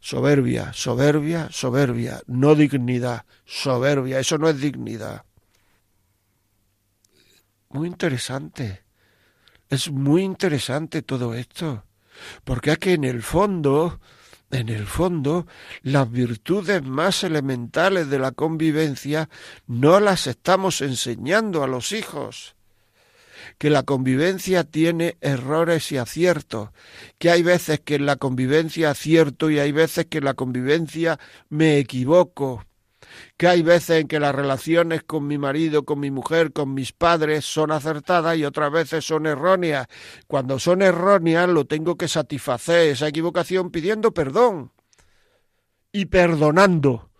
Soberbia, 0.00 0.72
soberbia, 0.72 1.48
soberbia, 1.50 2.22
no 2.26 2.54
dignidad, 2.54 3.26
soberbia, 3.44 4.18
eso 4.18 4.38
no 4.38 4.48
es 4.48 4.58
dignidad. 4.58 5.26
Muy 7.68 7.88
interesante. 7.88 8.84
Es 9.70 9.88
muy 9.88 10.24
interesante 10.24 11.00
todo 11.00 11.32
esto, 11.32 11.84
porque 12.42 12.72
es 12.72 12.78
que 12.78 12.94
en 12.94 13.04
el 13.04 13.22
fondo, 13.22 14.00
en 14.50 14.68
el 14.68 14.84
fondo, 14.84 15.46
las 15.82 16.10
virtudes 16.10 16.82
más 16.82 17.22
elementales 17.22 18.10
de 18.10 18.18
la 18.18 18.32
convivencia 18.32 19.30
no 19.68 20.00
las 20.00 20.26
estamos 20.26 20.80
enseñando 20.80 21.62
a 21.62 21.68
los 21.68 21.92
hijos. 21.92 22.56
Que 23.58 23.70
la 23.70 23.84
convivencia 23.84 24.64
tiene 24.64 25.16
errores 25.20 25.92
y 25.92 25.98
aciertos, 25.98 26.70
que 27.18 27.30
hay 27.30 27.44
veces 27.44 27.78
que 27.78 27.94
en 27.94 28.06
la 28.06 28.16
convivencia 28.16 28.90
acierto 28.90 29.50
y 29.50 29.60
hay 29.60 29.70
veces 29.70 30.06
que 30.06 30.18
en 30.18 30.24
la 30.24 30.34
convivencia 30.34 31.20
me 31.48 31.78
equivoco, 31.78 32.64
que 33.36 33.48
hay 33.48 33.62
veces 33.62 34.00
en 34.00 34.08
que 34.08 34.20
las 34.20 34.34
relaciones 34.34 35.02
con 35.02 35.26
mi 35.26 35.38
marido, 35.38 35.84
con 35.84 36.00
mi 36.00 36.10
mujer, 36.10 36.52
con 36.52 36.74
mis 36.74 36.92
padres 36.92 37.44
son 37.44 37.72
acertadas 37.72 38.36
y 38.36 38.44
otras 38.44 38.70
veces 38.72 39.04
son 39.04 39.26
erróneas. 39.26 39.86
Cuando 40.26 40.58
son 40.58 40.82
erróneas 40.82 41.48
lo 41.48 41.64
tengo 41.64 41.96
que 41.96 42.08
satisfacer 42.08 42.88
esa 42.88 43.08
equivocación 43.08 43.70
pidiendo 43.70 44.12
perdón 44.12 44.72
y 45.92 46.06
perdonando. 46.06 47.10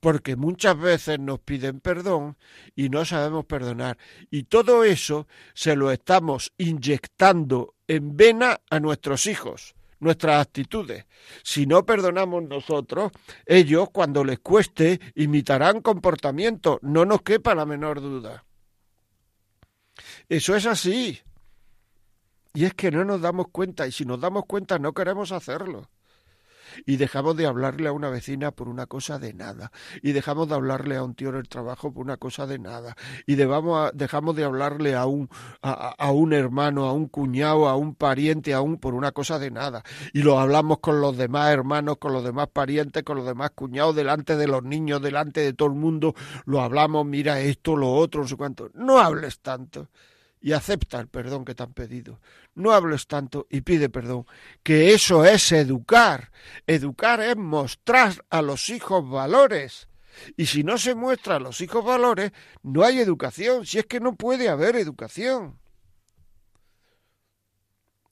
Porque 0.00 0.34
muchas 0.34 0.78
veces 0.78 1.18
nos 1.18 1.40
piden 1.40 1.80
perdón 1.80 2.38
y 2.74 2.88
no 2.88 3.04
sabemos 3.04 3.44
perdonar. 3.44 3.98
Y 4.30 4.44
todo 4.44 4.82
eso 4.82 5.26
se 5.52 5.76
lo 5.76 5.90
estamos 5.90 6.52
inyectando 6.56 7.74
en 7.86 8.16
vena 8.16 8.60
a 8.70 8.80
nuestros 8.80 9.26
hijos 9.26 9.74
nuestras 10.00 10.46
actitudes. 10.46 11.06
Si 11.42 11.66
no 11.66 11.86
perdonamos 11.86 12.42
nosotros, 12.42 13.12
ellos, 13.46 13.90
cuando 13.90 14.24
les 14.24 14.40
cueste, 14.40 15.00
imitarán 15.14 15.80
comportamiento, 15.80 16.78
no 16.82 17.04
nos 17.04 17.22
quepa 17.22 17.54
la 17.54 17.66
menor 17.66 18.00
duda. 18.00 18.44
Eso 20.28 20.56
es 20.56 20.66
así. 20.66 21.20
Y 22.52 22.64
es 22.64 22.74
que 22.74 22.90
no 22.90 23.04
nos 23.04 23.20
damos 23.20 23.46
cuenta, 23.52 23.86
y 23.86 23.92
si 23.92 24.04
nos 24.04 24.20
damos 24.20 24.44
cuenta 24.46 24.78
no 24.78 24.92
queremos 24.92 25.30
hacerlo 25.30 25.88
y 26.86 26.96
dejamos 26.96 27.36
de 27.36 27.46
hablarle 27.46 27.88
a 27.88 27.92
una 27.92 28.10
vecina 28.10 28.50
por 28.50 28.68
una 28.68 28.86
cosa 28.86 29.18
de 29.18 29.34
nada, 29.34 29.72
y 30.02 30.12
dejamos 30.12 30.48
de 30.48 30.54
hablarle 30.54 30.96
a 30.96 31.02
un 31.02 31.14
tío 31.14 31.30
en 31.30 31.36
el 31.36 31.48
trabajo 31.48 31.92
por 31.92 32.04
una 32.04 32.16
cosa 32.16 32.46
de 32.46 32.58
nada, 32.58 32.96
y 33.26 33.34
dejamos 33.34 34.36
de 34.36 34.44
hablarle 34.44 34.94
a 34.94 35.06
un, 35.06 35.28
a, 35.62 36.10
un 36.10 36.32
hermano, 36.32 36.86
a 36.86 36.92
un 36.92 37.08
cuñado, 37.08 37.68
a 37.68 37.76
un 37.76 37.94
pariente, 37.94 38.54
aún 38.54 38.78
por 38.78 38.94
una 38.94 39.12
cosa 39.12 39.38
de 39.38 39.50
nada, 39.50 39.82
y 40.12 40.22
lo 40.22 40.38
hablamos 40.38 40.78
con 40.78 41.00
los 41.00 41.16
demás 41.16 41.50
hermanos, 41.52 41.98
con 41.98 42.12
los 42.12 42.24
demás 42.24 42.48
parientes, 42.48 43.02
con 43.02 43.16
los 43.16 43.26
demás 43.26 43.50
cuñados, 43.50 43.94
delante 43.94 44.36
de 44.36 44.46
los 44.46 44.62
niños, 44.62 45.02
delante 45.02 45.40
de 45.40 45.52
todo 45.52 45.68
el 45.68 45.74
mundo, 45.74 46.14
lo 46.44 46.60
hablamos, 46.60 47.06
mira 47.06 47.40
esto, 47.40 47.76
lo 47.76 47.92
otro, 47.92 48.22
no 48.22 48.28
sé 48.28 48.36
cuánto. 48.36 48.70
No 48.74 48.98
hables 48.98 49.40
tanto 49.40 49.88
y 50.40 50.52
acepta 50.52 50.98
el 50.98 51.08
perdón 51.08 51.44
que 51.44 51.54
te 51.54 51.62
han 51.62 51.74
pedido. 51.74 52.20
No 52.54 52.72
hables 52.72 53.06
tanto 53.06 53.46
y 53.50 53.60
pide 53.60 53.88
perdón, 53.88 54.26
que 54.62 54.94
eso 54.94 55.24
es 55.24 55.52
educar. 55.52 56.32
Educar 56.66 57.20
es 57.20 57.36
mostrar 57.36 58.24
a 58.30 58.40
los 58.40 58.70
hijos 58.70 59.08
valores. 59.08 59.88
Y 60.36 60.46
si 60.46 60.64
no 60.64 60.78
se 60.78 60.94
muestra 60.94 61.36
a 61.36 61.40
los 61.40 61.60
hijos 61.60 61.84
valores, 61.84 62.32
no 62.62 62.82
hay 62.82 63.00
educación. 63.00 63.66
Si 63.66 63.78
es 63.78 63.86
que 63.86 64.00
no 64.00 64.16
puede 64.16 64.48
haber 64.48 64.76
educación. 64.76 65.58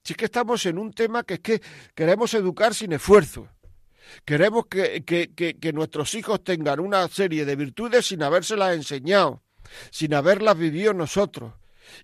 Si 0.04 0.12
es 0.12 0.16
que 0.16 0.26
estamos 0.26 0.64
en 0.66 0.78
un 0.78 0.92
tema 0.92 1.22
que 1.22 1.34
es 1.34 1.40
que 1.40 1.62
queremos 1.94 2.32
educar 2.34 2.74
sin 2.74 2.92
esfuerzo. 2.92 3.48
Queremos 4.24 4.66
que, 4.66 5.04
que, 5.04 5.34
que 5.34 5.72
nuestros 5.72 6.14
hijos 6.14 6.42
tengan 6.42 6.80
una 6.80 7.06
serie 7.08 7.44
de 7.44 7.56
virtudes 7.56 8.06
sin 8.06 8.22
habérselas 8.22 8.74
enseñado, 8.74 9.42
sin 9.90 10.14
haberlas 10.14 10.56
vivido 10.56 10.94
nosotros 10.94 11.52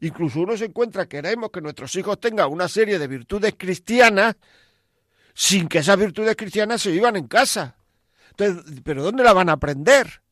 Incluso 0.00 0.40
uno 0.40 0.56
se 0.56 0.66
encuentra, 0.66 1.06
queremos 1.06 1.50
que 1.50 1.60
nuestros 1.60 1.94
hijos 1.96 2.20
tengan 2.20 2.50
una 2.50 2.68
serie 2.68 2.98
de 2.98 3.06
virtudes 3.06 3.54
cristianas 3.56 4.36
sin 5.34 5.68
que 5.68 5.78
esas 5.78 5.98
virtudes 5.98 6.36
cristianas 6.36 6.82
se 6.82 6.90
vivan 6.90 7.16
en 7.16 7.26
casa. 7.26 7.76
Entonces, 8.30 8.80
¿pero 8.84 9.02
dónde 9.02 9.24
la 9.24 9.32
van 9.32 9.48
a 9.48 9.52
aprender? 9.52 10.22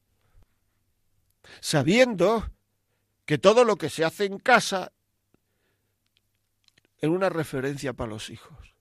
Sabiendo 1.60 2.50
que 3.24 3.38
todo 3.38 3.64
lo 3.64 3.76
que 3.76 3.90
se 3.90 4.04
hace 4.04 4.24
en 4.24 4.38
casa 4.38 4.92
es 6.98 7.08
una 7.08 7.28
referencia 7.28 7.92
para 7.92 8.10
los 8.10 8.30
hijos. 8.30 8.74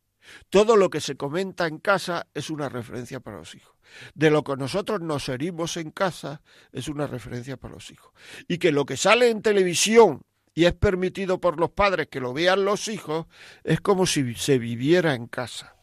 Todo 0.50 0.78
lo 0.78 0.90
que 0.90 1.02
se 1.02 1.18
comenta 1.18 1.68
en 1.68 1.80
casa 1.80 2.28
es 2.34 2.50
una 2.50 2.70
referencia 2.70 3.20
para 3.20 3.38
los 3.38 3.56
hijos. 3.56 3.76
De 4.14 4.30
lo 4.30 4.44
que 4.44 4.56
nosotros 4.56 5.02
nos 5.02 5.28
herimos 5.30 5.78
en 5.78 5.92
casa 5.92 6.42
es 6.72 6.88
una 6.88 7.08
referencia 7.08 7.58
para 7.58 7.74
los 7.74 7.92
hijos. 7.92 8.14
Y 8.48 8.58
que 8.58 8.72
lo 8.72 8.86
que 8.86 8.98
sale 8.98 9.30
en 9.30 9.42
televisión 9.42 10.22
y 10.54 10.66
es 10.66 10.74
permitido 10.74 11.40
por 11.40 11.60
los 11.60 11.72
padres 11.72 12.08
que 12.08 12.20
lo 12.20 12.34
vean 12.34 12.66
los 12.66 12.88
hijos, 12.88 13.28
es 13.64 13.80
como 13.82 14.06
si 14.06 14.36
se 14.36 14.58
viviera 14.58 15.14
en 15.16 15.28
casa. 15.28 15.76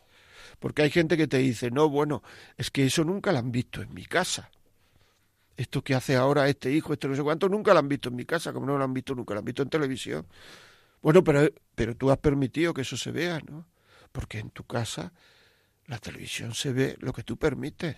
Porque 0.59 0.83
hay 0.83 0.91
gente 0.91 1.17
que 1.17 1.29
te 1.29 1.39
dice, 1.39 1.71
no, 1.71 1.89
bueno, 1.89 2.23
es 2.57 2.71
que 2.71 2.85
eso 2.85 3.05
nunca 3.05 3.33
lo 3.33 3.39
han 3.39 3.53
visto 3.53 3.81
en 3.81 3.95
mi 3.95 4.05
casa. 4.05 4.51
Esto 5.57 5.83
que 5.83 5.95
hace 5.95 6.17
ahora 6.17 6.49
este 6.49 6.73
hijo, 6.73 6.93
este 6.93 7.09
no 7.09 7.17
sé 7.17 7.23
cuánto, 7.23 7.49
nunca 7.49 7.73
lo 7.73 7.79
han 7.79 7.89
visto 7.89 8.09
en 8.09 8.17
mi 8.17 8.25
casa, 8.25 8.53
como 8.53 8.67
no 8.67 8.77
lo 8.77 8.85
han 8.85 8.95
visto 8.95 9.15
nunca, 9.15 9.35
lo 9.35 9.41
han 9.41 9.45
visto 9.45 9.63
en 9.63 9.71
televisión. 9.71 10.27
Bueno, 11.01 11.25
pero, 11.25 11.49
pero 11.75 11.97
tú 11.97 12.11
has 12.11 12.19
permitido 12.19 12.75
que 12.75 12.83
eso 12.83 12.97
se 12.97 13.11
vea, 13.11 13.41
¿no? 13.49 13.67
Porque 14.13 14.39
en 14.39 14.51
tu 14.51 14.65
casa 14.65 15.13
la 15.87 15.99
televisión 15.99 16.55
se 16.55 16.73
ve 16.73 16.97
lo 17.01 17.13
que 17.13 17.23
tú 17.23 17.37
permites. 17.37 17.97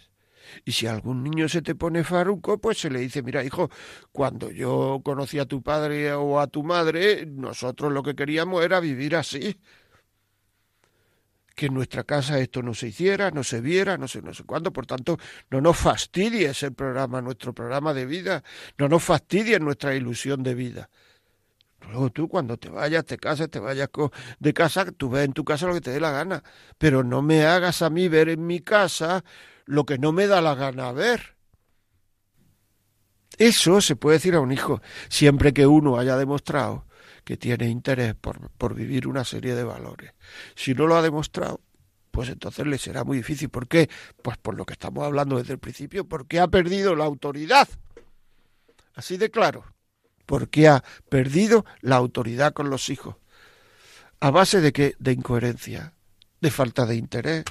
Y 0.64 0.72
si 0.72 0.86
algún 0.86 1.22
niño 1.22 1.48
se 1.48 1.62
te 1.62 1.74
pone 1.74 2.04
faruco, 2.04 2.58
pues 2.58 2.78
se 2.78 2.90
le 2.90 3.00
dice, 3.00 3.22
mira, 3.22 3.44
hijo, 3.44 3.70
cuando 4.12 4.50
yo 4.50 5.00
conocí 5.04 5.38
a 5.38 5.46
tu 5.46 5.62
padre 5.62 6.12
o 6.12 6.40
a 6.40 6.46
tu 6.46 6.62
madre, 6.62 7.26
nosotros 7.26 7.92
lo 7.92 8.02
que 8.02 8.14
queríamos 8.14 8.64
era 8.64 8.80
vivir 8.80 9.16
así. 9.16 9.60
Que 11.54 11.66
en 11.66 11.74
nuestra 11.74 12.04
casa 12.04 12.38
esto 12.38 12.62
no 12.62 12.72
se 12.74 12.88
hiciera, 12.88 13.30
no 13.30 13.44
se 13.44 13.60
viera, 13.60 13.98
no 13.98 14.08
sé, 14.08 14.22
no 14.22 14.32
sé 14.32 14.44
cuándo. 14.44 14.72
Por 14.72 14.86
tanto, 14.86 15.18
no 15.50 15.60
nos 15.60 15.76
fastidies 15.76 16.62
el 16.62 16.72
programa, 16.72 17.20
nuestro 17.20 17.52
programa 17.52 17.92
de 17.92 18.06
vida. 18.06 18.42
No 18.78 18.88
nos 18.88 19.02
fastidies 19.02 19.60
nuestra 19.60 19.94
ilusión 19.94 20.42
de 20.42 20.54
vida. 20.54 20.90
Luego 21.88 22.10
tú 22.10 22.28
cuando 22.28 22.56
te 22.56 22.68
vayas, 22.68 23.04
te 23.04 23.16
cases, 23.18 23.50
te 23.50 23.58
vayas 23.58 23.88
de 24.38 24.52
casa, 24.52 24.84
tú 24.92 25.10
ves 25.10 25.24
en 25.24 25.32
tu 25.32 25.44
casa 25.44 25.66
lo 25.66 25.74
que 25.74 25.80
te 25.80 25.90
dé 25.90 26.00
la 26.00 26.10
gana. 26.10 26.42
Pero 26.78 27.02
no 27.02 27.22
me 27.22 27.44
hagas 27.44 27.82
a 27.82 27.90
mí 27.90 28.08
ver 28.08 28.28
en 28.28 28.46
mi 28.46 28.60
casa 28.60 29.24
lo 29.70 29.86
que 29.86 29.98
no 29.98 30.10
me 30.10 30.26
da 30.26 30.40
la 30.40 30.56
gana 30.56 30.90
ver. 30.90 31.36
Eso 33.38 33.80
se 33.80 33.96
puede 33.96 34.16
decir 34.16 34.34
a 34.34 34.40
un 34.40 34.52
hijo, 34.52 34.82
siempre 35.08 35.54
que 35.54 35.66
uno 35.66 35.98
haya 35.98 36.16
demostrado 36.16 36.86
que 37.24 37.36
tiene 37.36 37.68
interés 37.68 38.14
por, 38.16 38.50
por 38.50 38.74
vivir 38.74 39.06
una 39.06 39.24
serie 39.24 39.54
de 39.54 39.62
valores. 39.62 40.12
Si 40.56 40.74
no 40.74 40.86
lo 40.88 40.96
ha 40.96 41.02
demostrado, 41.02 41.60
pues 42.10 42.28
entonces 42.28 42.66
le 42.66 42.78
será 42.78 43.04
muy 43.04 43.18
difícil. 43.18 43.48
¿Por 43.48 43.68
qué? 43.68 43.88
Pues 44.22 44.36
por 44.38 44.56
lo 44.56 44.66
que 44.66 44.72
estamos 44.72 45.04
hablando 45.04 45.38
desde 45.38 45.52
el 45.52 45.60
principio, 45.60 46.04
porque 46.04 46.40
ha 46.40 46.48
perdido 46.48 46.96
la 46.96 47.04
autoridad. 47.04 47.68
Así 48.94 49.16
de 49.18 49.30
claro, 49.30 49.64
porque 50.26 50.66
ha 50.66 50.82
perdido 51.08 51.64
la 51.80 51.96
autoridad 51.96 52.52
con 52.52 52.70
los 52.70 52.88
hijos. 52.88 53.16
¿A 54.18 54.32
base 54.32 54.60
de 54.60 54.72
qué? 54.72 54.96
De 54.98 55.12
incoherencia, 55.12 55.94
de 56.40 56.50
falta 56.50 56.86
de 56.86 56.96
interés, 56.96 57.44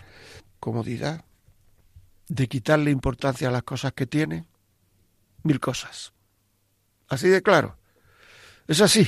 comodidad 0.60 1.24
de 2.30 2.48
quitarle 2.48 2.92
importancia 2.92 3.50
a 3.50 3.52
las 3.52 3.64
cosas 3.64 3.92
que 3.92 4.06
tiene, 4.06 4.46
mil 5.44 5.60
cosas. 5.60 6.14
Así 7.10 7.28
de 7.28 7.42
claro. 7.42 7.76
Es 8.68 8.80
así. 8.82 9.06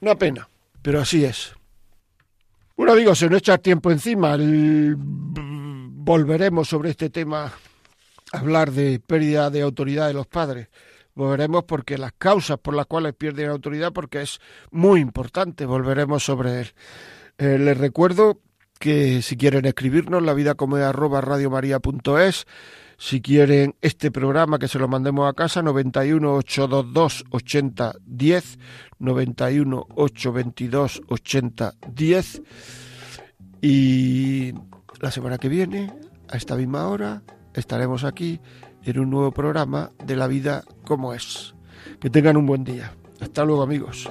Una 0.00 0.14
pena, 0.14 0.48
pero 0.82 1.00
así 1.00 1.24
es. 1.24 1.54
Bueno 2.76 2.92
amigos, 2.92 3.18
se 3.18 3.28
nos 3.28 3.38
echa 3.38 3.58
tiempo 3.58 3.90
encima. 3.90 4.36
Volveremos 4.38 6.68
sobre 6.68 6.90
este 6.90 7.10
tema 7.10 7.52
hablar 8.32 8.70
de 8.72 9.00
pérdida 9.00 9.50
de 9.50 9.62
autoridad 9.62 10.08
de 10.08 10.14
los 10.14 10.26
padres. 10.26 10.68
Volveremos 11.14 11.64
porque 11.64 11.98
las 11.98 12.12
causas 12.12 12.58
por 12.58 12.74
las 12.74 12.86
cuales 12.86 13.14
pierden 13.14 13.50
autoridad, 13.50 13.92
porque 13.92 14.22
es 14.22 14.40
muy 14.70 15.00
importante, 15.00 15.66
volveremos 15.66 16.24
sobre 16.24 16.60
él. 16.60 16.72
Eh, 17.38 17.58
les 17.58 17.76
recuerdo 17.76 18.40
que 18.82 19.22
si 19.22 19.36
quieren 19.36 19.64
escribirnos, 19.64 20.24
la 20.24 20.34
vida 20.34 20.56
como 20.56 20.76
es 20.76 20.82
arroba 20.82 21.20
radiomaria.es, 21.20 22.46
si 22.98 23.20
quieren 23.20 23.76
este 23.80 24.10
programa 24.10 24.58
que 24.58 24.66
se 24.66 24.80
lo 24.80 24.88
mandemos 24.88 25.30
a 25.30 25.34
casa, 25.34 25.62
91 25.62 26.34
822 26.34 27.24
80 27.30 27.92
10, 28.04 28.58
91 28.98 29.86
822 29.94 31.02
80 31.06 31.74
10. 31.92 32.42
Y 33.60 34.52
la 35.00 35.12
semana 35.12 35.38
que 35.38 35.48
viene, 35.48 35.92
a 36.28 36.36
esta 36.36 36.56
misma 36.56 36.88
hora, 36.88 37.22
estaremos 37.54 38.02
aquí 38.02 38.40
en 38.82 38.98
un 38.98 39.10
nuevo 39.10 39.30
programa 39.30 39.92
de 40.04 40.16
la 40.16 40.26
vida 40.26 40.64
como 40.84 41.14
es. 41.14 41.54
Que 42.00 42.10
tengan 42.10 42.36
un 42.36 42.46
buen 42.46 42.64
día. 42.64 42.92
Hasta 43.20 43.44
luego 43.44 43.62
amigos. 43.62 44.10